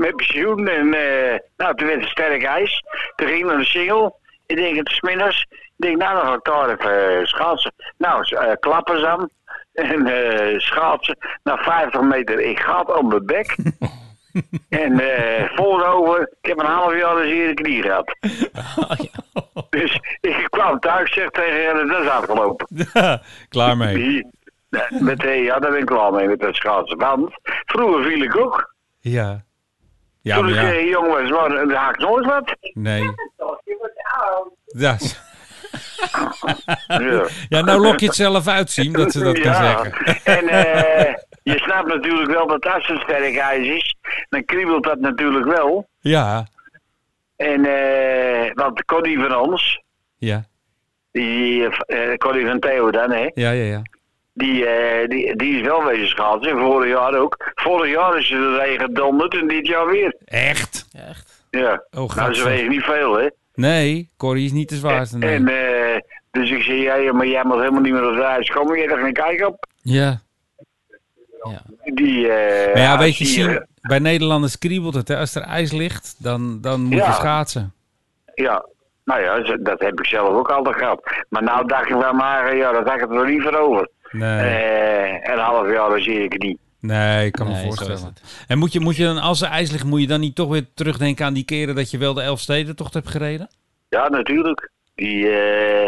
met 0.00 0.16
pensioen. 0.16 0.68
En 0.68 0.94
eh, 0.94 1.38
nou, 1.56 1.74
toen 1.74 1.86
werd 1.86 2.00
het 2.00 2.10
sterk 2.10 2.42
ijs. 2.42 2.84
Toen 3.16 3.28
ging 3.28 3.46
naar 3.46 3.58
de 3.58 3.64
single. 3.64 4.14
Ik 4.46 4.56
denk, 4.56 4.76
het 4.76 4.88
is 4.88 5.00
middags. 5.00 5.46
Ik 5.50 5.72
denk, 5.76 5.96
nou, 5.96 6.14
dan 6.14 6.26
ga 6.26 6.34
ik 6.34 6.44
daar 6.44 6.70
even 6.70 7.18
eh, 7.18 7.24
schaatsen. 7.26 7.72
Nou, 7.98 8.36
eh 8.36 8.52
klappers 8.60 9.04
aan. 9.12 9.28
En 9.72 10.60
schaatsen. 10.60 11.16
Na 11.42 11.56
50 11.56 12.00
meter, 12.00 12.40
ik 12.40 12.60
ga 12.60 12.80
op 12.80 13.08
mijn 13.08 13.26
bek. 13.26 13.56
en 14.68 15.00
eh 15.00 15.56
voorover, 15.56 16.20
ik 16.40 16.48
heb 16.48 16.58
een 16.58 16.66
half 16.66 16.96
jaar 16.96 17.16
een 17.16 17.28
zere 17.28 17.54
knie 17.54 17.82
gehad. 17.82 18.16
Dus 19.70 20.00
ik 20.20 20.46
kwam 20.50 20.80
thuis, 20.80 21.12
zeg 21.12 21.30
tegen 21.30 21.64
hen, 21.64 21.88
dat 21.88 22.02
is 22.02 22.08
afgelopen. 22.08 22.66
Klaar 23.48 23.76
mee. 23.76 24.26
Met, 24.88 25.22
ja, 25.22 25.58
daar 25.58 25.70
ben 25.70 25.80
ik 25.80 25.86
klaar 25.86 26.12
mee 26.12 26.28
met 26.28 26.40
dat 26.40 26.54
schaatsen. 26.54 26.98
Want 26.98 27.30
vroeger 27.42 28.04
viel 28.04 28.22
ik 28.22 28.36
ook. 28.36 28.74
Ja. 29.00 29.44
Ja, 30.22 30.36
Toen 30.36 30.44
maar 30.44 30.54
ja. 30.64 30.72
eh, 30.72 30.88
jong 30.88 31.06
was, 31.08 31.30
maar, 31.30 31.48
dan 31.48 31.70
haak 31.72 31.94
ik 31.94 32.00
nooit 32.00 32.26
wat. 32.26 32.56
Nee. 32.74 33.02
Ja. 34.66 34.96
Ja. 36.88 37.26
ja, 37.48 37.60
nou 37.60 37.80
lok 37.80 38.00
je 38.00 38.06
het 38.06 38.14
zelf 38.14 38.46
uitzien 38.48 38.92
dat 38.92 39.12
ze 39.12 39.18
dat 39.24 39.38
kan 39.40 39.54
zeggen. 39.54 39.92
En 40.24 40.48
eh, 40.48 41.14
je 41.42 41.58
snapt 41.58 41.88
natuurlijk 41.88 42.30
wel 42.30 42.46
dat 42.46 42.66
als 42.66 42.86
het 42.86 43.00
sterk 43.00 43.36
ijs 43.36 43.66
is, 43.68 43.96
dan 44.28 44.44
kriebelt 44.44 44.84
dat 44.84 45.00
natuurlijk 45.00 45.46
wel. 45.46 45.88
Ja. 46.00 46.46
En, 47.36 47.64
eh 47.64 48.50
want 48.54 48.84
Connie 48.84 49.18
van 49.18 49.36
ons, 49.36 49.82
Ja. 50.18 50.44
die, 51.12 51.68
eh 51.86 52.16
Connie 52.16 52.46
van 52.46 52.58
Theo 52.58 52.90
dan, 52.90 53.10
hè, 53.10 53.30
Ja, 53.34 53.50
ja, 53.50 53.64
ja. 53.64 53.82
Die, 54.32 54.66
eh, 54.66 55.08
die, 55.08 55.36
die 55.36 55.54
is 55.60 55.66
wel 55.66 55.84
wezen 55.84 56.08
schaatsen. 56.08 56.50
En 56.52 56.58
vorig 56.58 56.88
jaar 56.90 57.14
ook. 57.14 57.50
Vorig 57.54 57.90
jaar 57.92 58.18
is 58.18 58.30
er 58.30 58.56
regen 58.56 58.94
donderd 58.94 59.34
en 59.34 59.48
dit 59.48 59.66
jaar 59.66 59.86
weer. 59.86 60.16
Echt? 60.24 60.86
Echt? 61.08 61.44
Ja. 61.50 61.72
Oh, 61.72 61.96
nou, 61.96 62.08
gaat 62.10 62.36
ze 62.36 62.44
wegen 62.44 62.68
niet 62.68 62.82
veel, 62.84 63.18
hè. 63.18 63.28
Nee, 63.54 64.10
Corrie 64.16 64.44
is 64.44 64.52
niet 64.52 64.68
de 64.68 64.76
zwaarste. 64.76 65.18
Nee. 65.18 65.34
En, 65.34 65.48
eh, 65.48 66.00
dus 66.30 66.50
ik 66.50 66.62
zei, 66.62 66.82
ja, 66.82 66.94
ja, 66.94 67.12
maar 67.12 67.26
jij 67.26 67.44
mag 67.44 67.58
helemaal 67.58 67.80
niet 67.80 67.92
meer 67.92 68.08
op 68.08 68.14
de 68.14 68.22
ijs 68.22 68.48
komen. 68.50 68.78
Jij 68.78 68.86
daar 68.86 68.98
geen 68.98 69.12
kijk 69.12 69.46
op. 69.46 69.66
Ja. 69.82 70.20
Ja. 71.42 71.62
Die, 71.94 72.28
eh, 72.32 72.74
Maar 72.74 72.82
ja, 72.82 72.98
weet 72.98 73.16
je, 73.16 73.24
zien, 73.24 73.66
bij 73.82 73.98
Nederlanders 73.98 74.58
kriebelt 74.58 74.94
het. 74.94 75.08
Hè? 75.08 75.16
Als 75.16 75.34
er 75.34 75.42
ijs 75.42 75.72
ligt, 75.72 76.14
dan, 76.18 76.58
dan 76.60 76.80
moet 76.82 76.92
Ja. 76.98 77.06
je 77.06 77.12
schaatsen. 77.12 77.72
Ja, 78.34 78.64
nou 79.04 79.20
ja, 79.22 79.56
dat 79.56 79.80
heb 79.80 79.98
ik 79.98 80.06
zelf 80.06 80.28
ook 80.28 80.50
altijd 80.50 80.76
gehad. 80.76 81.24
Maar 81.28 81.42
nou 81.42 81.66
dacht 81.66 81.88
ik 81.88 81.94
wel 81.96 82.12
maar, 82.12 82.56
ja, 82.56 82.72
dat 82.72 82.84
had 82.88 82.94
ik 82.94 83.00
er 83.00 83.08
nog 83.08 83.26
niet 83.26 83.42
voor 83.42 83.54
over. 83.56 83.88
Nee, 84.10 84.38
Eh, 84.38 85.32
een 85.32 85.38
half 85.38 85.72
jaar, 85.72 85.90
dan 85.90 86.00
zie 86.00 86.22
ik 86.24 86.32
het 86.32 86.42
niet. 86.42 86.58
nee 86.80 87.26
ik 87.26 87.32
kan 87.32 87.46
me 87.46 87.52
Nee, 87.52 87.62
voorstellen. 87.64 88.14
En 88.46 88.58
moet 88.58 88.72
je, 88.72 88.80
moet 88.80 88.96
je 88.96 89.04
dan, 89.04 89.18
als 89.18 89.42
er 89.42 89.48
ijs 89.48 89.70
ligt, 89.70 89.84
moet 89.84 90.00
je 90.00 90.06
dan 90.06 90.20
niet 90.20 90.34
toch 90.34 90.48
weer 90.48 90.66
terugdenken 90.74 91.24
aan 91.26 91.34
die 91.34 91.44
keren 91.44 91.74
dat 91.74 91.90
je 91.90 91.98
wel 91.98 92.14
de 92.14 92.22
Elfstedentocht 92.22 92.94
hebt 92.94 93.08
gereden? 93.08 93.48
Ja, 93.88 94.08
natuurlijk. 94.08 94.70
Die, 94.94 95.28
eh, 95.28 95.86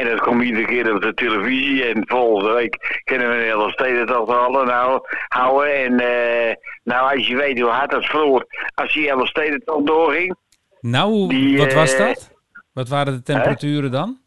en 0.00 0.08
dat 0.10 0.20
komt 0.20 0.42
iedere 0.42 0.66
keer 0.66 0.94
op 0.94 1.02
de 1.02 1.14
televisie. 1.14 1.84
En 1.84 2.02
volgende 2.06 2.52
week 2.52 3.00
kunnen 3.04 3.28
we 3.28 3.34
de 3.34 3.40
hele 3.42 3.70
steden 3.70 4.06
toch 4.06 4.28
al 4.28 4.64
nou, 4.64 5.00
houden. 5.28 5.74
En 5.84 6.00
eh, 6.00 6.54
nou, 6.84 7.16
als 7.16 7.26
je 7.26 7.36
weet 7.36 7.60
hoe 7.60 7.70
hard 7.70 7.90
dat 7.90 8.04
vroeger, 8.04 8.46
als 8.74 8.92
die 8.92 9.08
hele 9.10 9.26
steden 9.26 9.62
toch 9.64 9.82
doorging. 9.82 10.34
Nou, 10.80 11.28
Die, 11.28 11.58
wat 11.58 11.72
was 11.72 11.96
dat? 11.96 12.30
Wat 12.72 12.88
waren 12.88 13.12
de 13.14 13.22
temperaturen 13.22 13.90
dan? 13.90 14.18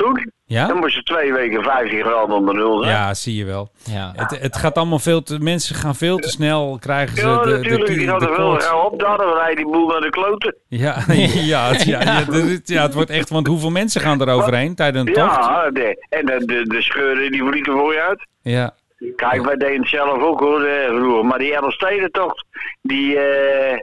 Toen, 0.00 0.14
dan 0.14 0.24
Ja? 0.44 0.74
moest 0.74 0.94
je 0.94 1.02
twee 1.02 1.32
weken 1.32 1.62
15 1.62 2.02
graden 2.02 2.34
onder 2.36 2.54
nul 2.54 2.78
zijn. 2.82 2.90
Ja, 2.94 3.14
zie 3.14 3.36
je 3.36 3.44
wel. 3.44 3.70
Ja. 3.84 4.12
Het, 4.16 4.40
het 4.40 4.56
gaat 4.56 4.76
allemaal 4.76 4.98
veel 4.98 5.22
te... 5.22 5.38
Mensen 5.38 5.74
gaan 5.74 5.94
veel 5.94 6.16
te 6.16 6.28
snel, 6.28 6.76
krijgen 6.80 7.16
ze 7.16 7.26
Ja, 7.26 7.42
de, 7.42 7.50
de, 7.50 7.56
natuurlijk. 7.56 7.86
de, 7.86 7.94
Die 7.94 8.06
de, 8.06 8.12
er 8.12 8.74
op. 8.84 9.00
Daar 9.00 9.16
dan 9.16 9.32
rijdt 9.34 9.56
die 9.56 9.70
boel 9.70 9.88
naar 9.88 10.00
de 10.00 10.10
kloten. 10.10 10.54
Ja, 10.68 10.96
ja, 11.52 11.68
het, 11.68 11.82
ja, 11.84 12.00
ja, 12.02 12.18
er 12.28 12.50
is- 12.50 12.60
ja, 12.64 12.82
het 12.82 12.94
wordt 12.94 13.10
echt... 13.10 13.28
Want 13.28 13.46
hoeveel 13.46 13.70
mensen 13.70 14.00
gaan 14.00 14.20
er 14.20 14.28
overheen 14.34 14.74
tijdens 14.74 15.08
een 15.08 15.14
tocht? 15.14 15.36
Ja, 15.36 15.70
de, 15.70 16.06
en 16.08 16.26
de, 16.26 16.44
de, 16.44 16.62
de 16.66 16.82
scheuren 16.82 17.30
die 17.32 17.44
vliegen 17.44 17.72
voor 17.72 17.92
je 17.92 18.00
uit. 18.02 18.26
Ja, 18.42 18.74
Kijk, 19.16 19.44
wij 19.44 19.56
deden 19.56 19.80
het 19.80 19.88
zelf 19.88 20.22
ook 20.22 20.40
hoor, 20.40 20.62
eh, 20.62 20.86
vroeger. 20.96 21.24
Maar 21.24 21.38
die 21.38 21.54
Elfstedentocht, 21.54 22.44
die, 22.82 23.16
eh, 23.18 23.78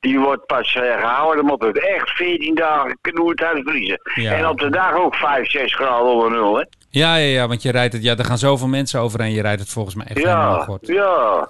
die 0.00 0.18
wordt 0.20 0.46
pas 0.46 0.74
eh, 0.74 1.00
gehouden. 1.00 1.36
Dan 1.36 1.46
moet 1.46 1.62
het 1.62 1.78
echt 1.84 2.10
14 2.10 2.54
dagen 2.54 2.98
knoertijd 3.00 3.62
vriezen. 3.64 4.00
Ja. 4.14 4.32
En 4.32 4.46
op 4.48 4.58
de 4.60 4.70
dag 4.70 4.94
ook 4.94 5.14
5, 5.14 5.50
6 5.50 5.74
graden 5.74 6.12
onder 6.12 6.30
nul, 6.30 6.56
hè? 6.56 6.64
ja, 6.90 7.16
ja, 7.16 7.26
ja, 7.40 7.48
want 7.48 7.62
je 7.62 7.70
rijdt 7.70 7.92
het... 7.92 8.02
Ja, 8.02 8.16
er 8.16 8.24
gaan 8.24 8.38
zoveel 8.38 8.68
mensen 8.68 9.00
overheen. 9.00 9.32
Je 9.32 9.42
rijdt 9.42 9.60
het 9.60 9.68
volgens 9.70 9.94
mij 9.94 10.06
echt 10.06 10.16
helemaal 10.18 10.56
Ja, 10.58 10.64
goed. 10.64 10.86
ja. 10.86 11.48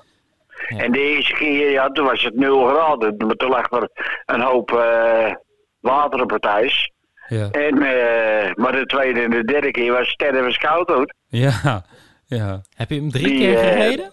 En 0.68 0.92
de 0.92 1.00
eerste 1.00 1.32
keer, 1.34 1.70
ja, 1.70 1.88
toen 1.88 2.04
was 2.06 2.22
het 2.22 2.34
0 2.34 2.66
graden. 2.66 3.14
Maar 3.16 3.34
toen 3.36 3.50
lag 3.50 3.70
er 3.70 3.88
een 4.26 4.40
hoop 4.40 4.72
eh, 4.72 5.34
water 5.80 6.22
op 6.22 6.30
het 6.30 6.44
ijs. 6.44 6.90
Ja, 7.28 7.48
En, 7.50 7.82
eh, 7.82 8.54
maar 8.54 8.72
de 8.72 8.84
tweede 8.86 9.20
en 9.20 9.30
de 9.30 9.44
derde 9.44 9.70
keer 9.70 9.92
was 9.92 10.08
sterven 10.08 10.58
koud 10.58 10.88
hoor. 10.88 11.14
ja, 11.28 11.84
ja. 12.26 12.60
Heb 12.74 12.90
je 12.90 12.94
hem 12.96 13.10
drie 13.10 13.26
Die, 13.26 13.38
keer 13.38 13.58
gereden? 13.58 14.10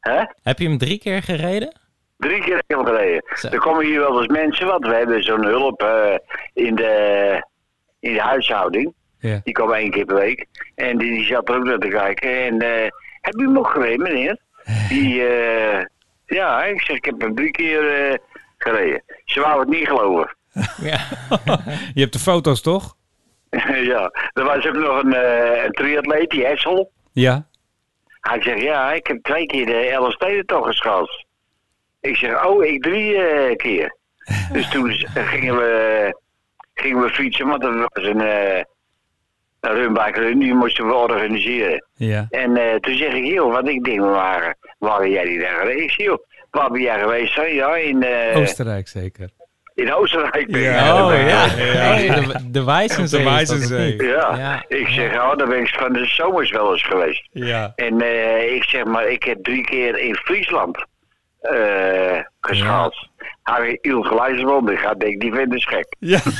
Hè? 0.00 0.22
Heb 0.42 0.58
je 0.58 0.68
hem 0.68 0.78
drie 0.78 0.98
keer 0.98 1.22
gereden? 1.22 1.80
Drie 2.18 2.40
keer 2.40 2.62
heb 2.66 2.86
gereden. 2.86 3.22
Zo. 3.34 3.48
Er 3.48 3.58
komen 3.58 3.84
hier 3.86 3.98
wel 4.00 4.18
eens 4.18 4.26
mensen, 4.32 4.66
want 4.66 4.86
we 4.86 4.94
hebben 4.94 5.22
zo'n 5.22 5.44
hulp 5.44 5.82
eh, 5.82 6.14
in, 6.52 6.74
de, 6.74 7.42
in 8.00 8.12
de 8.12 8.20
huishouding. 8.20 8.94
ja. 9.18 9.40
Die 9.44 9.54
komen 9.54 9.76
één 9.76 9.90
keer 9.90 10.04
per 10.04 10.16
week. 10.16 10.46
En 10.74 10.98
die, 10.98 11.10
die 11.10 11.24
zat 11.26 11.48
er 11.48 11.56
ook 11.56 11.64
naar 11.64 11.78
te 11.78 11.88
kijken. 11.88 12.30
En 12.44 12.60
eh 12.60 12.88
heb 13.20 13.34
je 13.36 13.42
hem 13.46 13.58
ook 13.58 13.68
gereden, 13.70 14.02
meneer? 14.02 14.38
Die, 14.88 15.26
eh, 15.26 15.84
ja, 16.26 16.64
ik 16.64 16.82
zeg, 16.82 16.96
ik 16.96 17.04
heb 17.04 17.20
hem 17.20 17.34
drie 17.34 17.50
keer 17.50 18.10
eh, 18.10 18.18
gereden. 18.58 19.02
Ze 19.24 19.40
wou 19.40 19.60
het 19.60 19.68
niet 19.68 19.86
geloven. 19.88 20.36
Ja. 20.82 20.98
Je 21.94 22.00
hebt 22.00 22.12
de 22.12 22.18
foto's, 22.18 22.60
toch? 22.60 22.94
ja, 23.92 24.10
er 24.32 24.44
was 24.44 24.66
ook 24.66 24.76
nog 24.76 25.02
een, 25.02 25.12
eh 25.14 25.64
een 25.64 25.72
triatleet, 25.72 26.30
die 26.30 26.46
Essel. 26.46 26.90
Ja. 27.12 27.46
Hij 28.20 28.42
zegt, 28.42 28.60
ja, 28.60 28.92
ik 28.92 29.06
heb 29.06 29.22
twee 29.22 29.46
keer 29.46 29.66
de 29.66 29.96
LSD 30.00 30.48
toch 30.48 30.66
geschat. 30.66 31.24
Ik 32.00 32.16
zeg, 32.16 32.46
oh, 32.46 32.64
ik 32.64 32.82
drie 32.82 33.16
eh, 33.16 33.56
keer. 33.56 33.96
dus 34.52 34.68
toen 34.68 34.92
gingen 35.14 35.56
we, 35.56 36.14
gingen 36.74 37.02
we 37.02 37.10
fietsen, 37.10 37.46
want 37.46 37.62
dat 37.62 37.74
was 37.74 38.04
een, 38.04 38.20
eh 38.20 38.62
een 39.60 39.74
runbike 39.74 40.20
run, 40.20 40.38
die 40.38 40.54
moesten 40.54 40.86
we 40.86 40.94
organiseren. 40.94 41.84
Ja. 41.94 42.26
En 42.30 42.56
eh, 42.56 42.74
toen 42.74 42.94
zeg 42.94 43.12
ik, 43.12 43.24
joh, 43.24 43.52
wat 43.52 43.68
ik 43.68 43.84
denk, 43.84 44.00
waar, 44.00 44.54
waar 44.78 45.00
ben 45.00 45.10
jij 45.10 45.24
die 45.24 45.38
daar 45.38 45.60
geweest? 45.60 46.00
Joh, 46.00 46.18
waar 46.50 46.70
ben 46.70 46.80
jij 46.80 47.00
geweest? 47.00 47.34
hè? 47.34 47.42
Ja, 47.42 47.76
in, 47.76 48.06
Oostenrijk 48.34 48.88
zeker. 48.88 49.30
in 49.74 49.92
Oostenrijk 49.92 50.46
ben 50.50 50.60
ik. 50.60 50.66
Ja. 50.66 51.06
Oh 51.06 51.28
ja, 51.28 51.46
de, 51.46 52.50
de 52.50 52.64
Wijzenzee. 52.64 53.24
De 53.24 53.30
Wijzenzee. 53.30 54.02
Ja. 54.02 54.36
Ja. 54.36 54.64
Ik 54.68 54.88
zeg, 54.88 55.12
oh, 55.12 55.36
daar 55.36 55.48
ben 55.48 55.60
ik 55.60 55.68
van 55.68 55.92
de 55.92 56.06
zomers 56.06 56.50
wel 56.50 56.72
eens 56.72 56.84
geweest. 56.84 57.28
Ja. 57.30 57.72
En 57.76 58.00
eh, 58.00 58.54
ik 58.54 58.64
zeg 58.64 58.84
maar, 58.84 59.08
ik 59.08 59.22
heb 59.22 59.42
drie 59.42 59.64
keer 59.64 59.98
in 59.98 60.14
Friesland 60.14 60.86
eh 61.40 62.20
geschaald. 62.40 63.08
Hij 63.42 63.78
hield 63.82 64.06
gelijk 64.06 64.40
rond. 64.40 64.70
Ik 64.70 64.78
ga 64.78 64.94
denk, 64.94 65.20
die 65.20 65.32
vindt 65.32 65.54
is 65.54 65.64
gek. 65.66 65.96
Ja. 65.98 66.18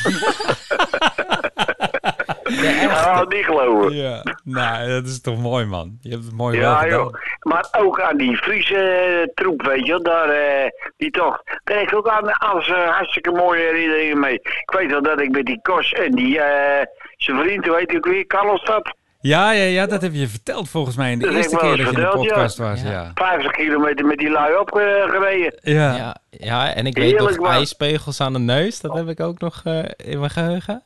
Ja, 2.51 3.25
niet 3.29 3.45
geloven. 3.45 3.95
ja. 3.97 4.23
Nou, 4.45 4.89
dat 4.89 5.05
is 5.07 5.21
toch 5.21 5.39
mooi, 5.39 5.65
man. 5.65 5.99
Je 6.01 6.11
hebt 6.11 6.25
het 6.25 6.33
mooi 6.35 6.59
wel 6.61 6.71
Ja, 6.71 6.79
gedaan. 6.79 6.99
joh. 6.99 7.15
Maar 7.43 7.69
ook 7.79 8.01
aan 8.01 8.17
die 8.17 8.37
Friese 8.37 8.77
eh, 8.77 9.27
troep, 9.35 9.63
weet 9.63 9.87
je, 9.87 9.93
wel, 9.93 10.03
daar, 10.03 10.29
eh, 10.29 10.71
die 10.97 11.11
toch. 11.11 11.43
Daar 11.65 11.79
heb 11.79 11.89
ik 11.89 11.95
ook 11.97 12.09
aan 12.09 12.33
alles 12.33 12.67
hartstikke 12.69 13.31
mooie 13.31 13.61
herinneringen 13.61 14.21
mee. 14.21 14.35
Ik 14.35 14.71
weet 14.79 14.91
wel 14.91 15.03
dat 15.03 15.21
ik 15.21 15.31
met 15.31 15.47
die 15.47 15.61
Kos 15.63 15.93
en 15.93 16.11
die, 16.11 16.41
eh, 16.41 16.87
zijn 17.17 17.39
vriend, 17.41 17.67
hoe 17.67 17.77
heet 17.77 17.89
hij 17.89 17.97
ook 17.97 18.07
weer, 18.07 18.27
Carlos 18.27 18.65
dat, 18.65 18.95
Ja, 19.21 19.53
ja, 19.53 19.65
ja, 19.65 19.87
dat 19.87 20.03
heb 20.03 20.13
je 20.15 20.29
verteld 20.29 20.69
volgens 20.69 20.97
mij 20.97 21.13
in 21.13 21.19
de 21.19 21.25
Dat 21.25 21.35
eerste 21.35 21.57
keer 21.57 21.69
dat 21.77 21.79
je 21.79 21.85
in 21.87 21.93
de 21.95 22.01
ja. 22.01 22.11
podcast 22.11 22.59
was. 22.59 22.83
Ja. 22.83 22.91
Ja. 22.91 23.11
50 23.15 23.51
kilometer 23.53 24.07
met 24.07 24.19
die 24.19 24.31
lui 24.31 24.57
opgereden. 24.57 25.59
Ja. 25.63 25.97
Ja, 25.97 26.17
ja, 26.31 26.75
en 26.75 26.87
ik 26.87 26.97
weet 26.97 27.11
Heerlijk, 27.11 27.37
nog 27.37 27.47
man. 27.47 27.57
ijspegels 27.57 28.21
aan 28.21 28.33
de 28.33 28.39
neus. 28.39 28.81
Dat 28.81 28.97
heb 28.97 29.09
ik 29.09 29.21
ook 29.21 29.39
nog 29.41 29.61
eh, 29.65 29.79
in 29.97 30.19
mijn 30.19 30.31
geheugen. 30.31 30.83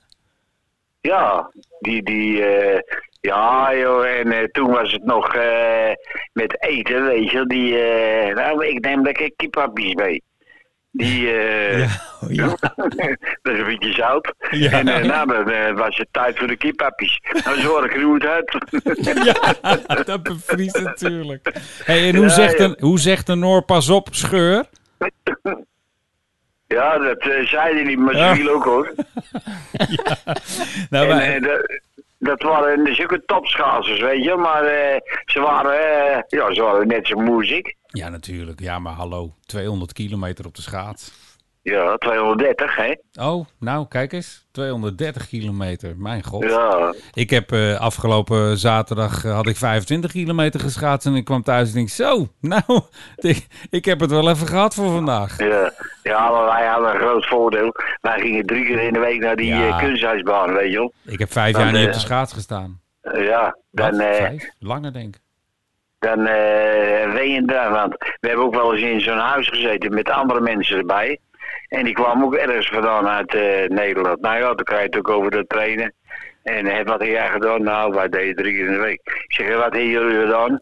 Ja, 1.00 1.50
die, 1.80 2.02
die, 2.02 2.44
eh, 2.44 2.80
ja 3.20 3.76
joh, 3.76 4.06
en 4.06 4.32
eh, 4.32 4.44
toen 4.44 4.70
was 4.70 4.92
het 4.92 5.04
nog 5.04 5.34
eh, 5.34 5.90
met 6.32 6.62
eten, 6.62 7.04
weet 7.04 7.30
je 7.30 7.36
wel, 7.36 7.48
die, 7.48 7.78
eh, 7.78 8.34
nou, 8.34 8.66
ik 8.66 8.84
neem 8.84 9.02
lekker 9.02 9.32
kipappies 9.36 9.94
mee. 9.94 10.22
Die, 10.94 11.30
eh, 11.30 11.78
Ja. 11.80 11.88
Oh, 12.20 12.30
ja. 12.30 12.46
dat 13.42 13.52
is 13.54 13.58
een 13.58 13.64
beetje 13.66 13.92
zout. 13.92 14.34
Ja. 14.50 14.70
En 14.70 14.84
nou, 15.06 15.26
dan 15.26 15.50
eh, 15.50 15.72
was 15.76 15.96
het 15.96 16.08
tijd 16.10 16.38
voor 16.38 16.46
de 16.46 16.56
kipappies. 16.56 17.20
Nou, 17.44 17.60
zo 17.60 17.84
ik 17.84 17.94
er 17.94 18.02
goed 18.02 18.24
uit. 18.24 18.58
ja, 19.28 20.02
dat 20.04 20.22
bevriest 20.22 20.80
natuurlijk. 20.82 21.52
Hey, 21.84 22.08
en 22.08 22.16
hoe, 22.16 22.28
zegt 22.28 22.58
een, 22.60 22.76
hoe 22.80 22.98
zegt 22.98 23.28
een 23.28 23.38
Noor 23.38 23.62
pas 23.62 23.88
op, 23.88 24.08
scheur? 24.10 24.64
ja, 26.66 26.98
dat 26.98 27.22
zei 27.44 27.74
hij 27.74 27.82
niet, 27.84 27.98
maar 27.98 28.16
Ja. 28.16 28.34
ze 28.34 28.40
viel 28.40 28.50
ook 28.54 28.64
hoor. 28.64 28.92
Nou, 30.90 31.08
en, 31.08 31.42
wij- 31.42 31.80
dat, 32.22 32.42
waren 32.42 32.94
zulke 32.94 33.22
topschaatsers, 33.26 34.00
weet 34.00 34.24
je. 34.24 34.34
Maar 34.36 34.64
eh, 34.64 35.00
ze, 35.24 35.40
waren, 35.40 35.72
eh, 35.72 36.22
ja, 36.28 36.54
ze 36.54 36.62
waren 36.62 36.86
net 36.86 37.06
zo 37.06 37.16
moe 37.16 37.36
als 37.36 37.50
ik. 37.50 37.76
ja, 37.86 38.08
natuurlijk. 38.08 38.60
Ja, 38.60 38.78
maar 38.78 38.92
hallo. 38.92 39.34
200 39.46 39.92
kilometer 39.92 40.46
op 40.46 40.54
de 40.54 40.62
schaats. 40.62 41.12
Ja, 41.62 41.96
230, 41.96 42.76
hè. 42.76 42.94
Oh, 43.20 43.46
nou, 43.58 43.86
kijk 43.88 44.12
eens. 44.12 44.46
230 44.50 45.28
kilometer. 45.28 45.94
Mijn 45.96 46.22
god. 46.24 46.42
Ja, 46.42 46.94
Ik 47.14 47.30
heb 47.30 47.52
eh, 47.52 47.80
afgelopen 47.80 48.58
zaterdag 48.58 49.24
eh, 49.24 49.34
had 49.34 49.46
ik 49.46 49.56
25 49.56 50.10
kilometer 50.12 50.60
geschaatst 50.60 51.06
en 51.06 51.14
ik 51.14 51.24
kwam 51.24 51.42
thuis 51.42 51.68
en 51.68 51.74
denk 51.74 51.88
zo, 51.88 52.28
nou, 52.40 52.62
ik, 53.16 53.46
ik 53.70 53.84
heb 53.84 54.00
het 54.00 54.10
wel 54.10 54.30
even 54.30 54.46
gehad 54.46 54.74
voor 54.74 54.90
vandaag. 54.90 55.38
ja. 55.38 55.72
ja, 56.02 56.30
maar 56.30 56.44
wij 56.44 56.66
hadden 56.66 56.94
een 56.94 57.00
groot 57.00 57.26
voordeel. 57.26 57.74
Wij 58.00 58.20
gingen 58.20 58.46
drie 58.46 58.64
keer 58.64 58.80
in 58.82 58.92
de 58.92 58.98
week 58.98 59.20
naar 59.20 59.36
die 59.36 59.54
Ja. 59.54 59.66
eh, 59.68 59.78
kunsthuisbaan, 59.78 60.52
weet 60.52 60.70
je 60.72 60.76
wel. 60.78 60.92
Ik 61.06 61.18
heb 61.18 61.32
vijf 61.32 61.52
Dan, 61.52 61.62
jaar 61.62 61.72
niet 61.72 61.86
op 61.86 61.92
de 61.92 61.98
schaats 61.98 62.32
gestaan. 62.32 62.80
Ja, 63.14 63.56
dan, 63.70 63.94
Vijf? 63.94 64.50
Langer 64.58 64.92
denk 64.92 65.14
ik. 65.14 65.20
dan 65.98 66.26
eh 66.26 67.12
ween 67.12 67.30
je 67.32 67.42
daar. 67.44 67.70
Want 67.70 67.92
we 68.20 68.28
hebben 68.28 68.44
ook 68.46 68.54
wel 68.54 68.72
eens 68.74 68.82
in 68.82 69.00
zo'n 69.00 69.18
huis 69.18 69.48
gezeten 69.48 69.94
met 69.94 70.10
andere 70.10 70.40
mensen 70.40 70.76
erbij. 70.76 71.18
En 71.72 71.84
die 71.84 71.94
kwamen 71.94 72.24
ook 72.24 72.34
ergens 72.34 72.68
vandaan 72.68 73.08
uit 73.08 73.34
eh, 73.34 73.68
Nederland. 73.68 74.20
Nou 74.20 74.38
ja, 74.38 74.54
dan 74.54 74.64
krijg 74.64 74.80
je 74.80 74.86
het 74.86 74.96
ook 74.96 75.08
over 75.08 75.30
dat 75.30 75.48
trainen. 75.48 75.94
En 76.42 76.66
eh, 76.66 76.84
wat 76.86 77.00
heb 77.00 77.08
jij 77.08 77.28
gedaan? 77.28 77.62
Nou, 77.62 77.94
wij 77.94 78.08
deden 78.08 78.34
drie 78.34 78.54
keer 78.54 78.66
in 78.66 78.72
de 78.72 78.78
week. 78.78 79.00
Ik 79.28 79.32
zeg, 79.34 79.48
wat 79.48 79.62
hebben 79.62 79.86
jullie 79.86 80.20
gedaan? 80.20 80.60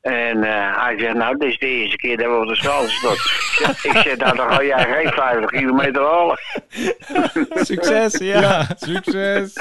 En 0.00 0.44
eh, 0.44 0.84
hij 0.84 0.98
zegt, 0.98 1.14
nou, 1.14 1.36
dit 1.36 1.48
is 1.48 1.58
de 1.58 1.66
eerste 1.66 1.96
keer 1.96 2.16
dat 2.16 2.26
we 2.26 2.36
op 2.36 2.48
de 2.48 2.56
schaal 2.56 2.84
staan. 2.86 3.12
ik 3.12 3.76
zeg, 3.78 3.94
ik 3.94 3.96
zeg, 3.96 4.16
nou, 4.16 4.36
dan 4.36 4.52
ga 4.52 4.62
jij 4.62 4.84
geen 4.84 5.12
50 5.12 5.50
kilometer 5.50 6.02
halen. 6.02 6.38
Succes, 7.70 8.18
ja. 8.18 8.66
Succes! 8.76 9.54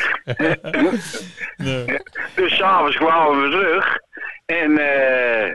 nee. 1.57 1.85
Dus 2.35 2.55
s'avonds 2.55 2.97
kwamen 2.97 3.41
we 3.41 3.49
terug. 3.49 3.97
En 4.45 4.77
eh, 4.77 5.53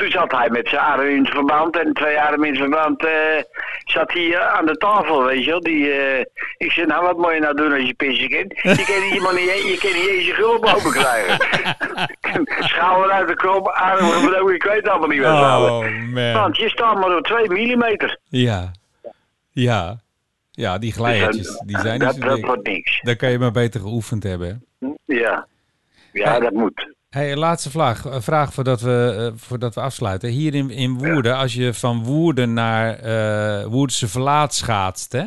toen 0.00 0.10
zat 0.10 0.32
hij 0.32 0.50
met 0.50 0.68
zijn 0.68 0.80
arm 0.80 1.08
in 1.08 1.24
het 1.24 1.32
verband. 1.32 1.76
En 1.76 1.92
twee 1.92 2.20
armen 2.20 2.46
in 2.46 2.52
het 2.52 2.62
verband 2.62 3.04
eh, 3.04 3.42
zat 3.84 4.12
hij 4.12 4.34
eh, 4.34 4.54
aan 4.54 4.66
de 4.66 4.76
tafel, 4.76 5.24
weet 5.24 5.44
je 5.44 5.50
wel. 5.50 5.60
Die, 5.60 5.90
eh, 5.90 6.24
ik 6.56 6.70
zei, 6.70 6.86
nou 6.86 7.04
wat 7.04 7.16
moet 7.16 7.34
je 7.34 7.40
nou 7.40 7.54
doen 7.54 7.72
als 7.72 7.86
je 7.86 7.94
pissen 7.94 8.28
kent? 8.28 8.52
Je 8.80 8.84
kan 8.84 9.12
iemand 9.12 9.34
niet, 9.34 9.44
je 9.44 9.78
kan 9.80 9.92
niet 9.92 10.08
eens 10.08 10.26
je 10.26 10.34
gulp 10.34 10.64
open 10.64 10.90
krijgen. 10.92 11.38
Schouwen 12.70 13.10
uit 13.10 13.28
de 13.28 13.34
krop, 13.34 13.66
arm 13.66 14.10
gebroken, 14.10 14.54
ik 14.54 14.62
weet 14.62 14.88
allemaal 14.88 15.08
niet 15.08 15.20
wat. 15.20 15.30
Oh 15.30 15.80
man. 16.12 16.32
Want 16.32 16.56
je 16.56 16.68
staat 16.68 16.94
maar 16.94 17.16
op 17.16 17.24
2 17.24 17.48
millimeter. 17.48 18.18
Ja. 18.28 18.70
Ja. 19.50 20.00
Ja, 20.50 20.78
die 20.78 20.92
glijertjes, 20.92 21.62
die 21.66 21.78
zijn 21.78 21.98
niet 21.98 22.08
dat, 22.08 22.14
zo 22.14 22.28
dat 22.28 22.40
wordt 22.40 22.66
niks. 22.66 23.00
Dan 23.00 23.16
kan 23.16 23.30
je 23.30 23.38
maar 23.38 23.52
beter 23.52 23.80
geoefend 23.80 24.22
hebben. 24.22 24.64
hè. 24.78 24.88
Ja, 25.04 25.46
ja 26.12 26.40
dat 26.40 26.52
moet. 26.52 26.98
Hey, 27.10 27.36
laatste 27.36 27.70
vraag, 27.70 28.06
eh, 28.06 28.20
vraag 28.20 28.52
voordat, 28.52 28.80
we, 28.80 29.30
eh, 29.32 29.38
voordat 29.38 29.74
we 29.74 29.80
afsluiten. 29.80 30.28
Hier 30.28 30.54
in, 30.54 30.70
in 30.70 30.98
Woerden, 30.98 31.36
als 31.36 31.54
je 31.54 31.74
van 31.74 32.04
Woerden 32.04 32.52
naar 32.52 32.98
eh 32.98 33.64
Woerdense 33.66 34.08
Verlaat 34.08 34.54
schaatst, 34.54 35.12
hè? 35.12 35.24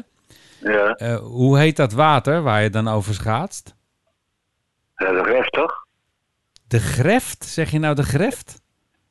Ja, 0.60 1.18
hoe 1.18 1.58
heet 1.58 1.76
dat 1.76 1.94
water 1.94 2.42
waar 2.42 2.64
je 2.64 2.70
dan 2.70 2.88
over 2.88 3.14
schaatst? 3.14 3.76
is 4.96 5.22
recht 5.22 5.52
toch? 5.52 5.86
De 6.68 6.80
Greft? 6.80 7.46
Zeg 7.46 7.72
je 7.72 7.80
nou 7.80 7.96
de 7.96 8.04
Greft? 8.04 8.62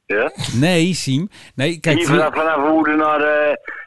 Ja. 0.06 0.32
Nee, 0.52 0.94
Siem. 0.94 1.28
Nee, 1.54 1.80
kijk. 1.80 1.96
Hier 1.96 2.06
vanaf, 2.06 2.34
vanaf 2.34 2.70
Woerden 2.70 2.96
naar, 2.96 3.20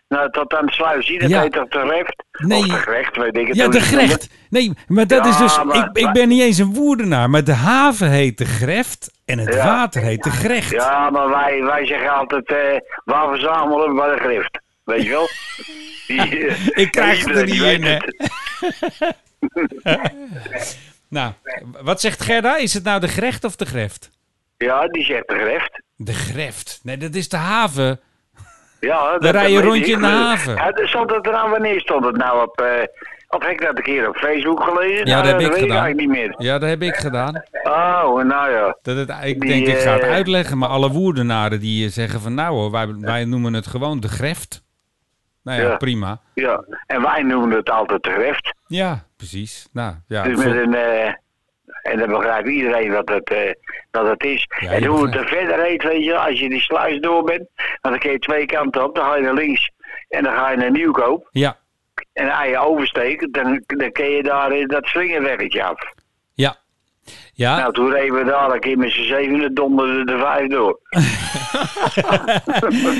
naar 0.08 0.30
tot 0.30 0.54
aan 0.54 0.66
de 0.66 0.72
sluis. 0.72 1.18
Dat 1.20 1.30
Ja. 1.30 1.42
heet 1.42 1.52
toch 1.52 1.68
de 1.68 1.82
recht? 1.82 2.24
Nee. 2.32 2.60
Of 2.60 2.66
de 2.66 2.72
gerecht, 2.72 3.18
weet 3.18 3.38
ik 3.38 3.48
het 3.48 3.56
Ja. 3.56 3.72
Grecht. 3.72 4.30
Nee, 4.50 4.74
maar 4.88 5.08
dat 5.08 5.24
Ja, 5.26 5.30
is 5.30 5.38
dus... 5.38 5.64
maar- 5.64 5.76
ik, 5.76 5.98
ik 5.98 6.12
ben 6.14 6.28
niet 6.28 6.42
eens 6.42 6.58
een 6.58 6.74
Woerdenaar, 6.74 7.30
maar 7.30 7.44
de 7.44 7.54
haven 7.54 8.10
heet 8.10 8.38
de 8.38 8.46
Greft 8.46 9.12
en 9.26 9.38
het 9.40 9.54
Ja. 9.54 9.66
water 9.66 10.02
heet 10.02 10.24
de 10.24 10.32
Grecht. 10.32 10.70
Ja, 10.72 11.10
maar 11.10 11.30
wij, 11.30 11.62
wij 11.64 11.86
zeggen 11.86 12.10
altijd, 12.14 12.46
eh 12.48 12.80
waar 13.04 13.30
verzamelen 13.30 13.90
we 13.90 13.96
bij 14.02 14.16
de 14.16 14.22
grift. 14.22 14.60
Weet 14.84 15.04
je 15.04 15.10
wel? 15.10 15.28
Die, 16.08 16.48
eh, 16.48 16.68
Ik 16.84 16.92
krijg 16.92 17.26
het 17.26 17.36
er 17.36 17.48
iedereen 17.48 17.82
niet 17.82 17.90
in, 17.90 18.00
hè. 19.00 19.10
Nou, 21.10 21.32
wat 21.82 22.02
zegt 22.02 22.22
Gerda? 22.22 22.58
Is 22.58 22.74
het 22.74 22.84
nou 22.84 23.00
de 23.00 23.08
Grecht 23.08 23.44
of 23.44 23.56
de 23.56 23.66
Greft? 23.66 24.10
Ja, 24.58 24.88
die 24.88 25.04
zegt 25.04 25.28
de 25.28 25.36
grift. 25.40 25.82
De 25.96 26.14
Greft. 26.14 26.80
Nee, 26.84 26.98
dat 26.98 27.16
is 27.16 27.30
de 27.30 27.38
haven. 27.38 28.00
Ja, 28.86 29.18
Dan 29.18 29.32
rij 29.32 29.52
je 29.52 29.62
rondje 29.62 29.82
ik. 29.86 29.96
in 29.96 30.00
de 30.00 30.06
haven. 30.08 30.56
Ja, 30.56 30.72
stond 30.88 31.12
het 31.12 31.26
er 31.26 31.32
nou, 31.32 31.50
wanneer 31.50 31.80
stond 31.80 32.06
het 32.06 32.18
nou 32.18 32.42
op... 32.44 32.62
eh 32.62 32.84
of 33.30 33.42
heb 33.44 33.52
ik 33.52 33.62
dat 33.62 33.78
een 33.78 33.84
keer 33.84 34.08
op 34.10 34.16
Facebook 34.16 34.64
gelezen? 34.64 35.06
Ja, 35.06 35.22
dat 35.22 35.32
heb 35.32 35.40
ik 35.40 35.46
gedaan. 35.46 35.64
ik 35.64 35.70
eigenlijk 35.72 35.98
niet 36.00 36.10
meer. 36.10 36.34
Ja, 36.38 36.58
dat 36.60 36.70
heb 36.70 36.82
ik 36.82 36.96
gedaan. 36.96 37.44
Oh, 37.64 38.24
nou 38.24 38.52
ja. 38.52 38.78
Dat 38.82 38.96
het, 38.98 39.10
ik 39.24 39.42
Die, 39.42 39.50
denk, 39.50 39.68
ik 39.68 39.78
ga 39.78 39.94
het 39.94 40.02
eh, 40.04 40.10
uitleggen, 40.12 40.58
maar 40.58 40.70
alle 40.70 40.90
Woerdenaren 40.92 41.60
die 41.60 41.86
eh, 41.86 41.92
zeggen 41.92 42.20
van 42.22 42.34
nou 42.34 42.54
hoor, 42.56 42.72
wij, 42.72 42.88
wij 43.00 43.26
noemen 43.26 43.54
het 43.54 43.68
gewoon 43.68 44.00
de 44.00 44.08
Greft. 44.08 44.64
Nou 45.44 45.62
ja, 45.62 45.68
Ja. 45.70 45.76
prima. 45.78 46.20
Ja, 46.34 46.64
en 46.88 47.02
wij 47.02 47.22
noemen 47.24 47.58
het 47.58 47.70
altijd 47.70 48.04
de 48.04 48.12
grift. 48.12 48.54
Ja, 48.68 49.04
precies. 49.18 49.68
Nou, 49.74 49.94
ja, 50.08 50.24
Dus 50.24 50.38
met 50.38 50.56
een, 50.56 50.74
eh, 50.76 51.14
en 51.92 51.98
dan 51.98 52.10
begrijpt 52.10 52.48
iedereen 52.50 52.92
wat 52.92 53.10
het, 53.10 53.30
eh, 53.30 53.54
wat 53.92 54.08
het 54.08 54.24
is. 54.24 54.48
Ja, 54.60 54.72
en 54.72 54.86
hoe 54.86 55.06
het 55.06 55.16
er 55.16 55.28
verder 55.28 55.64
heet, 55.64 55.84
weet 55.84 56.04
je, 56.04 56.18
als 56.18 56.40
je 56.40 56.50
die 56.50 56.62
sluis 56.62 57.00
door 57.00 57.24
bent, 57.24 57.48
want 57.56 57.80
dan 57.82 58.00
kun 58.00 58.12
je 58.12 58.20
twee 58.20 58.46
kanten 58.46 58.84
op. 58.84 58.96
Dan 58.96 59.06
ga 59.06 59.16
je 59.16 59.22
naar 59.22 59.34
links 59.34 59.72
en 60.10 60.24
dan 60.24 60.34
ga 60.34 60.52
je 60.52 60.58
naar 60.58 60.72
Nieuwkoop. 60.72 61.28
ja, 61.32 61.58
En 62.14 62.30
als 62.30 62.48
je 62.48 62.58
oversteekt, 62.58 63.34
dan, 63.34 63.64
dan 63.66 63.92
kun 63.92 64.10
je 64.10 64.24
daar 64.24 64.52
eh, 64.52 64.68
dat 64.68 64.86
slingerweggetje 64.86 65.64
af. 65.64 65.94
ja. 66.34 66.58
Ja, 67.34 67.58
Nou, 67.58 67.74
toen 67.74 67.92
reden 67.92 68.16
we 68.16 68.24
daar 68.24 68.52
een 68.52 68.60
keer 68.60 68.78
met 68.78 68.92
z'n 68.92 69.04
zevenen, 69.04 69.54
donderden 69.54 70.06
de 70.06 70.18
vijf 70.18 70.50
door. 70.50 70.80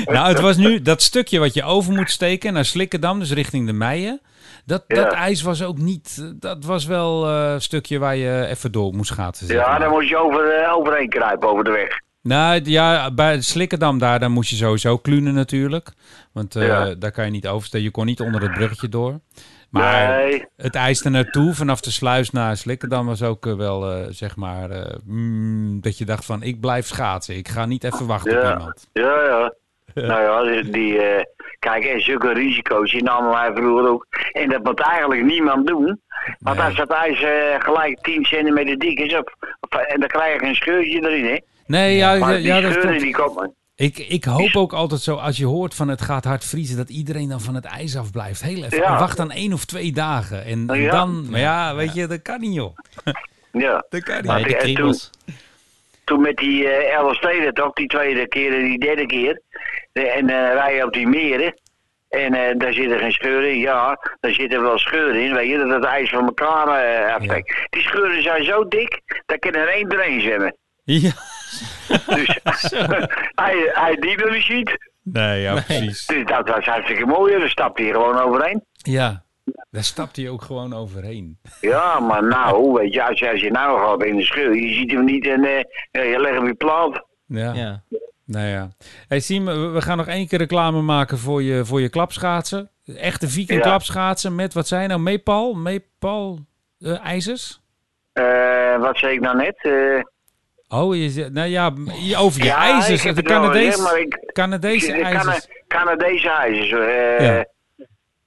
nou 0.14 0.28
het 0.28 0.40
was 0.40 0.56
nu 0.56 0.82
dat 0.82 1.02
stukje 1.02 1.38
wat 1.38 1.54
je 1.54 1.64
over 1.64 1.92
moet 1.92 2.10
steken 2.10 2.52
naar 2.52 2.64
Slikkerdam, 2.64 3.18
dus 3.18 3.32
richting 3.32 3.66
de 3.66 3.72
Meijen. 3.72 4.20
Dat, 4.66 4.84
Ja. 4.86 4.94
dat 4.94 5.12
ijs 5.12 5.42
was 5.42 5.62
ook 5.62 5.78
niet, 5.78 6.16
eh, 6.20 6.26
dat 6.34 6.64
was 6.64 6.84
wel 6.86 7.26
eh, 7.26 7.52
een 7.52 7.60
stukje 7.60 7.98
waar 7.98 8.16
je 8.16 8.46
even 8.46 8.72
door 8.72 8.94
moest 8.94 9.14
zeg 9.14 9.48
Ja, 9.48 9.78
dan 9.78 9.90
moest 9.90 10.08
je 10.08 10.16
over, 10.16 10.48
eh, 10.50 10.72
overheen 10.76 11.08
kruipen 11.08 11.48
over 11.48 11.64
de 11.64 11.70
weg. 11.70 12.00
Nou 12.22 12.60
ja, 12.64 13.10
bij 13.10 13.40
Slikkerdam 13.40 13.98
daar, 13.98 14.18
daar 14.20 14.30
moest 14.30 14.50
je 14.50 14.56
sowieso 14.56 14.98
klunen 14.98 15.34
natuurlijk. 15.34 15.92
Want 16.32 16.56
eh, 16.56 16.66
Ja. 16.66 16.94
daar 16.94 17.10
kan 17.12 17.24
je 17.24 17.30
niet 17.30 17.46
oversteken. 17.48 17.86
Je 17.86 17.92
kon 17.92 18.06
niet 18.06 18.20
onder 18.20 18.42
het 18.42 18.52
bruggetje 18.52 18.88
door. 18.88 19.20
Maar 19.70 20.16
Nee, 20.18 20.44
het 20.56 20.74
ijs 20.74 21.04
er 21.04 21.10
naartoe, 21.10 21.54
vanaf 21.54 21.80
de 21.80 21.90
sluis 21.90 22.30
naar 22.30 22.56
Slikkerdam, 22.56 23.06
was 23.06 23.22
ook 23.22 23.46
eh, 23.46 23.54
wel, 23.54 23.90
eh, 23.92 24.06
zeg 24.10 24.36
maar, 24.36 24.70
eh, 24.70 24.94
mm, 25.04 25.80
dat 25.80 25.98
je 25.98 26.04
dacht 26.04 26.24
van, 26.24 26.42
ik 26.42 26.60
blijf 26.60 26.86
schaatsen. 26.86 27.36
Ik 27.36 27.48
ga 27.48 27.66
niet 27.66 27.84
even 27.84 28.06
wachten 28.06 28.36
op 28.36 28.42
ja, 28.42 28.52
iemand. 28.52 28.86
ja, 28.92 29.24
ja. 29.24 29.52
Nou 30.08 30.22
ja, 30.22 30.62
die, 30.62 30.70
die, 30.72 30.98
eh, 30.98 31.24
Kijk, 31.58 31.84
en 31.84 32.00
zulke 32.00 32.32
risico's, 32.32 32.90
die 32.92 33.02
namen 33.02 33.30
wij 33.30 33.50
vroeger 33.54 33.88
ook. 33.90 34.06
En 34.32 34.48
dat 34.48 34.64
moet 34.64 34.80
eigenlijk 34.80 35.22
niemand 35.24 35.66
doen. 35.66 36.00
Want 36.38 36.56
Nee. 36.56 36.66
als 36.66 36.76
dat 36.76 36.90
ijs 36.90 37.22
eh, 37.22 37.30
gelijk 37.58 37.98
10 38.02 38.24
centimeter 38.24 38.78
dik 38.78 38.98
is, 38.98 39.14
of- 39.14 39.34
en 39.88 40.00
dan 40.00 40.08
krijg 40.08 40.40
je 40.40 40.46
een 40.46 40.54
scheurtje 40.54 41.00
erin, 41.08 41.24
hè. 41.24 41.38
Nee, 41.66 41.96
ja, 41.96 42.14
Maar 42.16 42.30
ja, 42.30 42.36
die 42.36 42.46
ja, 42.46 42.82
dat 42.82 42.98
die 42.98 43.12
komen. 43.12 43.54
Ik, 43.74 43.98
ik 43.98 44.24
hoop 44.24 44.56
ook 44.56 44.72
altijd 44.72 45.00
zo, 45.00 45.14
als 45.14 45.36
je 45.36 45.46
hoort 45.46 45.74
van 45.74 45.88
het 45.88 46.02
gaat 46.02 46.24
hard 46.24 46.44
vriezen, 46.44 46.76
dat 46.76 46.88
iedereen 46.90 47.28
dan 47.28 47.40
van 47.40 47.54
het 47.54 47.64
ijs 47.64 47.96
afblijft. 47.96 48.42
Heel 48.42 48.64
even. 48.64 48.78
Ja. 48.78 48.98
Wacht 48.98 49.16
dan 49.16 49.30
één 49.30 49.52
of 49.52 49.64
twee 49.64 49.92
dagen. 49.92 50.44
En, 50.44 50.66
dan, 50.66 51.30
maar 51.30 51.40
ja, 51.40 51.74
weet 51.74 51.94
je, 51.94 52.06
dat 52.06 52.22
kan 52.22 52.40
niet 52.40 52.54
joh. 52.54 52.76
Ja. 53.52 53.84
Dat 53.88 54.02
kan 54.02 54.16
niet. 54.16 54.24
Maar 54.26 54.40
Nee, 54.40 54.48
de 54.48 54.56
en 54.56 54.74
toen-. 54.74 54.94
Toen 56.04 56.20
met 56.20 56.36
die 56.36 56.68
eh 56.68 57.04
LSD, 57.08 57.54
toch, 57.54 57.72
die 57.72 57.86
tweede 57.86 58.28
keer 58.28 58.54
en 58.54 58.64
die 58.64 58.78
derde 58.78 59.06
keer. 59.06 59.40
En 59.92 60.30
eh 60.30 60.52
rij 60.52 60.74
je 60.74 60.84
op 60.84 60.92
die 60.92 61.06
meren. 61.08 61.54
En 62.08 62.34
eh, 62.34 62.58
daar 62.58 62.72
zitten 62.72 62.98
geen 62.98 63.12
scheuren 63.12 63.50
in. 63.50 63.58
Ja, 63.58 63.98
daar 64.20 64.32
zitten 64.32 64.62
wel 64.62 64.78
scheuren 64.78 65.20
in. 65.22 65.34
Weet 65.34 65.48
je, 65.48 65.58
dat 65.58 65.68
het 65.70 65.84
ijs 65.84 66.10
van 66.10 66.24
elkaar 66.26 66.68
eh 66.68 67.14
aftrekt. 67.14 67.66
Die 67.70 67.82
scheuren 67.82 68.22
zijn 68.22 68.44
zo 68.44 68.68
dik, 68.68 69.00
daar 69.26 69.38
kan 69.38 69.52
er 69.52 69.68
één 69.68 69.88
doorheen 69.88 70.20
zwemmen. 70.20 70.56
Ja. 70.84 71.10
Dus 72.06 72.38
hij, 73.42 73.70
hij 73.72 73.96
die 74.00 74.16
er 74.24 74.32
niet 74.32 74.42
ziet. 74.42 74.78
Nee, 75.02 75.40
ja, 75.40 75.52
precies. 75.52 76.06
Dus 76.06 76.24
dat 76.24 76.48
was 76.48 76.64
hartstikke 76.64 77.06
mooi. 77.06 77.38
Daar 77.38 77.48
stapt 77.48 77.78
hij 77.78 77.90
gewoon 77.90 78.18
overheen. 78.18 78.64
Ja, 78.72 79.24
daar 79.70 79.84
stapt 79.84 80.16
hij 80.16 80.28
ook 80.28 80.42
gewoon 80.42 80.72
overheen. 80.74 81.38
Ja, 81.60 82.00
maar 82.00 82.24
nou, 82.24 82.72
weet 82.72 82.92
je, 82.92 83.02
als 83.04 83.18
je, 83.18 83.30
als 83.30 83.40
je 83.40 83.50
nou 83.50 83.78
gaat 83.80 84.04
in 84.04 84.16
de 84.16 84.22
scheur, 84.24 84.54
je 84.54 84.74
ziet 84.74 84.90
hem 84.90 85.04
niet 85.04 85.26
en 85.26 85.44
eh, 85.44 86.10
je 86.10 86.20
legt 86.20 86.34
hem 86.34 86.44
weer 86.44 86.54
plat. 86.54 87.04
Ja, 87.26 87.52
Ja. 87.52 87.82
Nou 88.26 88.46
ja. 88.46 88.68
Hey 89.08 89.20
Siem, 89.20 89.44
we 89.72 89.82
gaan 89.82 89.96
nog 89.96 90.06
één 90.06 90.28
keer 90.28 90.38
reclame 90.38 90.80
maken 90.82 91.18
voor 91.18 91.42
je, 91.42 91.64
voor 91.64 91.80
je 91.80 91.88
klapschaatsen. 91.88 92.70
Echte 92.96 93.28
viking 93.28 93.58
Ja. 93.58 93.64
klapschaatsen 93.68 94.34
met, 94.34 94.54
wat 94.54 94.66
zijn 94.68 94.88
nou, 94.88 95.00
meepal? 95.00 95.54
Meepal 95.54 96.38
eh, 96.78 97.04
ijzers? 97.04 97.60
Eh, 98.12 98.78
wat 98.78 98.98
zei 98.98 99.14
ik 99.14 99.20
nou 99.20 99.36
net? 99.36 99.56
Eh, 99.62 100.02
Oh, 100.68 100.96
je, 100.96 101.10
zegt- 101.10 101.32
nou 101.32 101.48
ja, 101.48 101.72
over 102.16 102.40
je 102.40 102.46
ja, 102.46 102.56
ijzers. 102.56 103.04
ik 103.04 103.14
De 103.16 103.22
wel 103.22 103.40
Canadees, 103.40 103.76
maar 103.82 103.98
ik, 104.00 104.30
Canadese 104.32 104.86
de 104.92 104.98
Cana- 104.98 105.08
ijzers. 105.08 105.48
Canadese 105.68 106.30
ijzers. 106.30 106.70
eh, 106.70 107.26
Ja. 107.36 107.44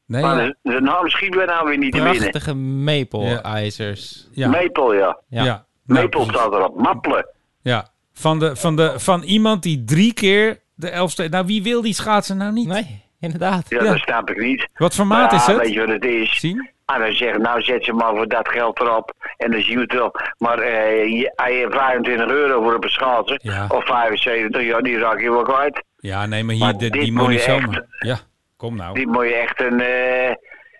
Nee, 0.05 0.21
Maar 0.21 0.41
ja. 0.41 0.45
de, 0.45 0.55
de 0.61 0.81
naam 0.81 1.09
schiet 1.09 1.35
me 1.35 1.45
nou 1.45 1.67
weer 1.67 1.77
niet 1.77 1.91
te 1.91 1.97
binnen. 2.01 2.17
Prachtige 2.19 2.53
maple-ijzers. 2.53 4.27
Ja. 4.31 4.47
Maple, 4.49 4.95
ja. 4.95 5.19
Ja. 5.29 5.43
Ja. 5.43 5.65
Maple 5.85 6.23
staat 6.23 6.53
erop. 6.53 6.77
Maple. 6.77 7.33
Ja, 7.61 7.88
van, 8.19 8.39
de, 8.39 8.55
van, 8.55 8.75
de, 8.75 8.99
van 8.99 9.21
iemand 9.23 9.63
die 9.63 9.83
drie 9.83 10.13
keer 10.13 10.59
de 10.75 10.89
Elfste... 10.89 11.27
Nou, 11.29 11.45
wie 11.45 11.63
wil 11.63 11.81
die 11.81 11.93
schaatsen 11.93 12.37
nou 12.37 12.51
niet? 12.51 12.67
Nee, 12.67 13.01
inderdaad. 13.19 13.65
Ja, 13.69 13.83
Ja. 13.83 13.89
dat 13.91 13.99
snap 13.99 14.29
ik 14.29 14.37
niet. 14.37 14.67
Wat 14.73 14.95
voor 14.95 15.07
maat 15.07 15.31
Maar 15.31 15.39
is 15.39 15.45
ja, 15.45 15.51
het? 15.53 15.61
Weet 15.61 15.73
je 15.73 15.79
wat 15.79 15.89
het 15.89 16.05
is? 16.05 16.39
Zien? 16.39 16.69
En 16.85 16.99
dan 16.99 17.13
zeggen, 17.13 17.41
nou 17.41 17.61
zet 17.61 17.83
ze 17.85 17.93
maar 17.93 18.15
voor 18.15 18.27
dat 18.27 18.47
geld 18.49 18.79
erop. 18.79 19.13
En 19.37 19.51
dan 19.51 19.61
zien 19.61 19.75
we 19.75 19.81
het 19.81 19.93
wel. 19.93 20.11
Maar 20.37 20.59
eh, 20.59 21.05
je, 21.19 21.31
hij 21.35 21.53
heeft 21.53 21.73
25 21.73 22.27
euro 22.27 22.61
voor 22.63 22.83
een 22.83 22.89
schaatsen. 22.89 23.39
Ja. 23.43 23.65
Of 23.69 23.85
75, 23.85 24.61
ja, 24.63 24.81
die 24.81 24.97
raak 24.97 25.19
je 25.21 25.31
wel 25.31 25.41
kwijt. 25.43 25.83
Ja, 25.97 26.25
nee, 26.25 26.43
maar 26.43 26.55
hier, 26.55 26.63
Maar 26.63 26.77
die, 26.77 26.89
dit 26.91 27.01
die 27.01 27.11
moet 27.11 27.23
je 27.25 27.29
niet 27.29 27.39
echt- 27.39 27.61
zomaar. 27.61 27.85
Ja, 27.99 28.19
kom 28.57 28.75
nou. 28.75 28.93
Die 28.93 29.07
moet 29.07 29.25
je 29.25 29.33
echt 29.35 29.61
een, 29.61 29.79
eh, 29.79 30.27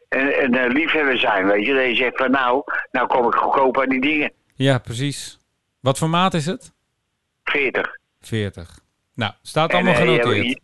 een, 0.09 0.43
een, 0.43 0.55
eh, 0.55 0.71
liefhebber 0.73 1.17
zijn, 1.19 1.45
weet 1.47 1.65
je. 1.65 1.73
Dat 1.73 1.85
je 1.85 1.95
zegt 1.95 2.17
van 2.17 2.31
nou, 2.31 2.63
nou 2.91 3.07
kom 3.07 3.27
ik 3.27 3.33
goedkoop 3.33 3.79
aan 3.81 3.89
die 3.89 4.01
dingen. 4.01 4.31
Ja, 4.55 4.77
precies. 4.77 5.39
Wat 5.79 5.97
voor 5.97 6.09
maat 6.09 6.33
is 6.33 6.45
het? 6.45 6.73
40. 7.49 7.97
40. 8.21 8.79
Nou, 9.15 9.31
staat 9.41 9.69
En, 9.69 9.75
allemaal 9.75 9.93
eh, 9.93 9.99
je, 9.99 10.05
genoteerd. 10.21 10.45
je, 10.45 10.59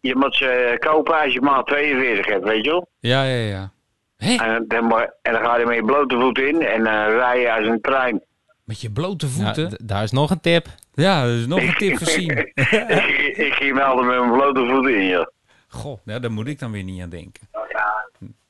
je 0.00 0.16
moet 0.16 0.34
ze 0.34 0.76
kopen 0.78 1.20
als 1.20 1.32
je 1.32 1.40
maat 1.40 1.66
42 1.66 2.26
hebt, 2.26 2.44
weet 2.44 2.64
je 2.64 2.70
wel. 2.70 2.88
Ja, 3.00 3.22
ja, 3.24 3.46
ja. 3.48 3.72
Hé, 4.16 4.34
En 4.44 4.64
dan, 4.68 4.84
moet- 4.84 5.12
en 5.22 5.32
dan 5.32 5.42
ga 5.44 5.58
je 5.58 5.66
met 5.66 5.76
je 5.76 5.84
blote 5.84 6.18
voet 6.20 6.38
in 6.38 6.62
en 6.62 6.84
dan 6.84 6.94
rij 7.06 7.40
je 7.40 7.52
als 7.52 7.66
een 7.66 7.80
trein. 7.80 8.22
met 8.64 8.80
je 8.80 8.90
blote 8.90 9.26
Ja, 9.26 9.32
voeten. 9.32 9.86
daar 9.86 10.02
is 10.02 10.10
nog 10.10 10.30
een 10.30 10.40
tip. 10.40 10.66
Ja, 10.94 11.22
dat 11.26 11.34
is 11.34 11.46
nog 11.46 11.62
een 11.62 11.74
tip 11.74 11.96
voorzien. 11.98 12.36
ik, 12.54 13.36
ik 13.36 13.52
ging 13.54 13.80
altijd 13.82 14.06
met 14.06 14.18
mijn 14.18 14.32
blote 14.32 14.66
voeten 14.68 14.94
in, 14.96 15.06
joh. 15.06 15.26
Goh, 15.68 15.98
ja, 16.04 16.18
daar 16.18 16.32
moet 16.32 16.46
ik 16.48 16.58
dan 16.58 16.72
weer 16.72 16.82
niet 16.82 17.02
aan 17.02 17.08
denken. 17.08 17.48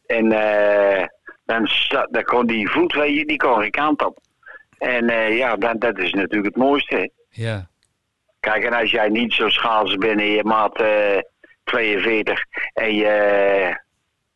En 0.06 0.32
eh, 0.32 1.06
dan, 1.46 1.68
dan 2.10 2.22
kon 2.24 2.46
die 2.46 2.68
voet, 2.70 2.92
weet 2.94 3.14
je, 3.16 3.26
die 3.26 3.36
kon 3.36 3.60
geen 3.60 3.70
kant 3.70 4.04
op. 4.04 4.18
En 4.78 5.08
eh, 5.08 5.36
ja, 5.36 5.56
dan, 5.56 5.78
dat 5.78 5.98
is 5.98 6.12
natuurlijk 6.12 6.54
het 6.54 6.56
mooiste. 6.64 6.96
hè. 6.96 7.08
Ja, 7.42 7.68
Kijk, 8.40 8.64
en 8.64 8.72
als 8.72 8.90
jij 8.90 9.08
niet 9.08 9.32
zo 9.32 9.48
schaals 9.48 9.94
bent 9.96 10.20
in 10.20 10.30
je 10.30 10.44
maat 10.44 10.80
eh 10.80 11.18
42 11.64 12.44
en 12.72 12.94
je, 12.94 13.80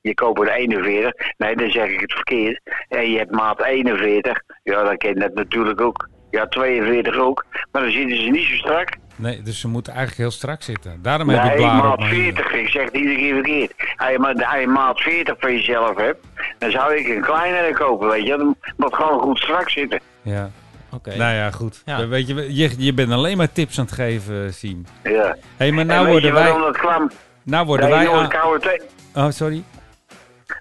je 0.00 0.14
koopt 0.14 0.40
een 0.40 0.48
41, 0.48 1.12
nee, 1.36 1.56
dan 1.56 1.70
zeg 1.70 1.88
ik 1.88 2.00
het 2.00 2.12
verkeerd. 2.12 2.60
En 2.88 3.10
je 3.10 3.18
hebt 3.18 3.30
maat 3.30 3.64
41, 3.64 4.40
ja, 4.62 4.82
dan 4.82 4.96
ken 4.96 5.14
je 5.14 5.20
dat 5.20 5.34
natuurlijk 5.34 5.80
ook. 5.80 6.08
Ja, 6.30 6.46
42 6.46 7.16
ook, 7.18 7.44
maar 7.72 7.82
dan 7.82 7.90
zitten 7.90 8.16
ze 8.16 8.22
niet 8.30 8.46
zo 8.46 8.54
strak. 8.56 8.88
nee, 9.16 9.42
dus 9.42 9.60
ze 9.60 9.68
moeten 9.68 9.92
eigenlijk 9.92 10.22
heel 10.22 10.38
strak 10.38 10.62
zitten. 10.62 10.98
Daarom 11.02 11.28
heb 11.28 11.44
ik 11.50 11.56
blaren 11.56 11.76
maat 11.84 11.98
mijn 11.98 12.10
40, 12.14 12.52
ik 12.52 12.68
zeg 12.68 12.84
het 12.84 12.94
iedere 12.94 13.16
keer 13.16 13.34
verkeerd. 13.34 13.72
Als 13.96 14.10
je, 14.10 14.18
ma- 14.18 14.32
als 14.32 14.60
je 14.60 14.66
maat 14.66 15.00
40 15.00 15.34
van 15.38 15.52
jezelf 15.52 15.96
hebt, 15.96 16.26
dan 16.58 16.70
zou 16.70 16.94
ik 16.96 17.08
een 17.08 17.20
kleinere 17.20 17.72
kopen, 17.74 18.08
weet 18.08 18.26
je. 18.26 18.36
Dan 18.36 18.56
moet 18.76 18.94
gewoon 18.94 19.20
goed 19.20 19.38
strak 19.38 19.70
zitten. 19.70 20.00
Ja. 20.22 20.50
Oké. 20.94 21.16
Nou 21.16 21.34
ja, 21.34 21.50
goed. 21.50 21.82
Ja. 21.84 22.06
Weet 22.06 22.26
je, 22.26 22.54
je, 22.54 22.70
je 22.78 22.94
bent 22.94 23.12
alleen 23.12 23.36
maar 23.36 23.52
tips 23.52 23.78
aan 23.78 23.84
het 23.84 23.94
geven, 23.94 24.54
Siem. 24.54 24.86
Ja. 25.02 25.10
Hé, 25.10 25.34
hey, 25.56 25.70
maar 25.70 25.80
en 25.80 25.86
nou 25.86 26.06
weet 26.06 26.22
je 26.22 26.32
worden 26.32 26.52
wij... 26.54 26.64
dat 26.66 26.76
kwam? 26.76 27.10
Nou 27.42 27.66
worden 27.66 27.88
wij 27.88 28.04
nooit 28.04 28.16
aan... 28.16 28.28
koude 28.28 28.82
Oh, 29.14 29.30
sorry? 29.30 29.64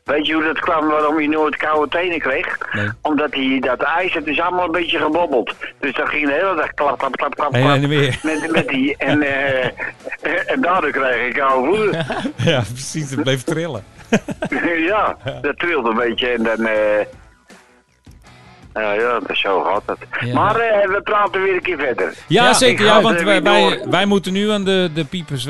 Weet 0.04 0.28
je 0.28 0.34
hoe 0.34 0.44
dat 0.44 0.60
kwam 0.60 0.88
waarom 0.88 1.20
je 1.20 1.30
nooit 1.30 1.56
koude 1.56 1.90
tenen 1.90 2.20
kreeg? 2.20 2.58
Nee. 2.72 2.90
Omdat 3.02 3.32
die, 3.32 3.62
dat 3.62 3.82
ijs, 3.82 4.14
het 4.14 4.28
is 4.28 4.40
allemaal 4.40 4.66
een 4.66 4.72
beetje 4.72 4.98
gebobbeld. 4.98 5.56
Dus 5.80 5.96
dat 5.96 6.10
ging 6.10 6.26
de 6.26 6.34
hele 6.34 6.56
dag 6.56 6.74
klap, 6.74 6.98
klap, 6.98 7.16
klap, 7.16 7.36
klap, 7.36 7.54
en 7.54 7.88
weer. 7.88 8.20
Met, 8.24 8.52
met 8.52 8.68
die, 8.68 8.98
en, 9.12 9.22
eh, 9.22 9.66
en 10.52 10.62
daardoor 10.62 10.92
kreeg 10.92 11.28
ik 11.28 11.34
koude 11.34 11.76
voeten. 11.76 12.06
Ja, 12.36 12.60
precies. 12.60 13.10
Het 13.10 13.24
bleef 13.24 13.44
trillen. 13.44 13.84
ja, 14.92 15.18
dat 15.42 15.60
trilt 15.60 15.86
een 15.86 15.96
beetje 15.96 16.28
en 16.28 16.44
dan... 16.44 16.66
eh 16.66 17.06
ja, 18.74 18.92
ja, 18.94 19.20
dat 19.20 19.30
is 19.30 19.40
zo 19.40 19.62
gaat 19.64 19.84
het. 19.86 19.98
Ja. 20.28 20.34
Maar 20.34 20.56
eh, 20.56 20.88
we 20.88 21.02
praten 21.02 21.42
weer 21.42 21.54
een 21.56 21.62
keer 21.62 21.78
verder. 21.78 22.14
Ja, 22.28 22.44
Ja, 22.46 22.54
zeker. 22.54 22.86
Ja, 22.86 23.02
want 23.02 23.22
wij, 23.22 23.42
wij, 23.90 24.06
moeten 24.06 24.34
nu 24.34 24.50
aan 24.52 24.64
de, 24.64 24.90
de 24.94 25.06
piepers. 25.06 25.48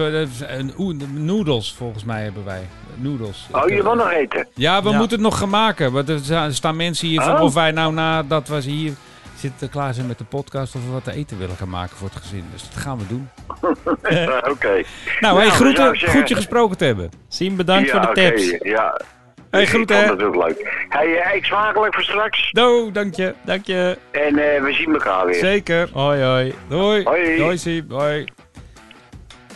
Noedels, 1.13 1.74
volgens 1.78 2.03
mij, 2.03 2.24
hebben 2.24 2.45
wij. 2.45 2.67
Noedels. 2.95 3.47
Oh, 3.51 3.69
je 3.69 3.78
eh, 3.78 3.84
wil 3.84 3.95
nog 3.95 4.11
eten? 4.11 4.47
Ja, 4.53 4.84
we 4.84 4.89
Ja. 4.89 4.97
moeten 4.97 5.17
het 5.17 5.26
nog 5.26 5.38
gaan 5.38 5.49
maken. 5.49 5.91
Want 5.91 6.09
er 6.09 6.19
sta- 6.19 6.51
staan 6.51 6.76
mensen 6.76 7.07
hier 7.07 7.22
van 7.22 7.36
Oh. 7.36 7.41
of 7.41 7.53
wij 7.53 7.72
nou 7.72 7.93
nadat 7.93 8.47
we 8.47 8.59
hier 8.61 8.93
zitten 9.36 9.69
klaar 9.69 9.93
zijn 9.93 10.07
met 10.07 10.17
de 10.17 10.24
podcast 10.24 10.76
of 10.76 10.86
we 10.86 10.91
wat 10.91 11.03
te 11.03 11.11
eten 11.11 11.38
willen 11.38 11.55
gaan 11.55 11.69
maken 11.69 11.97
voor 11.97 12.09
het 12.13 12.17
gezin. 12.24 12.43
Dus 12.51 12.63
dat 12.69 12.82
gaan 12.84 12.97
we 12.97 13.07
doen. 13.07 13.30
Eh, 14.01 14.28
Oké. 14.53 14.67
Nou, 14.74 14.86
Nou, 15.19 15.39
hey, 15.39 15.49
groeten. 15.49 15.99
Goed 16.09 16.30
je 16.30 16.36
gesproken 16.36 16.78
te 16.78 16.86
hebben. 16.86 17.09
Siem, 17.28 17.55
bedankt 17.55 17.89
Ja, 17.89 18.03
voor 18.03 18.13
de 18.13 18.22
tips. 18.22 18.55
Ja. 18.59 19.01
Hey, 19.52 19.62
Ik 19.62 19.70
groeten, 19.70 19.95
vond 19.95 20.08
hè. 20.08 20.14
het 20.28 20.36
ook 20.36 20.47
leuk. 20.47 20.86
Hey, 20.89 21.20
eh, 21.22 21.36
ik 21.36 21.45
smakelijk 21.45 21.93
voor 21.93 22.04
straks. 22.04 22.52
Do, 22.52 22.91
dank 22.91 23.16
je. 23.16 23.34
Dank 23.45 23.66
je. 23.66 23.97
En 24.12 24.38
eh, 24.38 24.62
we 24.64 24.74
zien 24.74 24.93
elkaar 24.93 25.26
weer. 25.26 25.36
Zeker. 25.36 25.89
Hoi, 25.93 26.22
hoi. 26.22 26.54
Doei. 26.68 27.04
Hoi. 27.04 27.38
Doei, 27.38 27.58
Siem. 27.58 27.86
Hoi. 27.89 28.26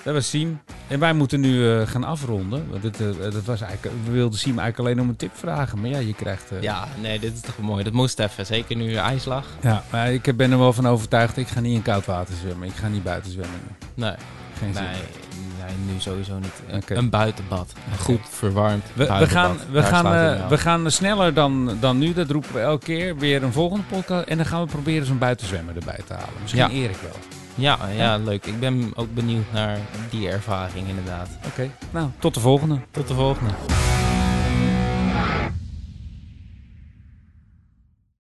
Dat 0.03 0.13
was 0.13 0.29
Siem. 0.29 0.61
En 0.87 0.99
wij 0.99 1.13
moeten 1.13 1.39
nu 1.39 1.69
eh, 1.71 1.87
gaan 1.87 2.03
afronden. 2.03 2.67
Want 2.69 2.81
dit, 2.81 2.99
eh, 2.99 3.07
dat 3.31 3.43
was 3.45 3.61
eigenlijk, 3.61 3.95
we 4.05 4.11
wilden 4.11 4.39
Siem 4.39 4.59
eigenlijk 4.59 4.79
alleen 4.89 5.01
om 5.03 5.09
een 5.09 5.15
tip 5.15 5.31
vragen. 5.37 5.81
Maar 5.81 5.89
ja, 5.89 5.97
je 5.97 6.13
krijgt... 6.13 6.51
eh, 6.51 6.61
Ja, 6.61 6.87
nee, 7.01 7.19
dit 7.19 7.33
is 7.33 7.41
toch 7.41 7.57
mooi. 7.57 7.83
Dat 7.83 7.93
moest 7.93 8.19
even. 8.19 8.45
Zeker 8.45 8.75
nu 8.75 8.95
ijslag. 8.95 9.45
Ja, 9.61 9.83
maar 9.91 10.13
ik 10.13 10.37
ben 10.37 10.51
er 10.51 10.59
wel 10.59 10.73
van 10.73 10.87
overtuigd. 10.87 11.37
Ik 11.37 11.47
ga 11.47 11.59
niet 11.59 11.75
in 11.75 11.81
koud 11.81 12.05
water 12.05 12.35
zwemmen. 12.35 12.67
Ik 12.67 12.73
ga 12.75 12.87
niet 12.87 13.03
buiten 13.03 13.31
zwemmen. 13.31 13.59
Nee, 13.93 14.13
Geen 14.57 14.73
zin. 14.73 14.83
nee, 14.83 14.91
nee 15.65 15.93
nu 15.93 15.99
sowieso 15.99 16.39
niet. 16.39 16.83
Een 16.87 17.09
buitenbad. 17.09 17.73
Een 17.91 17.97
goed 17.99 18.19
verwarmd 18.29 18.83
We, 18.93 19.05
gaan, 19.05 19.57
we, 19.71 19.73
Daar 19.73 19.83
gaan, 19.83 20.13
eh, 20.13 20.47
we 20.47 20.57
gaan 20.57 20.91
sneller 20.91 21.33
dan, 21.33 21.77
dan 21.79 21.97
nu. 21.97 22.13
Dat 22.13 22.29
roepen 22.29 22.53
we 22.53 22.59
elke 22.59 22.85
keer. 22.85 23.17
Weer 23.17 23.43
een 23.43 23.53
volgende 23.53 23.83
podcast. 23.89 24.27
En 24.27 24.37
dan 24.37 24.45
gaan 24.45 24.61
we 24.63 24.67
proberen 24.71 25.05
zo'n 25.07 25.17
buitenzwemmer 25.17 25.75
erbij 25.75 25.99
te 26.07 26.13
halen. 26.13 26.33
Misschien 26.41 26.61
Ja. 26.61 26.69
Erik 26.69 26.97
wel. 27.01 27.15
Ja, 27.55 27.77
ja, 27.95 28.17
leuk. 28.17 28.45
Ik 28.45 28.59
ben 28.59 28.91
ook 28.95 29.13
benieuwd 29.13 29.45
naar 29.53 29.77
die 30.09 30.29
ervaring 30.29 30.87
inderdaad. 30.87 31.29
Oké. 31.45 31.69
Nou, 31.91 32.09
tot 32.19 32.33
de 32.33 32.39
volgende. 32.39 32.79
Tot 32.91 33.07
de 33.07 33.13
volgende. 33.13 33.53